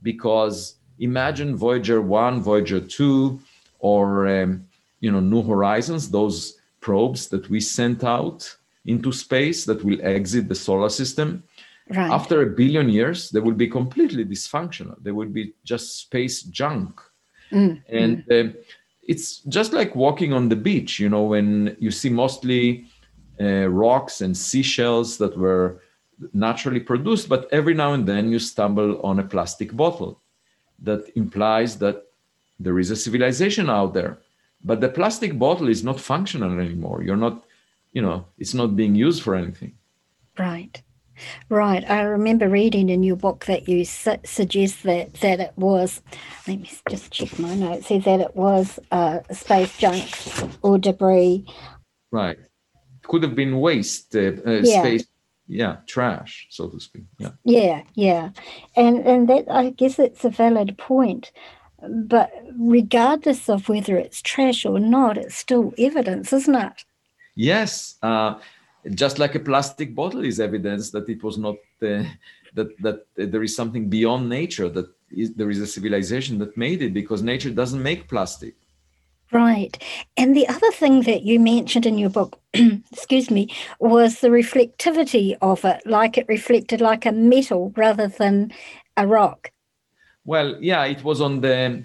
because 0.02 0.76
imagine 0.98 1.56
Voyager 1.56 2.00
1, 2.00 2.40
Voyager 2.40 2.80
2, 2.80 3.40
or 3.78 4.28
um, 4.28 4.66
you 5.00 5.10
know 5.10 5.20
New 5.20 5.42
Horizons, 5.42 6.10
those 6.10 6.58
probes 6.82 7.28
that 7.28 7.48
we 7.48 7.60
sent 7.60 8.04
out 8.04 8.56
into 8.84 9.12
space 9.12 9.64
that 9.64 9.82
will 9.84 10.00
exit 10.02 10.48
the 10.48 10.54
solar 10.54 10.90
system. 10.90 11.42
Right. 11.88 12.10
After 12.10 12.42
a 12.42 12.46
billion 12.46 12.88
years, 12.88 13.30
they 13.30 13.40
will 13.40 13.54
be 13.54 13.68
completely 13.68 14.24
dysfunctional. 14.24 14.96
They 15.02 15.12
will 15.12 15.28
be 15.28 15.54
just 15.64 15.98
space 16.00 16.42
junk. 16.42 17.00
Mm. 17.50 17.82
And 17.88 18.24
mm. 18.26 18.50
Uh, 18.50 18.58
it's 19.02 19.38
just 19.48 19.72
like 19.72 19.96
walking 19.96 20.32
on 20.32 20.48
the 20.48 20.56
beach, 20.56 21.00
you 21.00 21.08
know, 21.08 21.24
when 21.24 21.76
you 21.80 21.90
see 21.90 22.10
mostly 22.10 22.86
uh, 23.40 23.68
rocks 23.68 24.20
and 24.20 24.36
seashells 24.36 25.18
that 25.18 25.36
were 25.36 25.80
naturally 26.32 26.80
produced, 26.80 27.28
but 27.28 27.48
every 27.50 27.74
now 27.74 27.94
and 27.94 28.06
then 28.06 28.30
you 28.30 28.38
stumble 28.38 29.00
on 29.02 29.18
a 29.18 29.24
plastic 29.24 29.74
bottle 29.76 30.20
that 30.78 31.10
implies 31.16 31.78
that 31.78 32.04
there 32.60 32.78
is 32.78 32.90
a 32.90 32.96
civilization 32.96 33.68
out 33.68 33.92
there. 33.92 34.18
But 34.64 34.80
the 34.80 34.88
plastic 34.88 35.38
bottle 35.38 35.68
is 35.68 35.82
not 35.82 36.00
functional 36.00 36.58
anymore. 36.58 37.02
You're 37.02 37.16
not, 37.16 37.44
you 37.92 38.02
know, 38.02 38.26
it's 38.38 38.54
not 38.54 38.76
being 38.76 38.94
used 38.94 39.22
for 39.22 39.34
anything. 39.34 39.74
Right. 40.38 40.82
Right. 41.48 41.88
I 41.88 42.02
remember 42.02 42.48
reading 42.48 42.88
in 42.88 43.02
your 43.02 43.16
book 43.16 43.44
that 43.46 43.68
you 43.68 43.84
su- 43.84 44.16
suggest 44.24 44.82
that, 44.84 45.14
that 45.14 45.40
it 45.40 45.52
was, 45.56 46.00
let 46.48 46.60
me 46.60 46.70
just 46.88 47.10
check 47.10 47.38
my 47.38 47.54
notes, 47.54 47.88
says 47.88 48.04
that 48.04 48.20
it 48.20 48.34
was 48.34 48.78
uh, 48.90 49.20
space 49.30 49.76
junk 49.76 50.08
or 50.62 50.78
debris. 50.78 51.44
Right. 52.10 52.38
Could 53.04 53.24
have 53.24 53.34
been 53.34 53.60
waste, 53.60 54.14
uh, 54.16 54.32
uh, 54.46 54.62
yeah. 54.62 54.80
space 54.80 55.06
yeah 55.48 55.76
trash 55.86 56.46
so 56.50 56.68
to 56.68 56.78
speak 56.78 57.02
yeah 57.18 57.32
yeah 57.44 57.82
yeah 57.94 58.30
and 58.76 58.98
and 59.06 59.28
that 59.28 59.44
i 59.50 59.70
guess 59.70 59.98
it's 59.98 60.24
a 60.24 60.30
valid 60.30 60.78
point 60.78 61.32
but 61.88 62.32
regardless 62.58 63.48
of 63.48 63.68
whether 63.68 63.96
it's 63.96 64.22
trash 64.22 64.64
or 64.64 64.78
not 64.78 65.16
it's 65.16 65.36
still 65.36 65.72
evidence 65.78 66.32
isn't 66.32 66.54
it 66.54 66.84
yes 67.34 67.96
uh, 68.02 68.34
just 68.94 69.18
like 69.18 69.34
a 69.34 69.40
plastic 69.40 69.94
bottle 69.94 70.24
is 70.24 70.40
evidence 70.40 70.90
that 70.90 71.08
it 71.08 71.22
was 71.22 71.38
not 71.38 71.56
uh, 71.82 72.04
that 72.54 72.68
that 72.80 73.06
there 73.16 73.42
is 73.42 73.54
something 73.54 73.88
beyond 73.88 74.28
nature 74.28 74.68
that 74.68 74.88
is, 75.10 75.34
there 75.34 75.50
is 75.50 75.60
a 75.60 75.66
civilization 75.66 76.38
that 76.38 76.56
made 76.56 76.82
it 76.82 76.92
because 76.92 77.22
nature 77.22 77.50
doesn't 77.50 77.82
make 77.82 78.08
plastic 78.08 78.54
Right. 79.32 79.82
And 80.18 80.36
the 80.36 80.46
other 80.46 80.70
thing 80.72 81.02
that 81.02 81.22
you 81.22 81.40
mentioned 81.40 81.86
in 81.86 81.96
your 81.96 82.10
book, 82.10 82.38
excuse 82.92 83.30
me, 83.30 83.48
was 83.80 84.20
the 84.20 84.28
reflectivity 84.28 85.36
of 85.40 85.64
it, 85.64 85.80
like 85.86 86.18
it 86.18 86.26
reflected 86.28 86.82
like 86.82 87.06
a 87.06 87.12
metal 87.12 87.72
rather 87.74 88.08
than 88.08 88.52
a 88.98 89.06
rock. 89.06 89.50
Well, 90.24 90.56
yeah, 90.60 90.84
it 90.84 91.02
was 91.02 91.20
on 91.20 91.40
the 91.40 91.84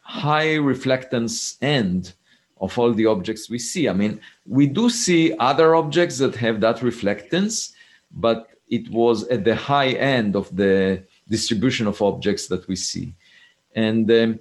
high 0.00 0.56
reflectance 0.56 1.56
end 1.62 2.12
of 2.60 2.78
all 2.78 2.92
the 2.92 3.06
objects 3.06 3.48
we 3.48 3.58
see. 3.58 3.88
I 3.88 3.92
mean, 3.92 4.20
we 4.46 4.66
do 4.66 4.90
see 4.90 5.34
other 5.38 5.74
objects 5.74 6.18
that 6.18 6.36
have 6.36 6.60
that 6.60 6.78
reflectance, 6.78 7.72
but 8.12 8.50
it 8.68 8.88
was 8.90 9.24
at 9.28 9.44
the 9.44 9.56
high 9.56 9.90
end 9.90 10.36
of 10.36 10.54
the 10.54 11.02
distribution 11.28 11.86
of 11.86 12.00
objects 12.02 12.46
that 12.48 12.66
we 12.68 12.76
see. 12.76 13.14
And 13.74 14.10
um, 14.10 14.38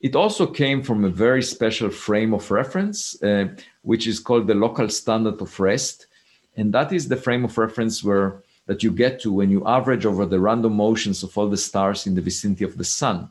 it 0.00 0.14
also 0.14 0.46
came 0.46 0.82
from 0.82 1.04
a 1.04 1.10
very 1.10 1.42
special 1.42 1.90
frame 1.90 2.32
of 2.32 2.50
reference, 2.50 3.20
uh, 3.22 3.48
which 3.82 4.06
is 4.06 4.20
called 4.20 4.46
the 4.46 4.54
local 4.54 4.88
standard 4.88 5.40
of 5.40 5.58
rest. 5.60 6.06
And 6.56 6.72
that 6.72 6.92
is 6.92 7.08
the 7.08 7.16
frame 7.16 7.44
of 7.44 7.58
reference 7.58 8.02
where 8.02 8.42
that 8.68 8.82
you 8.82 8.92
get 8.92 9.18
to 9.18 9.32
when 9.32 9.50
you 9.50 9.66
average 9.66 10.04
over 10.06 10.26
the 10.26 10.38
random 10.38 10.74
motions 10.76 11.22
of 11.22 11.36
all 11.36 11.48
the 11.48 11.56
stars 11.56 12.06
in 12.06 12.14
the 12.14 12.20
vicinity 12.20 12.64
of 12.64 12.76
the 12.76 12.84
sun. 12.84 13.28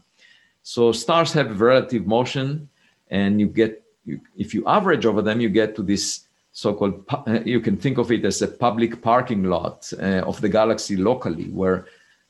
So 0.63 0.91
stars 0.91 1.31
have 1.33 1.61
relative 1.61 2.07
motion, 2.07 2.67
and 3.09 3.39
you 3.39 3.47
get 3.47 3.83
you, 4.03 4.19
if 4.35 4.53
you 4.53 4.67
average 4.67 5.05
over 5.05 5.21
them, 5.21 5.39
you 5.39 5.49
get 5.49 5.75
to 5.75 5.83
this 5.83 6.27
so-called. 6.51 7.05
Uh, 7.09 7.39
you 7.45 7.59
can 7.59 7.77
think 7.77 7.99
of 7.99 8.11
it 8.11 8.25
as 8.25 8.41
a 8.41 8.47
public 8.47 9.01
parking 9.01 9.43
lot 9.43 9.93
uh, 10.01 10.23
of 10.25 10.41
the 10.41 10.49
galaxy 10.49 10.97
locally, 10.97 11.49
where 11.49 11.85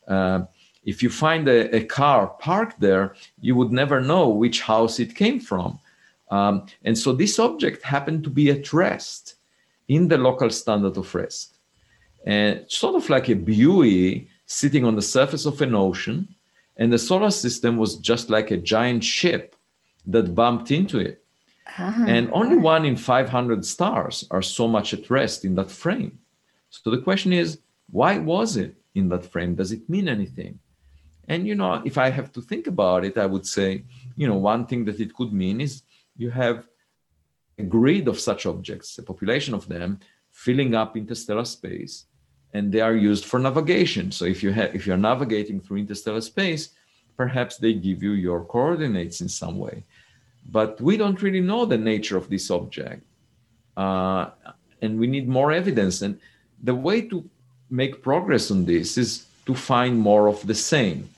uh, 0.07 0.41
if 0.83 1.01
you 1.01 1.09
find 1.09 1.47
a, 1.47 1.75
a, 1.77 1.85
car 1.85 2.27
parked 2.39 2.79
there, 2.79 3.15
you 3.39 3.55
would 3.55 3.71
never 3.71 4.01
know 4.01 4.27
which 4.27 4.61
house 4.61 4.99
it 4.99 5.15
came 5.15 5.39
from. 5.39 5.79
Um, 6.29 6.65
and 6.83 6.97
so 6.97 7.13
this 7.13 7.39
object 7.39 7.83
happened 7.83 8.23
to 8.25 8.29
be 8.29 8.51
at 8.51 8.73
rest 8.73 9.35
in 9.87 10.09
the 10.09 10.17
local 10.17 10.49
standard 10.49 10.97
of 10.97 11.15
rest. 11.15 11.56
And 12.25 12.65
sort 12.67 12.95
of 12.95 13.09
like 13.09 13.29
a 13.29 13.35
buoy 13.35 14.29
sitting 14.45 14.85
on 14.85 14.95
the 14.95 15.01
surface 15.01 15.45
of 15.45 15.61
an 15.61 15.75
ocean. 15.75 16.27
And 16.77 16.91
the 16.91 16.99
solar 16.99 17.31
system 17.31 17.77
was 17.77 17.95
just 17.95 18.29
like 18.29 18.51
a 18.51 18.57
giant 18.57 19.03
ship 19.03 19.55
that 20.05 20.35
bumped 20.35 20.71
into 20.71 20.99
it. 20.99 21.23
Ah, 21.77 22.05
and 22.07 22.29
only 22.31 22.57
one 22.57 22.85
in 22.85 22.95
500 22.95 23.65
stars 23.65 24.25
are 24.31 24.41
so 24.41 24.67
much 24.67 24.93
at 24.93 25.09
rest 25.09 25.43
in 25.43 25.55
that 25.55 25.69
frame. 25.69 26.19
So 26.69 26.91
the 26.91 27.01
question 27.01 27.33
is, 27.33 27.59
why 27.89 28.17
was 28.17 28.57
it 28.57 28.75
in 28.95 29.09
that 29.09 29.25
frame? 29.25 29.55
Does 29.55 29.71
it 29.71 29.89
mean 29.89 30.07
anything? 30.07 30.59
And 31.27 31.45
you 31.47 31.55
know, 31.55 31.81
if 31.83 31.97
I 31.97 32.09
have 32.09 32.31
to 32.33 32.41
think 32.41 32.67
about 32.67 33.03
it, 33.03 33.17
I 33.17 33.25
would 33.25 33.45
say, 33.45 33.83
you 34.15 34.27
know, 34.27 34.35
one 34.35 34.65
thing 34.65 34.85
that 34.85 34.99
it 34.99 35.13
could 35.13 35.33
mean 35.33 35.59
is 35.59 35.83
you 36.15 36.29
have 36.29 36.65
a 37.57 37.63
grid 37.63 38.07
of 38.07 38.19
such 38.19 38.45
objects, 38.45 38.97
a 38.97 39.03
population 39.03 39.53
of 39.53 39.67
them 39.67 39.99
filling 40.37 40.75
up 40.75 40.95
interstellar 40.95 41.45
space, 41.45 42.05
and 42.53 42.71
they 42.71 42.79
are 42.79 42.95
used 42.95 43.25
for 43.25 43.39
navigation. 43.39 44.11
So 44.11 44.23
if 44.25 44.43
you 44.43 44.51
have 44.51 44.69
if 44.77 44.85
you're 44.85 45.05
navigating 45.11 45.59
through 45.59 45.79
interstellar 45.85 46.21
space, 46.21 46.63
perhaps 47.21 47.57
they 47.57 47.73
give 47.73 47.99
you 48.05 48.13
your 48.27 48.45
coordinates 48.45 49.17
in 49.19 49.29
some 49.29 49.57
way. 49.57 49.83
But 50.57 50.79
we 50.79 50.95
don't 50.95 51.21
really 51.25 51.41
know 51.41 51.65
the 51.65 51.81
nature 51.91 52.17
of 52.21 52.29
this 52.29 52.51
object. 52.51 53.01
Uh, 53.75 54.29
and 54.83 54.99
we 55.01 55.07
need 55.07 55.27
more 55.27 55.51
evidence. 55.51 55.95
And 56.05 56.13
the 56.69 56.77
way 56.87 57.01
to 57.11 57.17
make 57.81 58.03
progress 58.09 58.51
on 58.51 58.63
this 58.65 58.97
is 58.97 59.25
to 59.47 59.53
find 59.55 59.93
more 60.09 60.27
of 60.27 60.39
the 60.45 60.59
same. 60.73 61.09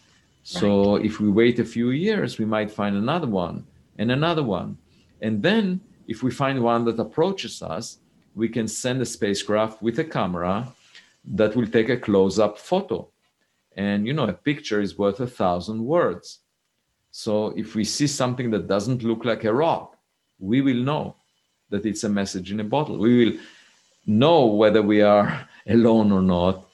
So 0.44 0.96
right. 0.96 1.06
if 1.06 1.20
we 1.20 1.30
wait 1.30 1.60
a 1.60 1.66
few 1.76 1.90
years, 2.08 2.40
we 2.40 2.46
might 2.46 2.72
find 2.72 2.96
another 2.96 3.28
one 3.28 3.58
and 4.00 4.12
another 4.12 4.44
one. 4.44 4.78
And 5.22 5.44
then 5.44 5.82
if 6.08 6.24
we 6.24 6.32
find 6.32 6.64
one 6.64 6.86
that 6.86 7.00
approaches 7.00 7.62
us, 7.62 8.00
we 8.40 8.50
can 8.50 8.68
send 8.68 9.02
a 9.02 9.06
spacecraft 9.06 9.82
with 9.82 10.00
a 10.00 10.04
camera 10.04 10.68
that 11.26 11.56
will 11.56 11.68
take 11.68 11.90
a 11.90 11.98
close-up 11.98 12.58
photo. 12.58 13.08
And 13.76 14.08
you 14.08 14.14
know, 14.14 14.28
a 14.28 14.34
picture 14.34 14.82
is 14.82 14.98
worth 14.98 15.20
a 15.20 15.28
thousand 15.28 15.86
words. 15.86 16.40
So 17.12 17.48
if 17.58 17.76
we 17.76 17.84
see 17.84 18.08
something 18.08 18.50
that 18.52 18.68
doesn't 18.68 19.04
look 19.04 19.26
like 19.26 19.44
a 19.44 19.54
rock, 19.54 19.98
we 20.40 20.62
will 20.62 20.82
know 20.90 21.16
that 21.70 21.86
it's 21.86 22.04
a 22.04 22.10
message 22.10 22.52
in 22.52 22.60
a 22.60 22.64
bottle. 22.64 22.98
We 22.98 23.26
will 23.26 23.40
know 24.08 24.46
whether 24.46 24.82
we 24.82 25.02
are 25.02 25.48
alone 25.68 26.12
or 26.12 26.22
not. 26.22 26.66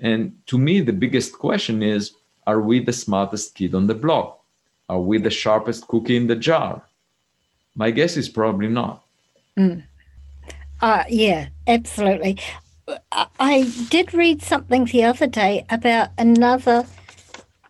And 0.00 0.36
to 0.46 0.58
me, 0.58 0.80
the 0.80 0.92
biggest 0.92 1.38
question 1.38 1.82
is 1.82 2.12
are 2.46 2.60
we 2.60 2.82
the 2.82 2.92
smartest 2.92 3.54
kid 3.54 3.74
on 3.74 3.86
the 3.86 3.94
block? 3.94 4.40
Are 4.88 5.00
we 5.00 5.18
the 5.18 5.30
sharpest 5.30 5.86
cookie 5.86 6.16
in 6.16 6.26
the 6.26 6.36
jar? 6.36 6.82
My 7.76 7.90
guess 7.90 8.16
is 8.16 8.28
probably 8.28 8.68
not. 8.68 9.04
Mm. 9.56 9.84
Uh, 10.80 11.04
yeah, 11.08 11.48
absolutely. 11.66 12.38
I 13.38 13.70
did 13.90 14.14
read 14.14 14.42
something 14.42 14.84
the 14.86 15.04
other 15.04 15.26
day 15.26 15.64
about 15.70 16.08
another 16.18 16.86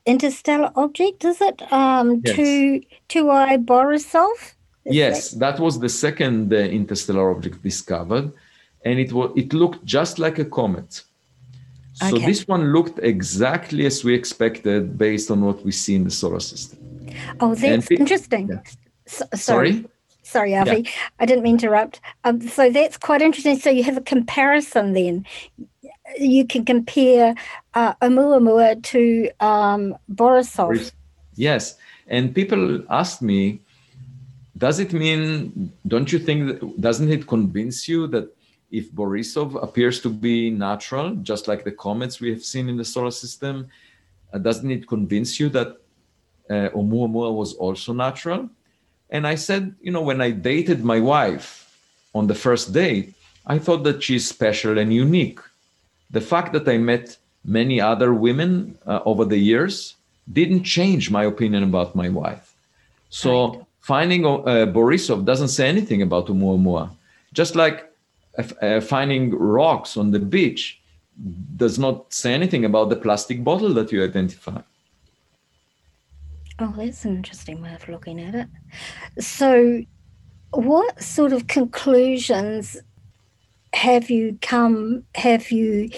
interstellar 0.06 0.70
object. 0.76 1.24
Is 1.24 1.40
it 1.40 1.60
um, 1.72 2.22
yes. 2.24 2.36
two 2.36 2.80
two 3.08 3.30
I 3.30 3.56
Borisov? 3.58 4.54
Is 4.84 4.94
yes, 4.94 5.30
that? 5.30 5.38
that 5.56 5.60
was 5.60 5.78
the 5.78 5.88
second 5.88 6.52
uh, 6.52 6.56
interstellar 6.56 7.30
object 7.30 7.62
discovered, 7.62 8.32
and 8.84 8.98
it 8.98 9.12
was 9.12 9.30
it 9.36 9.52
looked 9.52 9.84
just 9.84 10.18
like 10.18 10.38
a 10.38 10.44
comet. 10.44 11.02
So 11.94 12.16
okay. 12.16 12.24
this 12.24 12.48
one 12.48 12.72
looked 12.72 12.98
exactly 13.02 13.84
as 13.84 14.04
we 14.04 14.14
expected 14.14 14.96
based 14.96 15.30
on 15.30 15.42
what 15.42 15.62
we 15.64 15.72
see 15.72 15.96
in 15.96 16.04
the 16.04 16.10
solar 16.10 16.40
system. 16.40 16.78
Oh, 17.40 17.54
that's 17.54 17.90
interesting. 17.90 18.48
Yeah. 18.48 18.60
So, 19.06 19.24
sorry. 19.34 19.72
Sorry, 19.72 19.86
Avi. 20.38 20.82
Yeah. 20.82 20.90
I 21.18 21.26
didn't 21.26 21.42
mean 21.42 21.58
to 21.58 21.66
interrupt. 21.66 22.00
Um, 22.24 22.40
so 22.40 22.70
that's 22.70 22.96
quite 22.96 23.22
interesting. 23.22 23.58
So 23.58 23.70
you 23.70 23.84
have 23.84 23.96
a 23.96 24.02
comparison 24.02 24.92
then. 24.92 25.26
you 26.18 26.46
can 26.46 26.64
compare 26.64 27.34
uh, 27.74 27.94
Oumuamua 27.94 28.82
to 28.82 29.30
um, 29.40 29.96
Borisov. 30.12 30.92
Yes, 31.34 31.76
and 32.08 32.34
people 32.34 32.82
ask 32.90 33.22
me, 33.22 33.60
does 34.58 34.78
it 34.78 34.92
mean? 34.92 35.72
Don't 35.86 36.12
you 36.12 36.18
think? 36.18 36.46
That, 36.46 36.80
doesn't 36.80 37.10
it 37.10 37.26
convince 37.26 37.88
you 37.88 38.06
that 38.08 38.34
if 38.70 38.92
Borisov 38.92 39.62
appears 39.62 40.00
to 40.02 40.10
be 40.10 40.50
natural, 40.50 41.14
just 41.16 41.48
like 41.48 41.64
the 41.64 41.72
comets 41.72 42.20
we 42.20 42.30
have 42.30 42.44
seen 42.44 42.68
in 42.68 42.76
the 42.76 42.84
solar 42.84 43.10
system, 43.10 43.68
uh, 44.32 44.38
doesn't 44.38 44.70
it 44.70 44.86
convince 44.86 45.40
you 45.40 45.48
that 45.50 45.68
uh, 46.50 46.68
Oumuamua 46.74 47.34
was 47.34 47.54
also 47.54 47.92
natural? 47.92 48.50
And 49.10 49.26
I 49.26 49.34
said, 49.34 49.74
you 49.80 49.90
know, 49.92 50.02
when 50.02 50.20
I 50.20 50.30
dated 50.30 50.84
my 50.84 51.00
wife 51.00 51.76
on 52.14 52.26
the 52.26 52.34
first 52.34 52.72
date, 52.72 53.14
I 53.46 53.58
thought 53.58 53.82
that 53.84 54.02
she's 54.02 54.28
special 54.28 54.78
and 54.78 54.92
unique. 54.94 55.40
The 56.10 56.20
fact 56.20 56.52
that 56.52 56.68
I 56.68 56.78
met 56.78 57.16
many 57.44 57.80
other 57.80 58.14
women 58.14 58.78
uh, 58.86 59.00
over 59.04 59.24
the 59.24 59.38
years 59.38 59.96
didn't 60.32 60.64
change 60.64 61.10
my 61.10 61.24
opinion 61.24 61.62
about 61.64 61.96
my 61.96 62.08
wife. 62.08 62.54
So 63.08 63.48
right. 63.48 63.64
finding 63.80 64.24
uh, 64.24 64.66
Borisov 64.76 65.24
doesn't 65.24 65.48
say 65.48 65.68
anything 65.68 66.02
about 66.02 66.26
Oumuamua. 66.26 66.90
Just 67.32 67.56
like 67.56 67.92
uh, 68.38 68.44
uh, 68.62 68.80
finding 68.80 69.34
rocks 69.36 69.96
on 69.96 70.12
the 70.12 70.18
beach 70.20 70.80
does 71.56 71.78
not 71.78 72.12
say 72.12 72.32
anything 72.32 72.64
about 72.64 72.88
the 72.88 72.96
plastic 72.96 73.42
bottle 73.42 73.74
that 73.74 73.90
you 73.90 74.04
identify. 74.04 74.60
Oh, 76.60 76.74
that's 76.76 77.06
an 77.06 77.16
interesting 77.16 77.62
way 77.62 77.72
of 77.74 77.88
looking 77.88 78.20
at 78.20 78.34
it. 78.34 78.48
So, 79.18 79.82
what 80.50 81.02
sort 81.02 81.32
of 81.32 81.46
conclusions 81.46 82.76
have 83.72 84.10
you 84.10 84.38
come, 84.42 85.04
have 85.14 85.50
you 85.50 85.88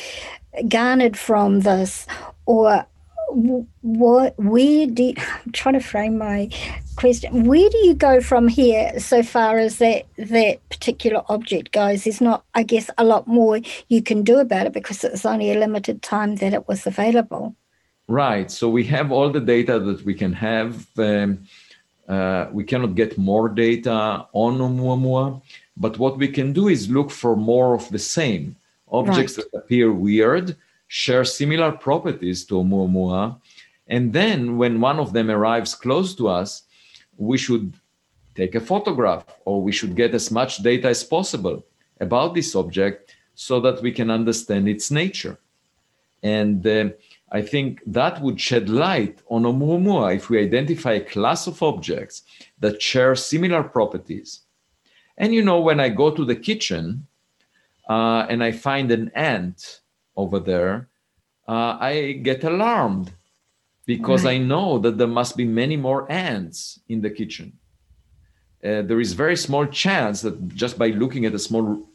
garnered 0.68 1.18
from 1.18 1.60
this, 1.60 2.06
or 2.46 2.86
what, 3.32 4.38
where 4.38 4.86
do 4.86 5.02
you, 5.02 5.14
I'm 5.18 5.52
trying 5.52 5.74
to 5.74 5.80
frame 5.80 6.18
my 6.18 6.48
question. 6.96 7.44
Where 7.44 7.68
do 7.68 7.78
you 7.78 7.94
go 7.94 8.20
from 8.20 8.46
here 8.46 8.98
so 9.00 9.22
far 9.22 9.58
as 9.58 9.78
that 9.78 10.06
that 10.16 10.68
particular 10.68 11.22
object 11.28 11.72
goes? 11.72 12.04
There's 12.04 12.20
not, 12.20 12.44
I 12.54 12.62
guess, 12.62 12.90
a 12.98 13.04
lot 13.04 13.26
more 13.26 13.60
you 13.88 14.02
can 14.02 14.22
do 14.22 14.38
about 14.38 14.66
it 14.66 14.72
because 14.72 15.02
it's 15.02 15.26
only 15.26 15.50
a 15.50 15.58
limited 15.58 16.02
time 16.02 16.36
that 16.36 16.52
it 16.52 16.68
was 16.68 16.86
available. 16.86 17.56
Right. 18.12 18.50
So 18.50 18.68
we 18.68 18.84
have 18.96 19.10
all 19.10 19.30
the 19.30 19.40
data 19.40 19.78
that 19.78 20.04
we 20.04 20.12
can 20.12 20.34
have. 20.34 20.86
Um, 20.98 21.48
uh, 22.06 22.46
we 22.52 22.62
cannot 22.62 22.94
get 22.94 23.16
more 23.16 23.48
data 23.48 24.26
on 24.34 24.58
Oumuamua, 24.58 25.40
but 25.78 25.98
what 25.98 26.18
we 26.18 26.28
can 26.28 26.52
do 26.52 26.68
is 26.68 26.90
look 26.90 27.10
for 27.10 27.34
more 27.36 27.74
of 27.74 27.88
the 27.88 27.98
same 27.98 28.54
objects 28.90 29.38
right. 29.38 29.46
that 29.50 29.58
appear 29.60 29.90
weird, 29.92 30.56
share 30.88 31.24
similar 31.24 31.72
properties 31.72 32.44
to 32.46 32.54
Oumuamua, 32.56 33.40
and 33.88 34.12
then 34.12 34.58
when 34.58 34.78
one 34.78 34.98
of 34.98 35.14
them 35.14 35.30
arrives 35.30 35.74
close 35.74 36.14
to 36.16 36.28
us, 36.28 36.64
we 37.16 37.38
should 37.38 37.72
take 38.34 38.54
a 38.54 38.60
photograph 38.60 39.24
or 39.46 39.62
we 39.62 39.72
should 39.72 39.96
get 39.96 40.12
as 40.12 40.30
much 40.30 40.58
data 40.58 40.88
as 40.88 41.02
possible 41.02 41.64
about 41.98 42.34
this 42.34 42.54
object 42.54 43.16
so 43.34 43.58
that 43.60 43.80
we 43.80 43.90
can 43.90 44.10
understand 44.10 44.68
its 44.68 44.90
nature. 44.90 45.38
And 46.22 46.66
uh, 46.66 46.90
I 47.34 47.40
think 47.40 47.80
that 47.86 48.20
would 48.20 48.38
shed 48.38 48.68
light 48.68 49.22
on 49.28 49.44
Oumuamua 49.44 50.14
if 50.14 50.28
we 50.28 50.38
identify 50.38 50.92
a 50.92 51.04
class 51.04 51.46
of 51.46 51.62
objects 51.62 52.22
that 52.60 52.82
share 52.82 53.14
similar 53.16 53.62
properties. 53.62 54.42
And 55.16 55.34
you 55.34 55.42
know, 55.42 55.60
when 55.60 55.80
I 55.80 55.88
go 55.88 56.10
to 56.10 56.26
the 56.26 56.36
kitchen 56.36 57.06
uh, 57.88 58.26
and 58.28 58.44
I 58.44 58.52
find 58.52 58.90
an 58.90 59.10
ant 59.14 59.80
over 60.14 60.38
there, 60.38 60.90
uh, 61.48 61.78
I 61.80 62.20
get 62.22 62.44
alarmed 62.44 63.14
because 63.86 64.24
right. 64.24 64.34
I 64.34 64.38
know 64.38 64.78
that 64.78 64.98
there 64.98 65.06
must 65.06 65.34
be 65.34 65.46
many 65.46 65.76
more 65.76 66.10
ants 66.12 66.80
in 66.90 67.00
the 67.00 67.10
kitchen. 67.10 67.58
Uh, 68.62 68.82
there 68.82 69.00
is 69.00 69.14
very 69.14 69.36
small 69.36 69.66
chance 69.66 70.20
that 70.20 70.54
just 70.54 70.78
by 70.78 70.88
looking 70.88 71.24
at 71.24 71.34
a 71.34 71.38
small 71.38 71.88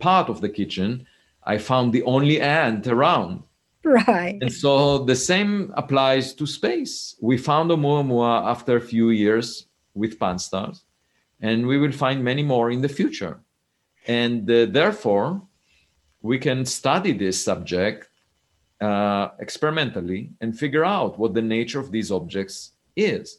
part 0.00 0.28
of 0.28 0.40
the 0.40 0.48
kitchen, 0.48 1.06
I 1.44 1.58
found 1.58 1.92
the 1.92 2.02
only 2.02 2.40
ant 2.40 2.88
around. 2.88 3.44
Right. 4.06 4.36
And 4.42 4.52
so 4.52 4.98
the 5.04 5.16
same 5.16 5.72
applies 5.76 6.34
to 6.34 6.46
space. 6.46 7.16
We 7.22 7.38
found 7.38 7.70
Oumuamua 7.70 8.44
after 8.44 8.76
a 8.76 8.80
few 8.80 9.10
years 9.10 9.66
with 9.94 10.18
Pan-STARRS, 10.18 10.82
and 11.40 11.66
we 11.66 11.78
will 11.78 11.92
find 11.92 12.22
many 12.22 12.42
more 12.42 12.70
in 12.70 12.82
the 12.82 12.88
future. 12.88 13.40
And 14.06 14.50
uh, 14.50 14.66
therefore, 14.66 15.40
we 16.20 16.38
can 16.38 16.66
study 16.66 17.12
this 17.12 17.42
subject 17.42 18.08
uh, 18.80 19.28
experimentally 19.40 20.30
and 20.40 20.58
figure 20.58 20.84
out 20.84 21.18
what 21.18 21.32
the 21.32 21.42
nature 21.42 21.80
of 21.80 21.90
these 21.90 22.12
objects 22.12 22.72
is. 22.94 23.38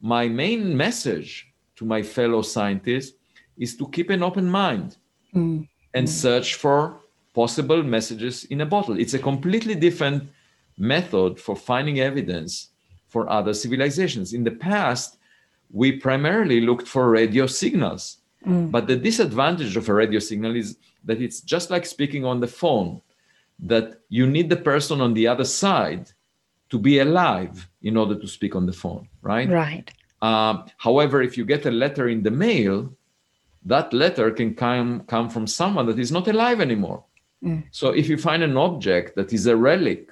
My 0.00 0.28
main 0.28 0.76
message 0.76 1.52
to 1.76 1.84
my 1.84 2.02
fellow 2.02 2.42
scientists 2.42 3.16
is 3.58 3.76
to 3.76 3.88
keep 3.88 4.08
an 4.08 4.22
open 4.22 4.48
mind 4.48 4.96
mm. 5.34 5.68
and 5.92 6.06
mm. 6.06 6.10
search 6.10 6.54
for 6.54 6.99
possible 7.40 7.82
messages 7.82 8.36
in 8.52 8.60
a 8.60 8.66
bottle. 8.74 8.96
It's 9.02 9.16
a 9.20 9.26
completely 9.30 9.76
different 9.86 10.20
method 10.94 11.32
for 11.44 11.54
finding 11.70 11.96
evidence 12.10 12.52
for 13.12 13.22
other 13.38 13.54
civilizations. 13.62 14.28
In 14.38 14.44
the 14.48 14.56
past, 14.70 15.10
we 15.80 15.88
primarily 16.06 16.58
looked 16.68 16.88
for 16.94 17.02
radio 17.20 17.44
signals. 17.62 18.02
Mm. 18.46 18.70
But 18.74 18.84
the 18.90 18.98
disadvantage 19.08 19.74
of 19.80 19.88
a 19.88 19.94
radio 20.02 20.20
signal 20.30 20.54
is 20.62 20.68
that 21.06 21.18
it's 21.24 21.40
just 21.54 21.66
like 21.74 21.86
speaking 21.96 22.24
on 22.30 22.40
the 22.40 22.52
phone, 22.60 23.00
that 23.72 23.86
you 24.16 24.24
need 24.26 24.48
the 24.50 24.62
person 24.72 25.00
on 25.00 25.12
the 25.14 25.26
other 25.32 25.48
side 25.62 26.04
to 26.72 26.78
be 26.78 26.94
alive 27.06 27.54
in 27.88 27.96
order 27.96 28.16
to 28.22 28.28
speak 28.36 28.54
on 28.54 28.64
the 28.66 28.76
phone, 28.82 29.04
right? 29.32 29.48
Right. 29.48 29.88
Uh, 30.28 30.54
however, 30.86 31.16
if 31.22 31.32
you 31.38 31.44
get 31.46 31.64
a 31.72 31.76
letter 31.84 32.06
in 32.14 32.22
the 32.22 32.34
mail, 32.46 32.76
that 33.72 33.86
letter 33.92 34.30
can 34.30 34.50
come, 34.54 34.88
come 35.14 35.28
from 35.34 35.46
someone 35.46 35.86
that 35.86 35.98
is 35.98 36.12
not 36.12 36.28
alive 36.28 36.60
anymore. 36.60 37.00
Mm. 37.44 37.64
So 37.70 37.90
if 37.90 38.08
you 38.08 38.16
find 38.16 38.42
an 38.42 38.56
object 38.56 39.16
that 39.16 39.32
is 39.32 39.46
a 39.46 39.56
relic 39.56 40.08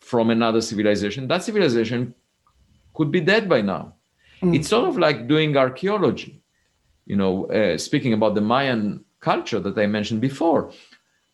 from 0.00 0.30
another 0.30 0.60
civilization, 0.60 1.26
that 1.28 1.42
civilization 1.42 2.14
could 2.94 3.10
be 3.10 3.20
dead 3.20 3.48
by 3.48 3.60
now. 3.60 3.94
Mm. 4.42 4.54
It's 4.54 4.68
sort 4.68 4.88
of 4.88 4.98
like 4.98 5.28
doing 5.28 5.56
archaeology. 5.56 6.42
You 7.06 7.16
know, 7.16 7.46
uh, 7.46 7.78
speaking 7.78 8.12
about 8.12 8.34
the 8.34 8.40
Mayan 8.40 9.04
culture 9.20 9.60
that 9.60 9.78
I 9.78 9.86
mentioned 9.86 10.20
before, 10.20 10.72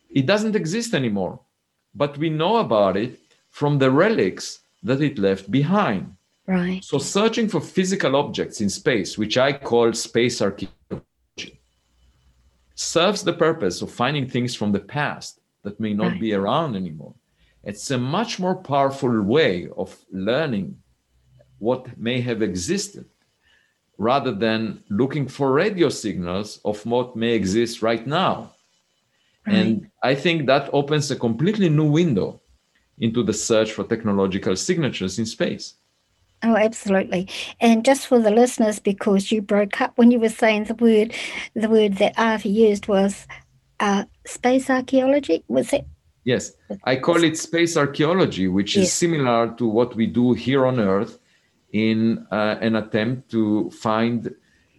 it 0.09 0.25
doesn't 0.25 0.55
exist 0.55 0.93
anymore, 0.93 1.39
but 1.95 2.17
we 2.17 2.29
know 2.29 2.57
about 2.57 2.95
it 2.97 3.19
from 3.49 3.79
the 3.79 3.91
relics 3.91 4.59
that 4.83 5.01
it 5.01 5.17
left 5.17 5.49
behind. 5.49 6.15
Right. 6.45 6.83
So 6.83 6.97
searching 6.97 7.47
for 7.47 7.61
physical 7.61 8.15
objects 8.15 8.61
in 8.61 8.69
space, 8.69 9.17
which 9.17 9.37
I 9.37 9.53
call 9.53 9.93
space 9.93 10.41
archaeology, 10.41 10.77
serves 12.75 13.23
the 13.23 13.33
purpose 13.33 13.81
of 13.81 13.91
finding 13.91 14.27
things 14.27 14.55
from 14.55 14.71
the 14.71 14.79
past 14.79 15.39
that 15.63 15.79
may 15.79 15.93
not 15.93 16.13
right. 16.13 16.21
be 16.21 16.33
around 16.33 16.75
anymore. 16.75 17.13
It's 17.63 17.89
a 17.91 17.97
much 17.97 18.39
more 18.39 18.55
powerful 18.55 19.21
way 19.21 19.69
of 19.77 19.95
learning 20.11 20.77
what 21.59 21.97
may 21.97 22.19
have 22.21 22.41
existed 22.41 23.05
rather 23.97 24.33
than 24.33 24.83
looking 24.89 25.27
for 25.27 25.53
radio 25.53 25.87
signals 25.87 26.59
of 26.65 26.85
what 26.85 27.15
may 27.15 27.33
exist 27.33 27.81
right 27.81 28.05
now. 28.05 28.53
Right. 29.47 29.55
And 29.55 29.91
I 30.01 30.15
think 30.15 30.47
that 30.47 30.69
opens 30.73 31.11
a 31.11 31.15
completely 31.15 31.69
new 31.69 31.89
window 31.89 32.41
into 32.99 33.23
the 33.23 33.33
search 33.33 33.71
for 33.71 33.83
technological 33.83 34.55
signatures 34.55 35.19
in 35.19 35.25
space. 35.25 35.75
Oh, 36.43 36.57
absolutely. 36.57 37.29
And 37.61 37.85
just 37.85 38.07
for 38.07 38.19
the 38.19 38.31
listeners, 38.31 38.79
because 38.79 39.31
you 39.31 39.41
broke 39.41 39.79
up 39.79 39.97
when 39.97 40.11
you 40.11 40.19
were 40.19 40.29
saying 40.29 40.65
the 40.65 40.75
word, 40.75 41.13
the 41.53 41.69
word 41.69 41.97
that 41.97 42.13
Arthur 42.17 42.49
used 42.49 42.87
was 42.87 43.27
uh, 43.79 44.03
space 44.25 44.69
archaeology. 44.69 45.43
Was 45.47 45.71
it? 45.71 45.87
Yes, 46.25 46.53
I 46.85 46.97
call 46.97 47.23
it 47.23 47.37
space 47.37 47.75
archaeology, 47.75 48.47
which 48.47 48.75
yes. 48.75 48.87
is 48.87 48.93
similar 48.93 49.53
to 49.57 49.67
what 49.67 49.95
we 49.95 50.07
do 50.07 50.33
here 50.33 50.65
on 50.65 50.79
Earth 50.79 51.19
in 51.73 52.25
uh, 52.31 52.57
an 52.61 52.75
attempt 52.75 53.29
to 53.31 53.69
find 53.71 54.33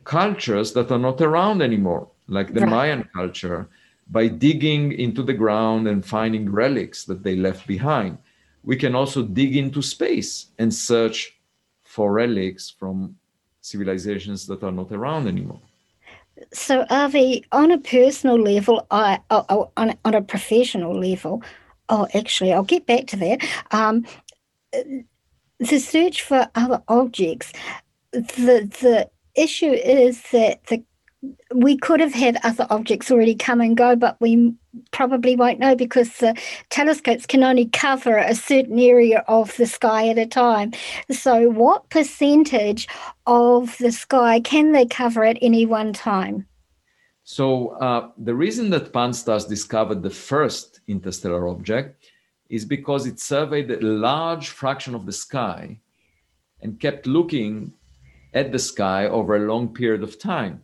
cultures 0.05 0.73
that 0.73 0.91
are 0.91 0.99
not 0.99 1.21
around 1.21 1.61
anymore, 1.61 2.09
like 2.29 2.55
the 2.55 2.61
right. 2.61 2.71
Mayan 2.71 3.09
culture, 3.15 3.69
by 4.11 4.29
digging 4.29 4.93
into 4.93 5.23
the 5.23 5.33
ground 5.33 5.89
and 5.89 6.05
finding 6.05 6.51
relics 6.51 7.05
that 7.05 7.23
they 7.23 7.37
left 7.37 7.67
behind. 7.67 8.19
We 8.63 8.77
can 8.77 8.95
also 8.95 9.23
dig 9.23 9.57
into 9.57 9.83
space 9.83 10.47
and 10.59 10.73
search 10.73 11.34
for 11.95 12.13
relics 12.13 12.71
from 12.71 13.15
civilizations 13.61 14.47
that 14.49 14.65
are 14.65 14.73
not 14.73 14.91
around 14.91 15.29
anymore. 15.29 15.61
So, 16.53 16.85
Avi, 16.91 17.45
on 17.53 17.71
a 17.71 17.79
personal 17.79 18.37
level, 18.37 18.85
I 18.91 19.21
oh, 19.31 19.47
oh, 19.49 19.71
on, 19.77 19.95
on 20.05 20.15
a 20.15 20.21
professional 20.21 20.99
level, 20.99 21.43
oh, 21.89 22.09
actually, 22.13 22.53
I'll 22.53 22.65
get 22.65 22.87
back 22.87 23.07
to 23.09 23.17
that. 23.19 23.39
Um, 23.71 24.05
the 25.61 25.79
search 25.79 26.23
for 26.23 26.49
other 26.57 26.83
objects, 26.89 27.53
the 28.13 28.69
the 28.83 29.09
issue 29.37 29.71
is 29.71 30.21
that 30.33 30.67
the 30.67 30.83
we 31.55 31.77
could 31.77 32.01
have 32.01 32.15
had 32.15 32.39
other 32.43 32.67
objects 32.71 33.11
already 33.11 33.35
come 33.35 33.61
and 33.61 33.77
go, 33.77 33.97
but 33.97 34.21
we 34.21 34.53
probably 34.91 35.37
won't 35.37 35.59
know 35.59 35.75
because 35.75 36.19
the 36.19 36.37
telescopes 36.71 37.27
can 37.27 37.43
only 37.43 37.67
cover 37.67 38.17
a 38.17 38.35
certain 38.35 38.79
area 38.79 39.25
of 39.29 39.57
the 39.57 39.67
sky 39.67 40.09
at 40.09 40.19
a 40.19 40.27
time. 40.27 40.73
So, 41.11 41.49
what 41.51 41.89
percentage 41.91 42.89
of 43.27 43.77
the 43.79 43.93
sky 43.93 44.41
can 44.41 44.73
they 44.73 44.87
cover 44.87 45.25
at 45.25 45.39
any 45.41 45.67
one 45.67 45.93
time? 45.93 46.47
So, 47.25 47.71
uh, 47.81 48.11
the 48.19 48.35
reason 48.35 48.71
that 48.71 48.93
Pan-STARRS 48.93 49.49
discovered 49.49 50.03
the 50.03 50.11
first 50.11 50.81
interstellar 50.89 51.49
object 51.49 52.11
is 52.51 52.65
because 52.65 53.07
it 53.07 53.19
surveyed 53.19 53.71
a 53.71 53.81
large 53.81 54.49
fraction 54.49 54.95
of 54.95 55.07
the 55.07 55.13
sky 55.13 55.81
and 56.61 56.79
kept 56.79 57.07
looking 57.07 57.73
at 58.35 58.53
the 58.53 58.59
sky 58.59 59.07
over 59.07 59.37
a 59.37 59.47
long 59.47 59.73
period 59.73 60.03
of 60.03 60.19
time. 60.19 60.63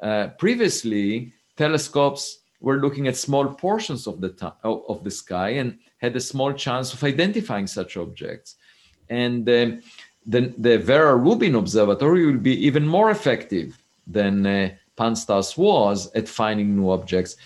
Uh, 0.00 0.28
previously, 0.38 1.32
telescopes 1.56 2.38
were 2.60 2.78
looking 2.78 3.08
at 3.08 3.16
small 3.16 3.46
portions 3.54 4.06
of 4.06 4.20
the 4.20 4.52
of 4.62 5.04
the 5.04 5.10
sky 5.10 5.50
and 5.50 5.78
had 5.98 6.16
a 6.16 6.20
small 6.20 6.52
chance 6.52 6.92
of 6.92 7.02
identifying 7.04 7.66
such 7.66 7.96
objects. 7.96 8.56
And 9.08 9.48
um, 9.48 9.82
the, 10.26 10.54
the 10.58 10.78
Vera 10.78 11.16
Rubin 11.16 11.54
Observatory 11.54 12.26
will 12.26 12.38
be 12.38 12.54
even 12.66 12.86
more 12.86 13.10
effective 13.10 13.78
than 14.06 14.46
uh, 14.46 14.70
Pan-STARRS 14.96 15.56
was 15.56 16.12
at 16.14 16.28
finding 16.28 16.76
new 16.76 16.90
objects. 16.90 17.36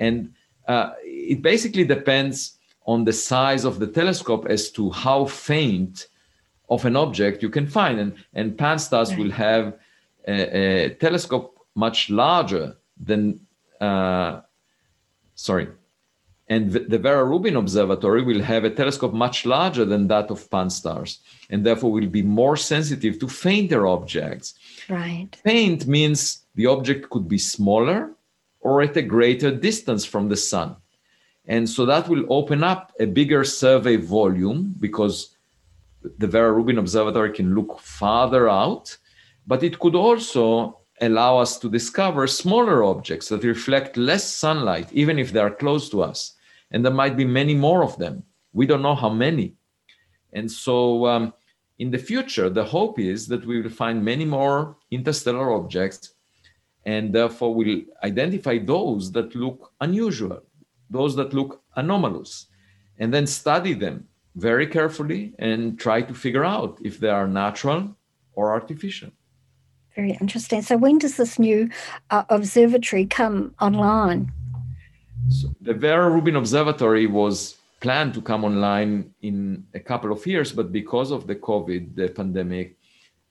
And 0.00 0.32
uh, 0.66 0.90
it 1.04 1.42
basically 1.42 1.84
depends 1.84 2.58
on 2.86 3.04
the 3.04 3.12
size 3.12 3.64
of 3.64 3.78
the 3.78 3.86
telescope 3.86 4.46
as 4.48 4.70
to 4.72 4.90
how 4.90 5.26
faint 5.26 6.08
of 6.68 6.84
an 6.84 6.96
object 6.96 7.42
you 7.42 7.50
can 7.50 7.66
find. 7.66 8.00
And, 8.00 8.14
and 8.34 8.58
Pan-STARRS 8.58 9.10
right. 9.10 9.18
will 9.18 9.30
have 9.30 9.78
a, 10.26 10.86
a, 10.86 10.94
telescope 10.94 11.61
much 11.74 12.10
larger 12.10 12.76
than, 12.96 13.40
uh, 13.80 14.40
sorry, 15.34 15.68
and 16.48 16.70
the 16.72 16.98
Vera 16.98 17.24
Rubin 17.24 17.56
Observatory 17.56 18.22
will 18.22 18.42
have 18.42 18.64
a 18.64 18.70
telescope 18.70 19.14
much 19.14 19.46
larger 19.46 19.86
than 19.86 20.06
that 20.08 20.30
of 20.30 20.50
Pan-STARRS, 20.50 21.20
and 21.48 21.64
therefore 21.64 21.92
will 21.92 22.08
be 22.08 22.22
more 22.22 22.58
sensitive 22.58 23.18
to 23.20 23.28
fainter 23.28 23.86
objects. 23.86 24.54
Right. 24.88 25.28
Faint 25.44 25.86
means 25.86 26.44
the 26.54 26.66
object 26.66 27.08
could 27.08 27.26
be 27.26 27.38
smaller 27.38 28.10
or 28.60 28.82
at 28.82 28.96
a 28.96 29.02
greater 29.02 29.50
distance 29.50 30.04
from 30.04 30.28
the 30.28 30.36
sun. 30.36 30.76
And 31.46 31.68
so 31.68 31.86
that 31.86 32.08
will 32.08 32.26
open 32.28 32.62
up 32.62 32.92
a 33.00 33.06
bigger 33.06 33.44
survey 33.44 33.96
volume 33.96 34.74
because 34.78 35.36
the 36.18 36.26
Vera 36.26 36.52
Rubin 36.52 36.78
Observatory 36.78 37.32
can 37.32 37.54
look 37.54 37.80
farther 37.80 38.48
out, 38.48 38.96
but 39.46 39.62
it 39.62 39.78
could 39.78 39.94
also 39.94 40.81
allow 41.02 41.38
us 41.38 41.58
to 41.58 41.68
discover 41.68 42.26
smaller 42.26 42.82
objects 42.84 43.28
that 43.28 43.44
reflect 43.44 43.96
less 43.96 44.24
sunlight, 44.24 44.88
even 44.92 45.18
if 45.18 45.32
they 45.32 45.40
are 45.40 45.50
close 45.50 45.90
to 45.90 46.02
us. 46.02 46.34
And 46.70 46.84
there 46.84 46.92
might 46.92 47.16
be 47.16 47.24
many 47.24 47.54
more 47.54 47.82
of 47.84 47.98
them. 47.98 48.22
We 48.52 48.66
don't 48.66 48.82
know 48.82 48.94
how 48.94 49.10
many. 49.10 49.54
And 50.32 50.50
so, 50.50 51.06
um, 51.06 51.34
in 51.78 51.90
the 51.90 51.98
future, 51.98 52.48
the 52.48 52.64
hope 52.64 52.98
is 52.98 53.26
that 53.28 53.44
we 53.44 53.60
will 53.60 53.70
find 53.70 54.04
many 54.04 54.24
more 54.24 54.76
interstellar 54.90 55.52
objects 55.52 56.14
and 56.84 57.12
therefore 57.12 57.54
we'll 57.54 57.82
identify 58.02 58.58
those 58.58 59.12
that 59.12 59.34
look 59.34 59.72
unusual, 59.80 60.42
those 60.90 61.14
that 61.16 61.32
look 61.32 61.62
anomalous, 61.76 62.46
and 62.98 63.12
then 63.12 63.26
study 63.26 63.72
them 63.72 64.06
very 64.36 64.66
carefully 64.66 65.34
and 65.38 65.78
try 65.78 66.02
to 66.02 66.14
figure 66.14 66.44
out 66.44 66.78
if 66.82 66.98
they 66.98 67.08
are 67.08 67.28
natural 67.28 67.96
or 68.34 68.52
artificial. 68.52 69.10
Very 69.94 70.16
interesting. 70.20 70.62
So, 70.62 70.76
when 70.76 70.98
does 70.98 71.16
this 71.16 71.38
new 71.38 71.68
uh, 72.10 72.24
observatory 72.28 73.06
come 73.06 73.54
online? 73.60 74.32
So 75.28 75.54
the 75.60 75.74
Vera 75.74 76.10
Rubin 76.10 76.36
Observatory 76.36 77.06
was 77.06 77.56
planned 77.80 78.14
to 78.14 78.22
come 78.22 78.44
online 78.44 79.12
in 79.22 79.64
a 79.74 79.80
couple 79.80 80.12
of 80.12 80.26
years, 80.26 80.52
but 80.52 80.72
because 80.72 81.10
of 81.10 81.26
the 81.26 81.36
COVID 81.36 81.94
the 81.94 82.08
pandemic, 82.08 82.76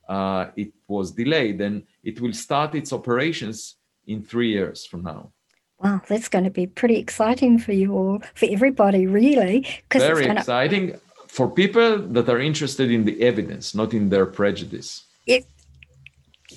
uh, 0.07 0.47
it 0.55 0.74
was 0.88 1.12
delayed 1.12 1.62
and 1.62 1.84
it 2.03 2.20
will 2.22 2.34
start 2.34 2.76
its 2.76 2.91
operations 2.93 3.76
in 4.07 4.22
three 4.22 4.51
years 4.51 4.86
from 4.86 5.03
now. 5.03 5.32
Wow, 5.80 6.01
that's 6.07 6.30
going 6.30 6.43
to 6.43 6.51
be 6.51 6.68
pretty 6.68 6.97
exciting 6.97 7.57
for 7.57 7.72
you 7.72 7.93
all, 7.93 8.22
for 8.36 8.47
everybody, 8.49 9.07
really. 9.07 9.66
Very 9.91 10.26
it's 10.26 10.39
exciting 10.39 10.99
for 11.28 11.49
people 11.49 11.97
that 11.97 12.30
are 12.30 12.39
interested 12.39 12.91
in 12.91 13.05
the 13.05 13.20
evidence, 13.22 13.74
not 13.74 13.93
in 13.93 14.09
their 14.09 14.26
prejudice. 14.26 15.03
It, 15.26 15.45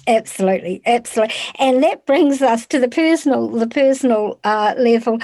absolutely, 0.07 0.83
absolutely, 0.87 1.35
and 1.59 1.83
that 1.83 2.07
brings 2.07 2.43
us 2.43 2.67
to 2.67 2.79
the 2.79 2.89
personal, 2.89 3.49
the 3.49 3.69
personal 3.69 4.39
uh, 4.45 4.75
level. 4.77 5.19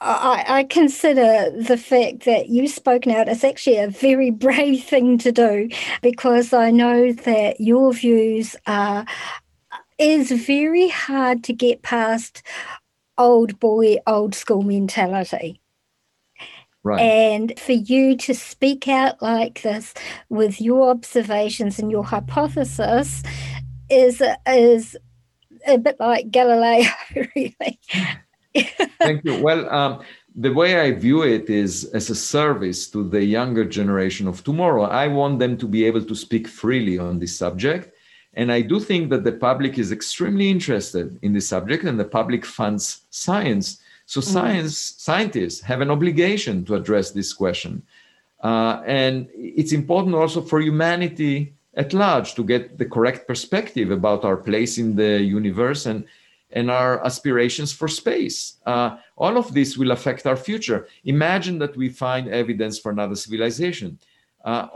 I, 0.00 0.44
I, 0.46 0.64
consider 0.64 1.50
the 1.50 1.78
fact 1.78 2.24
that 2.26 2.50
you've 2.50 2.70
spoken 2.70 3.10
out 3.12 3.26
as 3.26 3.42
actually 3.42 3.78
a 3.78 3.88
very 3.88 4.30
brave 4.46 4.84
thing 4.84 5.16
to 5.18 5.32
do 5.32 5.70
because 6.02 6.52
I 6.52 6.70
know 6.70 7.12
that 7.12 7.60
your 7.60 7.92
views 7.92 8.54
are 8.66 9.06
is 9.98 10.30
very 10.30 10.88
hard 10.88 11.44
to 11.44 11.52
get 11.52 11.82
past 11.82 12.42
old 13.16 13.58
boy, 13.60 13.98
old 14.06 14.34
school 14.34 14.62
mentality. 14.62 15.60
Right. 16.82 17.00
And 17.00 17.58
for 17.58 17.72
you 17.72 18.14
to 18.18 18.34
speak 18.34 18.88
out 18.88 19.22
like 19.22 19.62
this 19.62 19.94
with 20.28 20.60
your 20.60 20.90
observations 20.90 21.78
and 21.78 21.90
your 21.90 22.04
hypothesis 22.04 23.22
is 23.94 24.22
is 24.46 24.96
a 25.66 25.78
bit 25.78 25.96
like 25.98 26.30
Galileo, 26.30 26.90
really. 27.14 27.78
Thank 28.98 29.24
you. 29.24 29.42
Well, 29.42 29.68
um, 29.70 30.02
the 30.34 30.52
way 30.52 30.80
I 30.80 30.92
view 30.92 31.22
it 31.22 31.48
is 31.48 31.84
as 31.94 32.10
a 32.10 32.14
service 32.14 32.90
to 32.90 33.08
the 33.08 33.24
younger 33.24 33.64
generation 33.64 34.28
of 34.28 34.44
tomorrow. 34.44 34.84
I 34.84 35.08
want 35.08 35.38
them 35.38 35.56
to 35.58 35.66
be 35.66 35.84
able 35.84 36.04
to 36.04 36.14
speak 36.14 36.46
freely 36.48 36.98
on 36.98 37.18
this 37.18 37.36
subject 37.36 37.94
and 38.36 38.50
I 38.50 38.60
do 38.62 38.80
think 38.80 39.10
that 39.10 39.24
the 39.24 39.32
public 39.32 39.78
is 39.78 39.92
extremely 39.92 40.50
interested 40.50 41.18
in 41.22 41.32
this 41.32 41.48
subject 41.48 41.84
and 41.84 41.98
the 41.98 42.04
public 42.04 42.44
funds 42.44 43.02
science. 43.10 43.80
So 44.06 44.20
mm. 44.20 44.24
science 44.24 44.76
scientists 44.98 45.60
have 45.60 45.80
an 45.80 45.90
obligation 45.90 46.64
to 46.66 46.74
address 46.74 47.12
this 47.12 47.32
question. 47.32 47.82
Uh, 48.42 48.82
and 48.84 49.28
it's 49.34 49.72
important 49.72 50.14
also 50.14 50.42
for 50.42 50.60
humanity 50.60 51.54
at 51.76 51.92
large 51.92 52.34
to 52.34 52.44
get 52.44 52.78
the 52.78 52.84
correct 52.84 53.26
perspective 53.26 53.90
about 53.90 54.24
our 54.24 54.36
place 54.36 54.78
in 54.78 54.94
the 54.94 55.20
universe 55.20 55.86
and, 55.86 56.04
and 56.52 56.70
our 56.70 57.04
aspirations 57.04 57.72
for 57.72 57.88
space. 57.88 58.56
Uh, 58.64 58.96
all 59.16 59.36
of 59.36 59.52
this 59.52 59.76
will 59.76 59.90
affect 59.90 60.26
our 60.26 60.36
future. 60.36 60.86
Imagine 61.04 61.58
that 61.58 61.76
we 61.76 61.88
find 61.88 62.28
evidence 62.28 62.78
for 62.78 62.92
another 62.92 63.16
civilization. 63.16 63.98
Uh, 64.44 64.66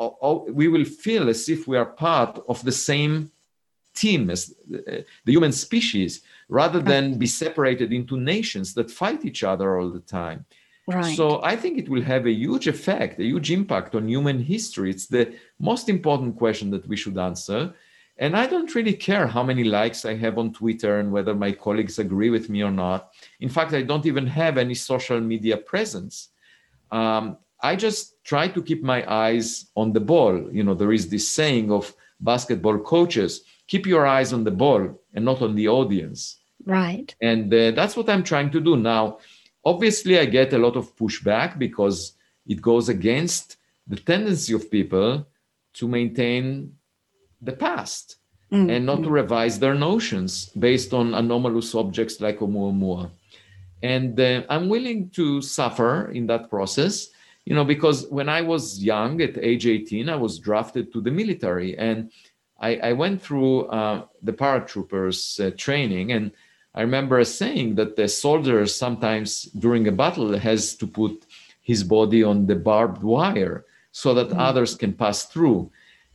we 0.49 0.68
will 0.68 0.84
feel 0.84 1.28
as 1.28 1.49
if 1.49 1.68
we 1.68 1.76
are 1.76 1.84
part 1.84 2.42
of 2.49 2.64
the 2.64 2.72
same 2.72 3.30
team 3.94 4.30
as 4.30 4.55
the 4.68 5.05
human 5.26 5.53
species 5.53 6.22
rather 6.49 6.80
than 6.80 7.18
be 7.18 7.26
separated 7.26 7.92
into 7.92 8.16
nations 8.16 8.72
that 8.74 8.90
fight 8.90 9.24
each 9.24 9.42
other 9.42 9.78
all 9.78 9.90
the 9.90 10.01
time 10.01 10.44
right. 10.89 11.16
so 11.16 11.43
i 11.43 11.55
think 11.57 11.78
it 11.78 11.89
will 11.89 12.03
have 12.03 12.26
a 12.26 12.30
huge 12.30 12.66
effect 12.66 13.18
a 13.20 13.24
huge 13.24 13.51
impact 13.51 13.95
on 13.95 14.09
human 14.09 14.39
history 14.39 14.91
it's 14.91 15.07
the 15.07 15.34
most 15.59 15.89
important 15.89 16.36
question 16.36 16.70
that 16.70 16.86
we 16.89 16.97
should 16.97 17.18
answer 17.18 17.72
and 18.18 18.36
i 18.36 18.47
don't 18.47 18.74
really 18.74 18.95
care 18.95 19.26
how 19.26 19.43
many 19.43 19.64
likes 19.64 20.05
i 20.05 20.14
have 20.14 20.39
on 20.39 20.53
twitter 20.53 21.01
and 21.01 21.12
whether 21.12 21.34
my 21.34 21.53
colleagues 21.53 21.99
agree 21.99 22.30
with 22.30 22.49
me 22.49 22.62
or 22.62 22.70
not 22.70 23.12
in 23.41 23.49
fact 23.49 23.72
i 23.72 23.82
don't 23.82 24.07
even 24.07 24.26
have 24.26 24.59
any 24.59 24.74
social 24.74 25.20
media 25.20 25.57
presence 25.57 26.28
um, 26.91 27.36
i 27.61 27.76
just 27.76 28.22
try 28.24 28.49
to 28.49 28.62
keep 28.62 28.82
my 28.82 29.01
eyes 29.11 29.66
on 29.76 29.93
the 29.93 30.01
ball 30.01 30.34
you 30.53 30.64
know 30.64 30.74
there 30.74 30.93
is 30.93 31.09
this 31.09 31.28
saying 31.28 31.70
of 31.70 31.95
basketball 32.20 32.78
coaches 32.78 33.43
keep 33.68 33.86
your 33.86 34.07
eyes 34.07 34.32
on 34.32 34.43
the 34.43 34.51
ball 34.51 34.99
and 35.14 35.24
not 35.24 35.43
on 35.43 35.55
the 35.55 35.68
audience. 35.68 36.41
Right. 36.64 37.14
And 37.20 37.53
uh, 37.55 37.70
that's 37.72 37.97
what 37.97 38.09
I'm 38.09 38.24
trying 38.24 38.51
to 38.51 38.61
do 38.61 38.76
now. 38.76 39.18
Obviously, 39.65 40.19
I 40.19 40.25
get 40.25 40.53
a 40.53 40.59
lot 40.59 40.77
of 40.77 40.97
pushback 40.97 41.59
because 41.59 42.15
it 42.47 42.63
goes 42.63 42.89
against 42.89 43.57
the 43.87 43.97
tendency 43.97 44.55
of 44.55 44.71
people 44.71 45.27
to 45.75 45.89
maintain 45.89 46.73
the 47.41 47.53
past 47.53 48.17
mm-hmm. 48.53 48.71
and 48.71 48.87
not 48.87 49.03
to 49.03 49.11
revise 49.11 49.59
their 49.59 49.75
notions 49.75 50.47
based 50.59 50.93
on 50.93 51.15
anomalous 51.15 51.75
objects 51.75 52.21
like 52.21 52.39
Oumuamua. 52.39 53.11
And 53.83 54.19
uh, 54.19 54.43
I'm 54.51 54.69
willing 54.69 55.11
to 55.11 55.41
suffer 55.41 56.11
in 56.11 56.27
that 56.27 56.51
process, 56.51 57.09
you 57.45 57.55
know, 57.55 57.65
because 57.65 58.07
when 58.09 58.29
I 58.29 58.43
was 58.43 58.83
young, 58.83 59.21
at 59.23 59.39
age 59.39 59.67
18, 59.67 60.09
I 60.09 60.17
was 60.17 60.39
drafted 60.39 60.93
to 60.93 61.01
the 61.01 61.11
military. 61.11 61.79
And 61.79 62.11
I, 62.61 62.77
I 62.77 62.93
went 62.93 63.23
through 63.23 63.67
uh, 63.67 64.05
the 64.23 64.33
paratroopers 64.33 65.45
uh, 65.45 65.53
training, 65.57 66.13
and 66.13 66.33
I 66.75 66.83
remember 66.83 67.23
saying 67.25 67.75
that 67.77 67.97
the 67.97 68.09
soldier 68.09 68.66
sometimes 68.66 69.45
during 69.45 69.89
a 69.89 69.93
battle 69.93 70.39
has 70.39 70.75
to 70.77 70.87
put 70.87 71.27
his 71.62 71.83
body 71.83 72.23
on 72.23 72.47
the 72.47 72.57
barbed 72.57 73.03
wire 73.03 73.64
so 73.93 74.14
that 74.14 74.29
mm-hmm. 74.29 74.41
others 74.41 74.75
can 74.75 74.93
pass 74.93 75.25
through. 75.25 75.71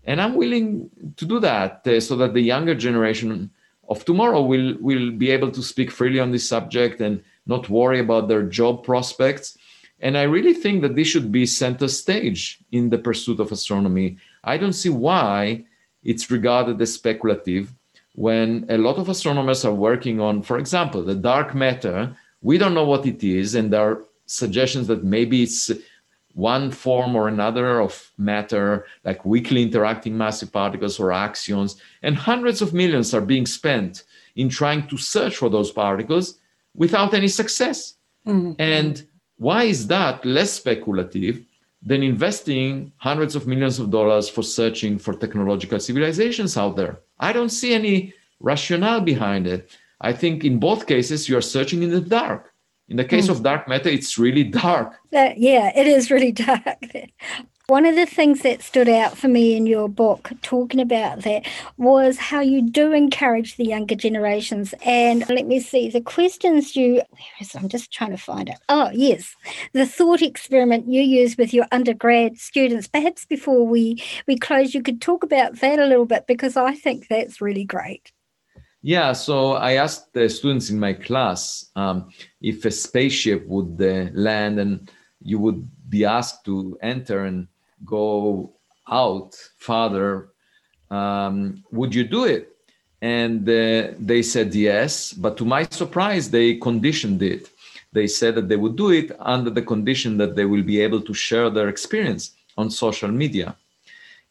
And 0.06 0.22
I'm 0.22 0.36
willing 0.36 0.90
to 1.18 1.26
do 1.26 1.40
that 1.40 1.86
uh, 1.88 2.00
so 2.00 2.16
that 2.18 2.34
the 2.34 2.42
younger 2.42 2.76
generation 2.76 3.50
of 3.90 4.06
tomorrow 4.06 4.42
will 4.42 4.76
will 4.80 5.12
be 5.12 5.30
able 5.32 5.52
to 5.52 5.62
speak 5.62 5.92
freely 5.92 6.20
on 6.20 6.32
this 6.32 6.48
subject 6.48 7.02
and 7.02 7.24
not 7.46 7.70
worry 7.70 8.00
about 8.00 8.28
their 8.28 8.44
job 8.44 8.84
prospects. 8.84 9.58
And 10.00 10.18
I 10.18 10.24
really 10.24 10.54
think 10.54 10.82
that 10.82 10.96
this 10.96 11.08
should 11.08 11.32
be 11.32 11.46
center 11.46 11.88
stage 11.88 12.60
in 12.72 12.90
the 12.90 12.98
pursuit 12.98 13.40
of 13.40 13.52
astronomy. 13.52 14.18
I 14.44 14.58
don't 14.58 14.74
see 14.74 14.90
why 14.90 15.66
it's 16.04 16.32
regarded 16.32 16.82
as 16.82 16.94
speculative 16.94 17.74
when 18.14 18.66
a 18.70 18.78
lot 18.78 18.98
of 18.98 19.10
astronomers 19.10 19.66
are 19.66 19.74
working 19.74 20.20
on, 20.20 20.42
for 20.42 20.58
example, 20.58 21.04
the 21.04 21.16
dark 21.16 21.56
matter. 21.56 22.16
We 22.42 22.58
don't 22.58 22.74
know 22.74 22.86
what 22.86 23.06
it 23.06 23.24
is, 23.24 23.56
and 23.56 23.72
there 23.72 23.82
are 23.82 24.06
suggestions 24.26 24.88
that 24.88 25.04
maybe 25.04 25.44
it's 25.44 25.72
one 26.34 26.72
form 26.72 27.16
or 27.16 27.28
another 27.28 27.80
of 27.80 28.12
matter, 28.18 28.86
like 29.06 29.24
weakly 29.24 29.64
interacting 29.64 30.18
massive 30.18 30.52
particles 30.52 31.00
or 31.00 31.10
axions, 31.10 31.78
and 32.02 32.16
hundreds 32.16 32.62
of 32.62 32.74
millions 32.74 33.14
are 33.14 33.22
being 33.22 33.46
spent 33.46 34.04
in 34.36 34.50
trying 34.50 34.88
to 34.88 34.98
search 34.98 35.38
for 35.38 35.50
those 35.50 35.72
particles 35.72 36.40
without 36.76 37.14
any 37.14 37.28
success. 37.28 37.96
Mm-hmm. 38.28 38.54
And 38.60 39.08
why 39.38 39.64
is 39.64 39.88
that 39.88 40.26
less 40.26 40.54
speculative 40.54 41.46
than 41.86 42.02
investing 42.02 42.94
hundreds 42.98 43.36
of 43.36 43.46
millions 43.46 43.78
of 43.78 43.92
dollars 43.92 44.30
for 44.30 44.42
searching 44.42 44.98
for 44.98 45.14
technological 45.14 45.80
civilizations 45.80 46.58
out 46.58 46.76
there? 46.76 47.00
I 47.24 47.32
don't 47.32 47.50
see 47.50 47.74
any 47.74 48.14
rationale 48.42 49.00
behind 49.00 49.48
it. 49.48 49.72
I 50.02 50.12
think 50.12 50.44
in 50.44 50.60
both 50.60 50.88
cases, 50.88 51.30
you 51.30 51.38
are 51.38 51.42
searching 51.56 51.82
in 51.82 51.92
the 51.92 52.02
dark. 52.02 52.52
In 52.90 52.98
the 52.98 53.06
case 53.06 53.28
mm. 53.28 53.30
of 53.30 53.44
dark 53.44 53.68
matter, 53.68 53.90
it's 53.90 54.18
really 54.18 54.44
dark. 54.44 54.90
Uh, 55.16 55.30
yeah, 55.38 55.72
it 55.74 55.88
is 55.88 56.12
really 56.12 56.32
dark. 56.48 56.84
One 57.74 57.88
of 57.88 57.96
the 57.96 58.06
things 58.06 58.44
that 58.44 58.62
stood 58.62 58.88
out 58.88 59.18
for 59.18 59.28
me 59.28 59.56
in 59.56 59.66
your 59.66 59.90
book, 59.90 60.30
talking 60.44 60.80
about 60.80 61.24
that, 61.24 61.48
was 61.78 62.20
how 62.20 62.40
you 62.40 62.62
do 62.62 62.94
encourage 62.94 63.58
the 63.58 63.66
younger 63.66 63.96
generations. 63.96 64.76
And 64.86 65.28
let 65.28 65.48
me 65.48 65.60
see, 65.60 65.90
the 65.90 66.00
questions 66.00 66.76
you, 66.76 66.98
where 66.98 67.40
is, 67.42 67.56
I'm 67.56 67.70
just 67.70 67.92
trying 67.92 68.12
to 68.12 68.18
find 68.18 68.48
it. 68.48 68.60
Oh, 68.70 68.92
yes, 68.94 69.36
the 69.72 69.88
thought 69.88 70.22
experiment 70.22 70.88
you 70.88 71.02
use 71.02 71.36
with 71.36 71.52
your 71.52 71.66
undergrad 71.72 72.38
students. 72.38 72.88
Perhaps 72.88 73.26
before 73.26 73.66
we, 73.66 74.04
we 74.28 74.38
close, 74.38 74.76
you 74.76 74.84
could 74.84 75.02
talk 75.02 75.24
about 75.24 75.60
that 75.62 75.80
a 75.80 75.88
little 75.88 76.06
bit 76.06 76.28
because 76.28 76.56
I 76.56 76.76
think 76.76 77.08
that's 77.08 77.42
really 77.42 77.66
great. 77.66 78.12
Yeah, 78.84 79.14
so 79.14 79.54
I 79.54 79.78
asked 79.78 80.14
the 80.14 80.30
students 80.30 80.70
in 80.70 80.80
my 80.80 80.94
class 80.94 81.72
um, 81.76 82.12
if 82.40 82.66
a 82.66 82.70
spaceship 82.70 83.48
would 83.48 83.82
uh, 83.82 84.12
land 84.14 84.60
and 84.60 84.92
you 85.24 85.40
would 85.40 85.68
be 85.90 86.06
asked 86.06 86.46
to 86.46 86.78
enter 86.84 87.26
and 87.26 87.48
go 87.86 88.54
out 88.88 89.36
farther, 89.58 90.30
um, 90.90 91.64
would 91.72 91.94
you 91.94 92.04
do 92.04 92.26
it? 92.26 92.50
And 93.02 93.48
uh, 93.50 93.94
they 94.00 94.22
said 94.22 94.56
yes, 94.56 95.12
but 95.12 95.36
to 95.38 95.46
my 95.46 95.64
surprise, 95.70 96.30
they 96.30 96.56
conditioned 96.56 97.22
it. 97.22 97.50
They 97.92 98.08
said 98.08 98.36
that 98.36 98.48
they 98.50 98.56
would 98.56 98.76
do 98.76 98.92
it 98.92 99.12
under 99.20 99.50
the 99.50 99.62
condition 99.62 100.18
that 100.18 100.36
they 100.36 100.46
will 100.46 100.64
be 100.64 100.80
able 100.82 101.02
to 101.02 101.14
share 101.14 101.50
their 101.50 101.70
experience 101.70 102.32
on 102.58 102.70
social 102.70 103.10
media. 103.10 103.56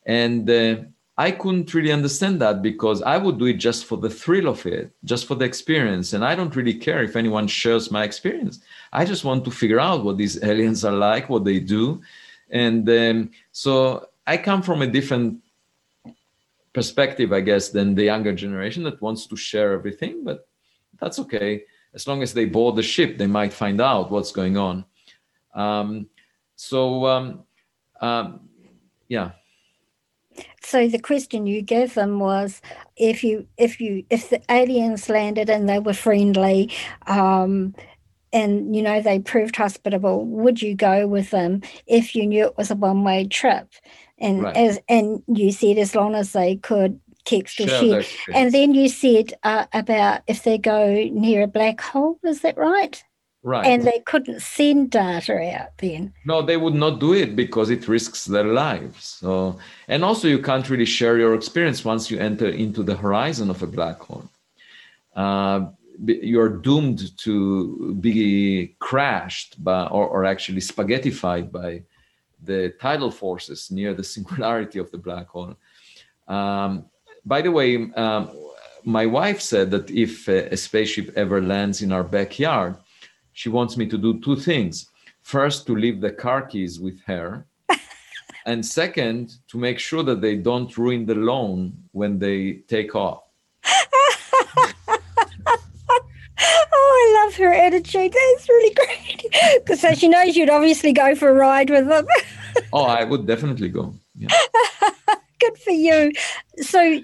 And 0.06 0.48
uh, 0.48 0.76
I 1.18 1.30
couldn't 1.30 1.74
really 1.74 1.92
understand 1.92 2.40
that 2.40 2.62
because 2.62 3.02
I 3.02 3.18
would 3.18 3.38
do 3.38 3.46
it 3.46 3.58
just 3.58 3.84
for 3.84 3.98
the 3.98 4.08
thrill 4.10 4.48
of 4.48 4.64
it, 4.66 4.90
just 5.04 5.26
for 5.26 5.34
the 5.34 5.44
experience. 5.44 6.14
And 6.14 6.24
I 6.24 6.34
don't 6.34 6.56
really 6.56 6.74
care 6.74 7.02
if 7.02 7.14
anyone 7.14 7.46
shares 7.46 7.90
my 7.90 8.02
experience. 8.04 8.60
I 8.92 9.04
just 9.04 9.24
want 9.24 9.44
to 9.44 9.50
figure 9.50 9.80
out 9.80 10.04
what 10.04 10.16
these 10.16 10.42
aliens 10.50 10.84
are 10.84 10.96
like, 10.96 11.28
what 11.28 11.44
they 11.44 11.60
do. 11.60 12.00
And 12.52 12.88
um, 12.88 13.30
so 13.50 14.06
I 14.26 14.36
come 14.36 14.62
from 14.62 14.82
a 14.82 14.86
different 14.86 15.40
perspective, 16.72 17.32
I 17.32 17.40
guess, 17.40 17.70
than 17.70 17.94
the 17.94 18.04
younger 18.04 18.34
generation 18.34 18.84
that 18.84 19.02
wants 19.02 19.26
to 19.26 19.36
share 19.36 19.72
everything. 19.72 20.22
But 20.22 20.46
that's 21.00 21.18
okay. 21.18 21.64
As 21.94 22.06
long 22.06 22.22
as 22.22 22.32
they 22.32 22.44
board 22.44 22.76
the 22.76 22.82
ship, 22.82 23.18
they 23.18 23.26
might 23.26 23.52
find 23.52 23.80
out 23.80 24.10
what's 24.10 24.32
going 24.32 24.56
on. 24.56 24.84
Um, 25.54 26.08
so, 26.56 27.06
um, 27.06 27.44
um 28.02 28.40
yeah 29.08 29.30
so 30.62 30.88
the 30.88 30.98
question 30.98 31.46
you 31.46 31.60
gave 31.60 31.94
them 31.94 32.18
was 32.18 32.62
if 32.96 33.22
you 33.22 33.46
if 33.58 33.80
you 33.80 34.04
if 34.10 34.30
the 34.30 34.40
aliens 34.50 35.08
landed 35.08 35.50
and 35.50 35.68
they 35.68 35.78
were 35.78 35.92
friendly 35.92 36.70
um, 37.06 37.74
and 38.32 38.74
you 38.74 38.82
know 38.82 39.00
they 39.00 39.18
proved 39.18 39.56
hospitable 39.56 40.24
would 40.24 40.60
you 40.62 40.74
go 40.74 41.06
with 41.06 41.30
them 41.30 41.60
if 41.86 42.14
you 42.14 42.26
knew 42.26 42.44
it 42.44 42.56
was 42.56 42.70
a 42.70 42.74
one 42.74 43.04
way 43.04 43.26
trip 43.26 43.68
and 44.18 44.42
right. 44.42 44.56
as 44.56 44.78
and 44.88 45.22
you 45.26 45.52
said 45.52 45.78
as 45.78 45.94
long 45.94 46.14
as 46.14 46.32
they 46.32 46.56
could 46.56 47.00
text 47.24 47.60
or 47.60 47.68
share 47.68 48.02
and 48.34 48.52
then 48.52 48.74
you 48.74 48.88
said 48.88 49.32
uh, 49.44 49.66
about 49.72 50.22
if 50.26 50.42
they 50.42 50.58
go 50.58 51.08
near 51.12 51.42
a 51.42 51.46
black 51.46 51.80
hole 51.80 52.18
is 52.24 52.40
that 52.40 52.56
right 52.56 53.04
Right. 53.44 53.66
And 53.66 53.82
they 53.82 53.98
couldn't 54.06 54.40
send 54.40 54.92
data 54.92 55.36
out 55.58 55.76
then. 55.78 56.12
No, 56.24 56.42
they 56.42 56.56
would 56.56 56.74
not 56.74 57.00
do 57.00 57.12
it 57.12 57.34
because 57.34 57.70
it 57.70 57.88
risks 57.88 58.26
their 58.26 58.44
lives. 58.44 59.04
So, 59.04 59.58
and 59.88 60.04
also 60.04 60.28
you 60.28 60.38
can't 60.38 60.68
really 60.70 60.84
share 60.84 61.18
your 61.18 61.34
experience 61.34 61.84
once 61.84 62.08
you 62.08 62.18
enter 62.20 62.48
into 62.48 62.84
the 62.84 62.94
horizon 62.94 63.50
of 63.50 63.60
a 63.60 63.66
black 63.66 63.98
hole. 63.98 64.28
Uh, 65.16 65.66
you're 66.04 66.48
doomed 66.48 67.16
to 67.18 67.94
be 68.00 68.74
crashed 68.78 69.62
by, 69.62 69.86
or, 69.86 70.06
or 70.06 70.24
actually 70.24 70.60
spaghettified 70.60 71.52
by 71.52 71.82
the 72.42 72.74
tidal 72.80 73.10
forces 73.10 73.70
near 73.70 73.94
the 73.94 74.04
singularity 74.14 74.78
of 74.78 74.90
the 74.90 74.98
black 74.98 75.28
hole. 75.28 75.54
Um, 76.28 76.86
by 77.24 77.40
the 77.42 77.50
way, 77.50 77.90
um, 77.92 78.30
my 78.84 79.06
wife 79.06 79.40
said 79.40 79.70
that 79.70 79.90
if 79.90 80.28
a, 80.28 80.48
a 80.52 80.56
spaceship 80.56 81.12
ever 81.16 81.40
lands 81.40 81.82
in 81.82 81.92
our 81.92 82.02
backyard, 82.02 82.76
she 83.32 83.48
wants 83.48 83.76
me 83.76 83.86
to 83.86 83.98
do 83.98 84.20
two 84.20 84.36
things. 84.36 84.90
First, 85.22 85.66
to 85.66 85.76
leave 85.76 86.00
the 86.00 86.10
car 86.10 86.42
keys 86.42 86.80
with 86.80 87.00
her. 87.06 87.46
and 88.46 88.64
second, 88.64 89.36
to 89.48 89.58
make 89.58 89.78
sure 89.78 90.02
that 90.02 90.20
they 90.20 90.36
don't 90.36 90.76
ruin 90.76 91.06
the 91.06 91.14
loan 91.14 91.72
when 91.92 92.18
they 92.18 92.62
take 92.66 92.94
off. 92.96 93.22
oh, 93.64 94.98
I 96.78 97.24
love 97.24 97.31
her 97.42 97.52
attitude. 97.52 98.12
That's 98.12 98.48
really 98.48 98.74
great. 98.74 99.26
Because 99.64 99.80
so 99.80 99.94
she 99.94 100.08
knows 100.08 100.36
you'd 100.36 100.50
obviously 100.50 100.92
go 100.92 101.14
for 101.14 101.28
a 101.28 101.34
ride 101.34 101.70
with 101.70 101.88
them. 101.88 102.06
oh, 102.72 102.84
I 102.84 103.04
would 103.04 103.26
definitely 103.26 103.68
go. 103.68 103.94
Yeah. 104.16 104.28
Good 105.40 105.58
for 105.58 105.70
you. 105.70 106.12
So 106.58 107.02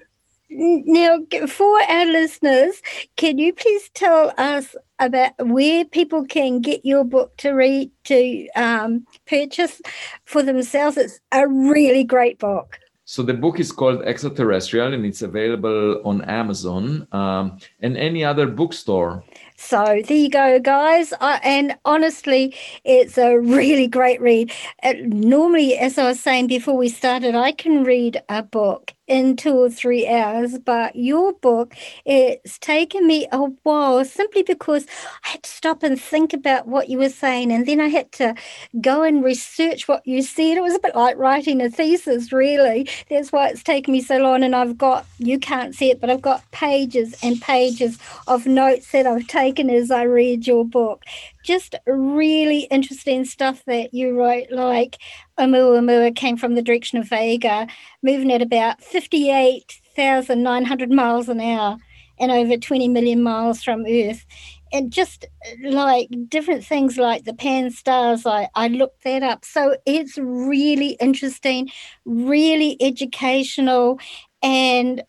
now, 0.50 1.18
for 1.46 1.82
our 1.82 2.06
listeners, 2.06 2.80
can 3.16 3.38
you 3.38 3.52
please 3.52 3.90
tell 3.94 4.32
us 4.38 4.74
about 4.98 5.32
where 5.38 5.84
people 5.84 6.24
can 6.24 6.60
get 6.60 6.84
your 6.84 7.04
book 7.04 7.36
to 7.38 7.52
read 7.52 7.90
to 8.04 8.48
um, 8.56 9.06
purchase 9.26 9.80
for 10.24 10.42
themselves. 10.42 10.96
It's 10.96 11.20
a 11.32 11.46
really 11.46 12.04
great 12.04 12.38
book. 12.38 12.78
So 13.04 13.22
the 13.22 13.34
book 13.34 13.58
is 13.58 13.72
called 13.72 14.02
Extraterrestrial, 14.02 14.92
and 14.92 15.06
it's 15.06 15.22
available 15.22 16.02
on 16.04 16.22
Amazon 16.22 17.08
um, 17.12 17.58
and 17.80 17.96
any 17.96 18.22
other 18.22 18.46
bookstore. 18.46 19.24
So 19.60 20.02
there 20.06 20.16
you 20.16 20.30
go, 20.30 20.60
guys. 20.60 21.12
I, 21.20 21.40
and 21.42 21.76
honestly, 21.84 22.54
it's 22.84 23.18
a 23.18 23.36
really 23.38 23.88
great 23.88 24.20
read. 24.20 24.52
Uh, 24.84 24.94
normally, 25.02 25.76
as 25.76 25.98
I 25.98 26.06
was 26.08 26.20
saying 26.20 26.46
before 26.46 26.76
we 26.76 26.88
started, 26.88 27.34
I 27.34 27.52
can 27.52 27.84
read 27.84 28.22
a 28.28 28.42
book 28.42 28.94
in 29.08 29.36
two 29.36 29.54
or 29.54 29.70
three 29.70 30.06
hours, 30.06 30.58
but 30.58 30.94
your 30.94 31.32
book, 31.32 31.74
it's 32.04 32.58
taken 32.58 33.06
me 33.06 33.26
a 33.32 33.38
while 33.62 34.04
simply 34.04 34.42
because 34.42 34.86
I 35.24 35.30
had 35.30 35.42
to 35.42 35.50
stop 35.50 35.82
and 35.82 36.00
think 36.00 36.32
about 36.32 36.68
what 36.68 36.88
you 36.88 36.98
were 36.98 37.08
saying. 37.08 37.50
And 37.50 37.66
then 37.66 37.80
I 37.80 37.88
had 37.88 38.12
to 38.12 38.34
go 38.80 39.02
and 39.02 39.24
research 39.24 39.88
what 39.88 40.06
you 40.06 40.22
said. 40.22 40.58
It 40.58 40.62
was 40.62 40.74
a 40.74 40.80
bit 40.80 40.94
like 40.94 41.16
writing 41.16 41.62
a 41.62 41.70
thesis, 41.70 42.32
really. 42.32 42.88
That's 43.10 43.32
why 43.32 43.48
it's 43.48 43.62
taken 43.62 43.92
me 43.92 44.02
so 44.02 44.18
long. 44.18 44.44
And 44.44 44.54
I've 44.54 44.76
got, 44.76 45.06
you 45.18 45.38
can't 45.38 45.74
see 45.74 45.90
it, 45.90 46.00
but 46.00 46.10
I've 46.10 46.22
got 46.22 46.48
pages 46.50 47.14
and 47.22 47.40
pages 47.40 47.98
of 48.26 48.46
notes 48.46 48.92
that 48.92 49.06
I've 49.06 49.26
taken 49.26 49.70
as 49.70 49.90
I 49.90 50.02
read 50.02 50.46
your 50.46 50.64
book. 50.64 51.02
Just 51.48 51.74
really 51.86 52.64
interesting 52.64 53.24
stuff 53.24 53.64
that 53.64 53.94
you 53.94 54.14
wrote, 54.14 54.50
like 54.50 54.98
Oumuamua 55.38 56.14
came 56.14 56.36
from 56.36 56.56
the 56.56 56.60
direction 56.60 56.98
of 56.98 57.08
Vega, 57.08 57.66
moving 58.02 58.30
at 58.30 58.42
about 58.42 58.82
58,900 58.82 60.92
miles 60.92 61.30
an 61.30 61.40
hour 61.40 61.78
and 62.20 62.30
over 62.30 62.58
20 62.58 62.88
million 62.88 63.22
miles 63.22 63.62
from 63.62 63.86
Earth. 63.86 64.26
And 64.74 64.92
just 64.92 65.24
like 65.64 66.10
different 66.28 66.66
things 66.66 66.98
like 66.98 67.24
the 67.24 67.32
Pan-STARRS, 67.32 68.26
I, 68.26 68.50
I 68.54 68.68
looked 68.68 69.04
that 69.04 69.22
up. 69.22 69.46
So 69.46 69.78
it's 69.86 70.18
really 70.18 70.98
interesting, 71.00 71.70
really 72.04 72.76
educational, 72.82 73.98
and 74.42 75.02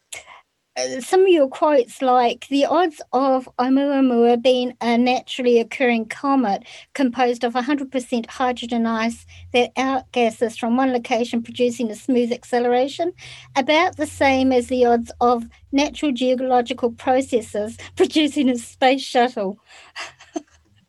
some 1.02 1.22
of 1.22 1.28
your 1.30 1.48
quotes 1.48 2.02
like 2.02 2.48
the 2.50 2.66
odds 2.66 3.02
of 3.14 3.48
Oumuamua 3.60 4.42
being 4.42 4.76
a 4.82 4.98
naturally 4.98 5.60
occurring 5.60 6.06
comet 6.06 6.64
composed 6.94 7.44
of 7.44 7.54
100% 7.54 8.30
hydrogen 8.30 8.86
ice 8.86 9.26
that 9.54 9.74
outgasses 9.76 10.58
from 10.58 10.78
one 10.78 10.92
location 10.92 11.42
producing 11.42 11.90
a 11.92 11.96
smooth 11.96 12.32
acceleration 12.32 13.14
about 13.56 13.98
the 13.98 14.08
same 14.08 14.52
as 14.52 14.68
the 14.68 14.86
odds 14.86 15.12
of 15.22 15.46
natural 15.72 16.12
geological 16.12 16.92
processes 16.92 17.78
producing 17.96 18.50
a 18.50 18.58
space 18.58 19.02
shuttle. 19.02 19.60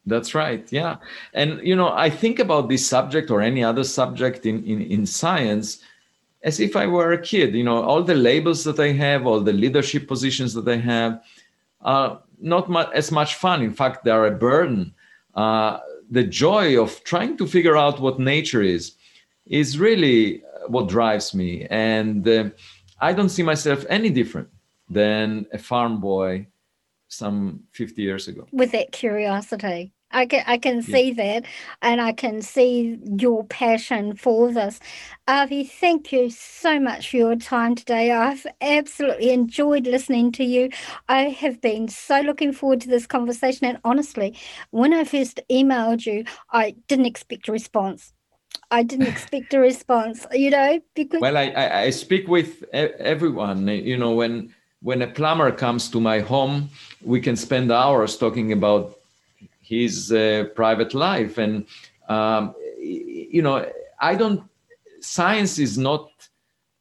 That's 0.07 0.35
right. 0.35 0.67
Yeah. 0.73 0.97
And, 1.35 1.61
you 1.67 1.77
know, 1.77 1.93
I 1.93 2.11
think 2.11 2.39
about 2.39 2.69
this 2.69 2.87
subject 2.87 3.31
or 3.31 3.41
any 3.43 3.63
other 3.63 3.85
subject 3.85 4.47
in, 4.47 4.65
in, 4.65 4.81
in 4.81 5.07
science 5.07 5.83
as 6.43 6.61
if 6.61 6.77
I 6.77 6.87
were 6.87 7.13
a 7.13 7.21
kid. 7.21 7.55
You 7.55 7.65
know, 7.65 7.83
all 7.83 8.03
the 8.03 8.15
labels 8.15 8.65
that 8.65 8.79
I 8.79 8.93
have, 8.93 9.27
all 9.27 9.41
the 9.41 9.53
leadership 9.53 10.09
positions 10.09 10.55
that 10.55 10.69
I 10.69 10.77
have 10.77 11.23
are 11.81 12.23
not 12.41 12.69
much, 12.71 12.89
as 12.95 13.11
much 13.11 13.35
fun. 13.35 13.63
In 13.63 13.73
fact, 13.73 14.05
they 14.05 14.11
are 14.11 14.27
a 14.27 14.31
burden. 14.31 14.95
Uh, 15.35 15.79
the 16.11 16.25
joy 16.25 16.81
of 16.81 17.03
trying 17.05 17.37
to 17.37 17.47
figure 17.47 17.77
out 17.77 18.01
what 18.01 18.19
nature 18.19 18.63
is 18.63 18.95
is 19.47 19.79
really 19.79 20.43
what 20.69 20.89
drives 20.89 21.35
me. 21.35 21.67
And 21.71 22.27
uh, 22.27 22.51
I 23.01 23.13
don't 23.13 23.29
see 23.29 23.43
myself 23.43 23.85
any 23.89 24.11
different 24.11 24.49
than 24.89 25.47
a 25.53 25.59
farm 25.59 26.01
boy 26.01 26.47
some 27.09 27.61
50 27.73 28.03
years 28.03 28.29
ago. 28.29 28.47
With 28.53 28.73
that 28.73 28.93
curiosity. 28.93 29.93
I 30.11 30.27
can 30.27 30.45
I 30.47 30.59
can 30.59 30.83
see 30.83 31.11
yeah. 31.11 31.41
that, 31.41 31.45
and 31.83 32.01
I 32.01 32.13
can 32.13 32.43
see 32.43 32.99
your 33.05 33.45
passion 33.45 34.17
for 34.17 34.53
this. 34.53 34.81
Avi, 35.29 35.65
thank 35.65 36.13
you 36.13 36.31
so 36.31 36.81
much 36.81 37.11
for 37.11 37.17
your 37.17 37.37
time 37.37 37.75
today. 37.75 38.11
I've 38.11 38.47
absolutely 38.61 39.31
enjoyed 39.31 39.87
listening 39.87 40.33
to 40.33 40.45
you. 40.45 40.71
I 41.09 41.25
have 41.25 41.61
been 41.61 41.89
so 41.89 42.21
looking 42.21 42.53
forward 42.53 42.81
to 42.83 42.89
this 42.89 43.07
conversation, 43.07 43.67
and 43.67 43.79
honestly, 43.85 44.37
when 44.71 44.93
I 44.93 45.05
first 45.05 45.41
emailed 45.51 46.07
you, 46.07 46.25
I 46.51 46.75
didn't 46.89 47.07
expect 47.07 47.49
a 47.49 47.53
response. 47.53 48.13
I 48.71 48.83
didn't 48.83 49.07
expect 49.15 49.55
a 49.55 49.61
response, 49.61 50.27
you 50.33 50.51
know, 50.51 50.81
because 50.95 51.21
well, 51.21 51.37
I, 51.37 51.51
I, 51.51 51.81
I 51.83 51.91
speak 51.91 52.29
with 52.29 52.65
everyone. 52.73 53.69
Eh, 53.69 53.75
you 53.75 53.97
know, 53.97 54.13
when 54.13 54.55
when 54.83 55.03
a 55.03 55.07
plumber 55.07 55.53
comes 55.53 55.89
to 55.91 56.01
my 56.01 56.21
home, 56.21 56.71
we 57.03 57.21
can 57.21 57.37
spend 57.37 57.71
hours 57.71 58.17
talking 58.17 58.53
about 58.53 59.00
his 59.71 60.13
uh, 60.13 60.45
private 60.61 60.93
life 60.95 61.39
and 61.39 61.65
um, 62.09 62.55
you 62.79 63.43
know 63.47 63.57
i 64.01 64.15
don't 64.15 64.43
science 65.01 65.59
is 65.67 65.79
not 65.79 66.09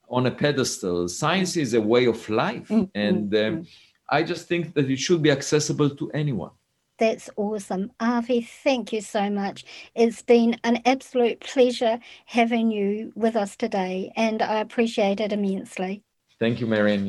on 0.10 0.26
a 0.26 0.32
pedestal 0.32 1.08
science 1.08 1.56
is 1.56 1.74
a 1.74 1.82
way 1.94 2.06
of 2.06 2.20
life 2.30 2.68
mm-hmm. 2.70 3.00
and 3.08 3.36
um, 3.36 3.68
i 4.10 4.24
just 4.24 4.48
think 4.48 4.74
that 4.74 4.90
it 4.90 5.00
should 5.00 5.22
be 5.22 5.32
accessible 5.32 5.90
to 5.90 6.10
anyone 6.12 6.52
that's 7.00 7.30
awesome. 7.38 7.92
Avi, 8.02 8.42
thank 8.42 8.92
you 8.92 9.00
so 9.00 9.30
much. 9.30 9.64
It's 9.96 10.22
been 10.22 10.58
an 10.66 10.82
absolute 10.86 11.40
pleasure 11.40 11.98
having 12.26 12.72
you 12.72 13.14
with 13.16 13.38
us 13.38 13.56
today, 13.56 14.12
and 14.18 14.42
I 14.42 14.60
appreciate 14.60 15.22
it 15.22 15.32
immensely. 15.32 16.04
Thank 16.40 16.60
you, 16.60 16.68
Marian. 16.68 17.09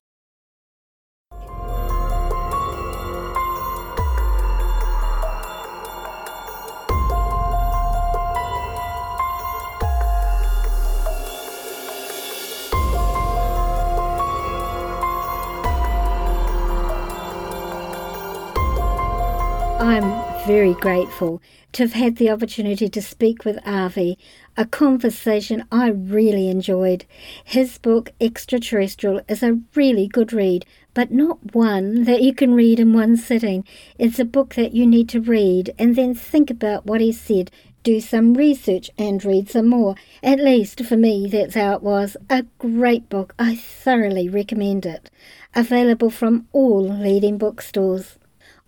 Very 20.51 20.75
grateful 20.75 21.41
to 21.71 21.85
have 21.85 21.93
had 21.93 22.17
the 22.17 22.29
opportunity 22.29 22.89
to 22.89 23.01
speak 23.01 23.45
with 23.45 23.57
Avi, 23.65 24.19
a 24.57 24.65
conversation 24.65 25.65
I 25.71 25.91
really 25.91 26.49
enjoyed. 26.49 27.05
His 27.45 27.79
book, 27.79 28.11
Extraterrestrial, 28.21 29.21
is 29.29 29.45
a 29.45 29.61
really 29.77 30.09
good 30.09 30.33
read, 30.33 30.67
but 30.93 31.13
not 31.13 31.55
one 31.55 32.03
that 32.03 32.21
you 32.21 32.35
can 32.35 32.53
read 32.53 32.81
in 32.81 32.93
one 32.93 33.17
sitting. 33.17 33.65
It's 33.97 34.19
a 34.19 34.25
book 34.25 34.57
that 34.57 34.75
you 34.75 34.89
need 34.89 35.09
to 35.11 35.21
read 35.21 35.73
and 35.79 35.95
then 35.95 36.17
think 36.17 36.51
about 36.51 36.85
what 36.85 37.01
he 37.01 37.13
said 37.13 37.53
do 37.85 38.01
some 38.01 38.35
research 38.35 38.91
and 38.99 39.25
read 39.25 39.49
some 39.49 39.69
more. 39.69 39.95
At 40.21 40.41
least 40.41 40.85
for 40.85 40.97
me, 40.97 41.29
that's 41.31 41.55
how 41.55 41.75
it 41.75 41.83
was. 41.83 42.17
A 42.29 42.43
great 42.59 43.09
book. 43.09 43.37
I 43.39 43.55
thoroughly 43.55 44.29
recommend 44.29 44.85
it. 44.85 45.11
Available 45.55 46.11
from 46.11 46.49
all 46.53 46.83
leading 46.83 47.39
bookstores. 47.39 48.19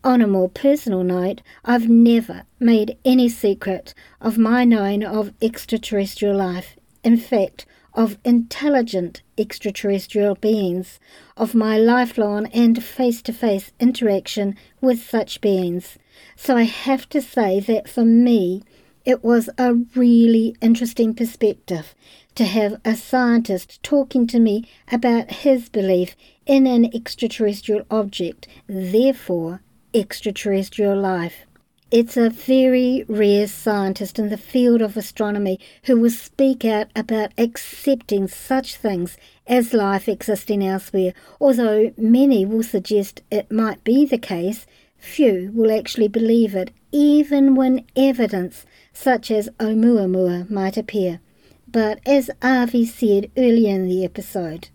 On 0.04 0.20
a 0.20 0.26
more 0.26 0.48
personal 0.48 1.04
note, 1.04 1.42
I've 1.64 1.88
never 1.88 2.42
made 2.58 2.98
any 3.04 3.28
secret 3.28 3.94
of 4.20 4.36
my 4.36 4.64
knowing 4.64 5.04
of 5.04 5.32
extraterrestrial 5.40 6.36
life. 6.36 6.74
In 7.04 7.16
fact, 7.16 7.66
of 7.94 8.18
intelligent 8.24 9.22
extraterrestrial 9.38 10.34
beings, 10.34 10.98
of 11.36 11.54
my 11.54 11.78
lifelong 11.78 12.46
and 12.46 12.82
face 12.82 13.22
to 13.22 13.32
face 13.32 13.70
interaction 13.78 14.56
with 14.80 15.08
such 15.08 15.40
beings. 15.40 15.98
So 16.34 16.56
I 16.56 16.64
have 16.64 17.08
to 17.10 17.22
say 17.22 17.60
that 17.60 17.88
for 17.88 18.04
me, 18.04 18.64
it 19.04 19.22
was 19.22 19.50
a 19.56 19.74
really 19.94 20.56
interesting 20.60 21.14
perspective 21.14 21.94
to 22.34 22.44
have 22.44 22.80
a 22.84 22.96
scientist 22.96 23.80
talking 23.84 24.26
to 24.28 24.40
me 24.40 24.68
about 24.90 25.30
his 25.30 25.68
belief 25.68 26.16
in 26.44 26.66
an 26.66 26.90
extraterrestrial 26.92 27.84
object, 27.88 28.48
therefore 28.66 29.60
extraterrestrial 29.94 30.98
life. 30.98 31.46
It's 31.90 32.16
a 32.16 32.30
very 32.30 33.04
rare 33.06 33.46
scientist 33.46 34.18
in 34.18 34.30
the 34.30 34.38
field 34.38 34.80
of 34.80 34.96
astronomy 34.96 35.60
who 35.84 36.00
will 36.00 36.10
speak 36.10 36.64
out 36.64 36.86
about 36.96 37.32
accepting 37.36 38.28
such 38.28 38.76
things 38.76 39.18
as 39.46 39.74
life 39.74 40.08
existing 40.08 40.66
elsewhere. 40.66 41.12
Although 41.38 41.92
many 41.98 42.46
will 42.46 42.62
suggest 42.62 43.20
it 43.30 43.52
might 43.52 43.84
be 43.84 44.06
the 44.06 44.16
case, 44.16 44.66
few 44.96 45.50
will 45.52 45.70
actually 45.70 46.08
believe 46.08 46.54
it, 46.54 46.70
even 46.92 47.54
when 47.54 47.84
evidence 47.94 48.64
such 48.94 49.30
as 49.30 49.50
Oumuamua 49.58 50.48
might 50.48 50.78
appear. 50.78 51.20
But 51.68 52.00
as 52.06 52.30
Avi 52.40 52.86
said 52.86 53.30
earlier 53.36 53.74
in 53.74 53.86
the 53.86 54.02
episode, 54.02 54.70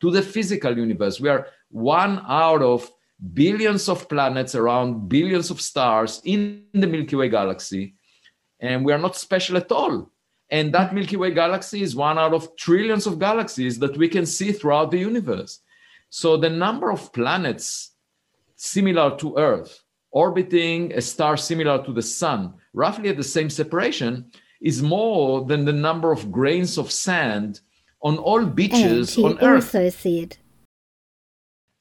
to 0.00 0.10
the 0.10 0.22
physical 0.22 0.76
universe, 0.76 1.20
we 1.20 1.28
are 1.28 1.46
one 1.70 2.22
out 2.26 2.62
of 2.62 2.90
billions 3.34 3.88
of 3.88 4.08
planets 4.08 4.54
around 4.54 5.08
billions 5.08 5.50
of 5.50 5.60
stars 5.60 6.20
in 6.24 6.64
the 6.72 6.86
Milky 6.86 7.16
Way 7.16 7.28
galaxy, 7.28 7.94
and 8.60 8.84
we 8.84 8.92
are 8.92 8.98
not 8.98 9.16
special 9.16 9.56
at 9.56 9.70
all. 9.70 10.10
And 10.50 10.72
that 10.74 10.94
Milky 10.94 11.16
Way 11.16 11.30
galaxy 11.30 11.82
is 11.82 11.96
one 11.96 12.18
out 12.18 12.34
of 12.34 12.54
trillions 12.56 13.06
of 13.06 13.18
galaxies 13.18 13.78
that 13.78 13.96
we 13.96 14.08
can 14.08 14.26
see 14.26 14.52
throughout 14.52 14.90
the 14.90 14.98
universe. 14.98 15.60
So 16.10 16.36
the 16.36 16.50
number 16.50 16.90
of 16.90 17.12
planets 17.12 17.92
similar 18.56 19.16
to 19.16 19.36
Earth 19.38 19.82
orbiting 20.12 20.92
a 20.92 21.00
star 21.00 21.36
similar 21.36 21.82
to 21.84 21.92
the 21.92 22.02
sun, 22.02 22.54
roughly 22.74 23.08
at 23.08 23.16
the 23.16 23.24
same 23.24 23.50
separation, 23.50 24.30
is 24.60 24.82
more 24.82 25.44
than 25.44 25.64
the 25.64 25.72
number 25.72 26.12
of 26.12 26.30
grains 26.30 26.78
of 26.78 26.92
sand 26.92 27.60
on 28.02 28.18
all 28.18 28.44
beaches 28.44 29.16
and 29.16 29.26
he 29.26 29.32
on 29.32 29.38
Earth. 29.40 29.74
also 29.74 29.90
said 29.90 30.36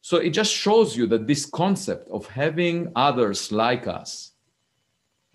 so 0.02 0.18
it 0.18 0.32
just 0.32 0.52
shows 0.52 0.97
you 0.97 1.06
that 1.08 1.28
this 1.28 1.45
concept 1.45 2.10
of 2.10 2.28
having 2.28 2.91
others 2.95 3.52
like 3.52 3.88
us 3.88 4.32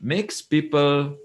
makes 0.00 0.42
people 0.42 1.16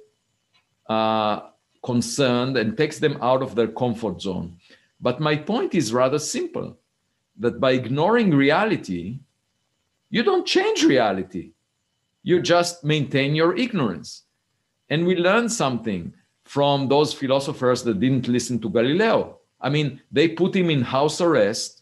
uh, 0.87 1.41
concerned 1.83 2.55
and 2.57 2.77
takes 2.77 2.99
them 2.99 3.17
out 3.21 3.41
of 3.41 3.55
their 3.55 3.67
comfort 3.67 4.21
zone. 4.21 4.57
But 4.99 5.19
my 5.19 5.35
point 5.35 5.73
is 5.73 5.91
rather 5.91 6.19
simple 6.19 6.77
that 7.39 7.59
by 7.59 7.71
ignoring 7.71 8.31
reality, 8.31 9.19
you 10.11 10.21
don't 10.21 10.45
change 10.45 10.83
reality, 10.83 11.53
you 12.21 12.41
just 12.41 12.83
maintain 12.83 13.33
your 13.33 13.57
ignorance. 13.57 14.23
And 14.89 15.07
we 15.07 15.15
learn 15.15 15.49
something 15.49 16.13
from 16.43 16.87
those 16.87 17.13
philosophers 17.13 17.81
that 17.83 17.99
didn't 17.99 18.27
listen 18.27 18.59
to 18.59 18.69
Galileo. 18.69 19.39
I 19.59 19.69
mean, 19.69 20.01
they 20.11 20.27
put 20.27 20.55
him 20.55 20.69
in 20.69 20.81
house 20.81 21.21
arrest 21.21 21.80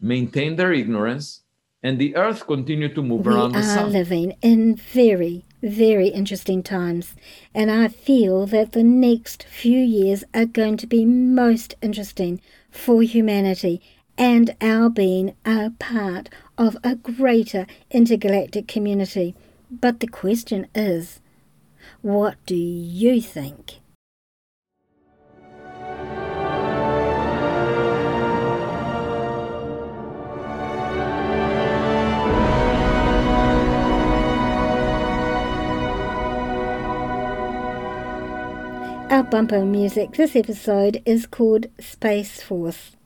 maintain 0.00 0.56
their 0.56 0.72
ignorance, 0.72 1.42
and 1.82 1.98
the 1.98 2.16
earth 2.16 2.46
continue 2.46 2.92
to 2.92 3.02
move 3.02 3.26
we 3.26 3.32
around 3.32 3.52
the 3.52 3.62
sun. 3.62 3.76
We 3.76 3.90
are 3.90 3.92
living 3.92 4.34
in 4.42 4.76
very, 4.76 5.44
very 5.62 6.08
interesting 6.08 6.62
times, 6.62 7.14
and 7.54 7.70
I 7.70 7.88
feel 7.88 8.46
that 8.46 8.72
the 8.72 8.82
next 8.82 9.44
few 9.44 9.78
years 9.78 10.24
are 10.34 10.46
going 10.46 10.76
to 10.78 10.86
be 10.86 11.04
most 11.04 11.74
interesting 11.80 12.40
for 12.70 13.02
humanity 13.02 13.80
and 14.16 14.56
our 14.60 14.90
being 14.90 15.34
a 15.44 15.70
part 15.78 16.28
of 16.56 16.76
a 16.82 16.96
greater 16.96 17.66
intergalactic 17.90 18.66
community. 18.66 19.34
But 19.70 20.00
the 20.00 20.08
question 20.08 20.66
is, 20.74 21.20
what 22.02 22.34
do 22.46 22.56
you 22.56 23.20
think? 23.20 23.80
Bumper 39.08 39.64
music 39.64 40.12
this 40.12 40.36
episode 40.36 41.02
is 41.04 41.26
called 41.26 41.66
Space 41.80 42.42
Force. 42.42 42.96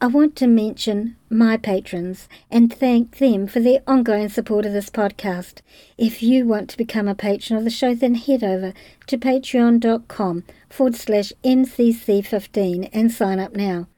I 0.00 0.06
want 0.06 0.36
to 0.36 0.46
mention 0.46 1.16
my 1.28 1.56
patrons 1.56 2.28
and 2.50 2.72
thank 2.72 3.18
them 3.18 3.46
for 3.46 3.60
their 3.60 3.80
ongoing 3.86 4.28
support 4.28 4.64
of 4.64 4.72
this 4.72 4.90
podcast. 4.90 5.60
If 5.98 6.22
you 6.22 6.46
want 6.46 6.70
to 6.70 6.76
become 6.76 7.08
a 7.08 7.14
patron 7.14 7.58
of 7.58 7.64
the 7.64 7.70
show, 7.70 7.94
then 7.94 8.14
head 8.14 8.44
over 8.44 8.72
to 9.08 9.18
patreon.com 9.18 10.44
forward 10.70 10.94
slash 10.94 11.32
MCC15 11.42 12.90
and 12.92 13.12
sign 13.12 13.38
up 13.38 13.54
now. 13.54 13.88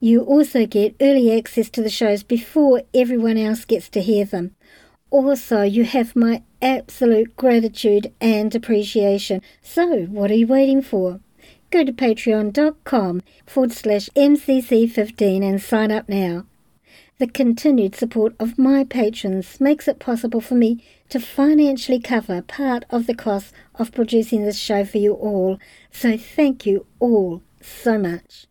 You 0.00 0.20
also 0.20 0.66
get 0.66 0.96
early 1.00 1.34
access 1.34 1.70
to 1.70 1.80
the 1.80 1.88
shows 1.88 2.22
before 2.22 2.82
everyone 2.92 3.38
else 3.38 3.64
gets 3.64 3.88
to 3.88 4.02
hear 4.02 4.26
them. 4.26 4.54
Also, 5.16 5.62
you 5.62 5.84
have 5.84 6.14
my 6.14 6.42
absolute 6.60 7.34
gratitude 7.36 8.12
and 8.20 8.54
appreciation. 8.54 9.40
So, 9.62 10.02
what 10.02 10.30
are 10.30 10.34
you 10.34 10.46
waiting 10.46 10.82
for? 10.82 11.20
Go 11.70 11.84
to 11.84 11.92
patreon.com 11.92 13.22
forward 13.46 13.72
slash 13.72 14.10
MCC15 14.14 15.42
and 15.42 15.62
sign 15.62 15.90
up 15.90 16.06
now. 16.06 16.44
The 17.16 17.28
continued 17.28 17.94
support 17.94 18.34
of 18.38 18.58
my 18.58 18.84
patrons 18.84 19.58
makes 19.58 19.88
it 19.88 20.00
possible 20.00 20.42
for 20.42 20.54
me 20.54 20.84
to 21.08 21.18
financially 21.18 21.98
cover 21.98 22.42
part 22.42 22.84
of 22.90 23.06
the 23.06 23.14
cost 23.14 23.54
of 23.76 23.92
producing 23.92 24.44
this 24.44 24.58
show 24.58 24.84
for 24.84 24.98
you 24.98 25.14
all, 25.14 25.58
so 25.90 26.18
thank 26.18 26.66
you 26.66 26.84
all 27.00 27.40
so 27.62 27.96
much. 27.98 28.48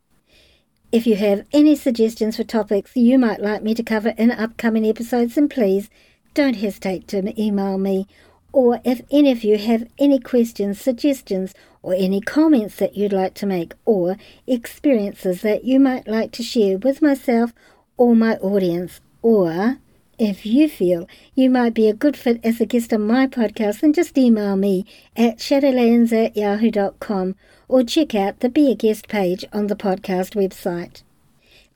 If 0.91 1.05
you 1.05 1.15
have 1.17 1.45
any 1.53 1.75
suggestions 1.75 2.37
for 2.37 2.43
topics 2.43 2.95
you 2.95 3.19
might 3.19 3.39
like 3.39 3.61
me 3.61 3.75
to 3.75 3.83
cover 3.83 4.15
in 4.17 4.31
upcoming 4.31 4.87
episodes, 4.87 5.35
then 5.35 5.47
please 5.47 5.91
don't 6.35 6.57
hesitate 6.57 7.07
to 7.07 7.41
email 7.41 7.79
me. 7.79 8.07
Or 8.53 8.79
if 8.85 9.01
any 9.09 9.31
of 9.31 9.43
you 9.43 9.57
have 9.57 9.89
any 9.97 10.19
questions, 10.19 10.79
suggestions, 10.79 11.53
or 11.81 11.93
any 11.95 12.21
comments 12.21 12.75
that 12.75 12.95
you'd 12.95 13.11
like 13.11 13.33
to 13.35 13.45
make, 13.45 13.73
or 13.85 14.17
experiences 14.45 15.41
that 15.41 15.63
you 15.63 15.79
might 15.79 16.07
like 16.07 16.31
to 16.33 16.43
share 16.43 16.77
with 16.77 17.01
myself 17.01 17.53
or 17.97 18.15
my 18.15 18.35
audience, 18.37 19.01
or 19.21 19.77
if 20.17 20.45
you 20.45 20.69
feel 20.69 21.07
you 21.33 21.49
might 21.49 21.73
be 21.73 21.89
a 21.89 21.93
good 21.93 22.15
fit 22.15 22.39
as 22.43 22.61
a 22.61 22.65
guest 22.65 22.93
on 22.93 23.07
my 23.07 23.27
podcast, 23.27 23.81
then 23.81 23.93
just 23.93 24.17
email 24.17 24.55
me 24.55 24.85
at 25.15 25.39
shadowlands 25.39 26.13
at 26.13 26.37
yahoo.com 26.37 27.35
or 27.67 27.83
check 27.83 28.15
out 28.15 28.39
the 28.39 28.49
Be 28.49 28.71
a 28.71 28.75
Guest 28.75 29.07
page 29.07 29.43
on 29.51 29.67
the 29.67 29.75
podcast 29.75 30.35
website. 30.35 31.01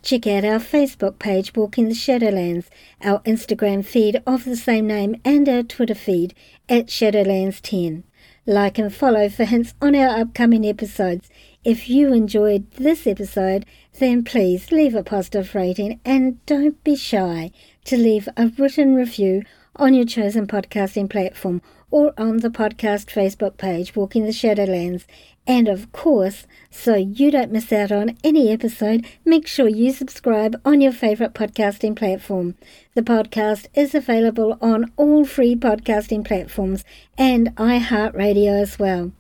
Check 0.02 0.28
out 0.28 0.46
our 0.46 0.60
Facebook 0.60 1.20
page, 1.20 1.54
Walking 1.56 1.90
the 1.90 1.94
Shadowlands, 1.94 2.68
our 3.04 3.20
Instagram 3.20 3.84
feed 3.84 4.24
of 4.26 4.46
the 4.46 4.56
same 4.56 4.88
name, 4.88 5.20
and 5.26 5.48
our 5.50 5.62
Twitter 5.62 5.94
feed 5.94 6.34
at 6.70 6.88
Shadowlands10. 6.88 8.04
Like 8.46 8.78
and 8.78 8.94
follow 8.94 9.28
for 9.28 9.44
hints 9.44 9.74
on 9.82 9.96
our 9.96 10.22
upcoming 10.22 10.66
episodes. 10.66 11.30
If 11.66 11.90
you 11.90 12.14
enjoyed 12.14 12.72
this 12.72 13.06
episode, 13.06 13.66
then 14.00 14.24
please 14.24 14.72
leave 14.72 14.96
a 14.96 15.04
positive 15.04 15.54
rating 15.54 16.00
and 16.06 16.44
don't 16.46 16.82
be 16.86 16.96
shy 16.96 17.52
to 17.84 17.98
leave 17.98 18.30
a 18.38 18.48
written 18.58 18.96
review 18.96 19.44
on 19.76 19.94
your 19.94 20.06
chosen 20.06 20.48
podcasting 20.48 21.10
platform 21.10 21.62
or 21.92 22.14
on 22.18 22.38
the 22.38 22.50
podcast 22.50 23.08
Facebook 23.08 23.58
page, 23.58 23.96
Walking 23.96 24.24
the 24.24 24.32
Shadowlands. 24.32 25.06
And 25.50 25.68
of 25.68 25.92
course, 25.92 26.46
so 26.70 26.94
you 26.94 27.32
don't 27.32 27.52
miss 27.52 27.74
out 27.74 27.92
on 27.92 28.16
any 28.24 28.52
episode, 28.52 29.04
make 29.26 29.48
sure 29.48 29.68
you 29.68 29.92
subscribe 29.92 30.62
on 30.64 30.80
your 30.80 30.92
favourite 30.92 31.34
podcasting 31.34 31.96
platform. 31.96 32.54
The 32.94 33.02
podcast 33.02 33.66
is 33.74 33.96
available 33.96 34.60
on 34.62 34.92
all 34.96 35.26
free 35.26 35.56
podcasting 35.56 36.24
platforms 36.24 36.84
and 37.18 37.48
iHeartRadio 37.56 38.62
as 38.62 38.78
well. 38.78 39.12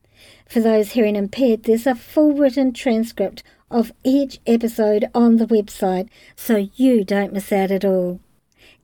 For 0.47 0.61
those 0.61 0.93
hearing 0.93 1.17
impaired, 1.17 1.63
there's 1.63 1.87
a 1.87 1.95
full 1.95 2.35
written 2.35 2.75
transcript 2.75 3.43
of 3.71 3.93
each 4.05 4.41
episode 4.47 5.09
on 5.15 5.37
the 5.37 5.47
website, 5.47 6.11
so 6.37 6.69
you 6.75 7.03
don't 7.03 7.33
miss 7.33 7.51
out 7.51 7.71
at 7.71 7.87
all. 7.87 8.21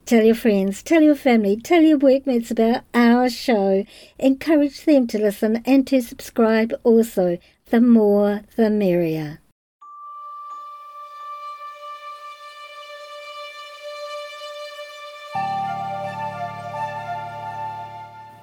Tell 0.06 0.24
your 0.24 0.34
friends, 0.34 0.82
tell 0.82 1.02
your 1.02 1.14
family, 1.14 1.56
tell 1.56 1.82
your 1.82 1.98
workmates 1.98 2.50
about 2.50 2.84
our 2.94 3.28
show. 3.28 3.84
Encourage 4.18 4.86
them 4.86 5.06
to 5.08 5.18
listen 5.18 5.62
and 5.66 5.86
to 5.88 6.00
subscribe 6.00 6.72
also. 6.82 7.36
The 7.66 7.82
more, 7.82 8.40
the 8.56 8.70
merrier. 8.70 9.40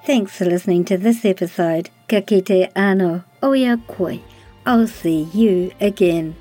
Thanks 0.03 0.35
for 0.35 0.45
listening 0.45 0.83
to 0.85 0.97
this 0.97 1.23
episode. 1.23 1.89
Ka 2.09 2.21
kite 2.21 2.71
ano, 2.75 3.23
oya 3.43 3.77
koi. 3.87 4.19
I'll 4.65 4.87
see 4.87 5.29
you 5.33 5.71
again. 5.79 6.35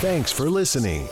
Thanks 0.00 0.30
for 0.30 0.50
listening. 0.50 1.08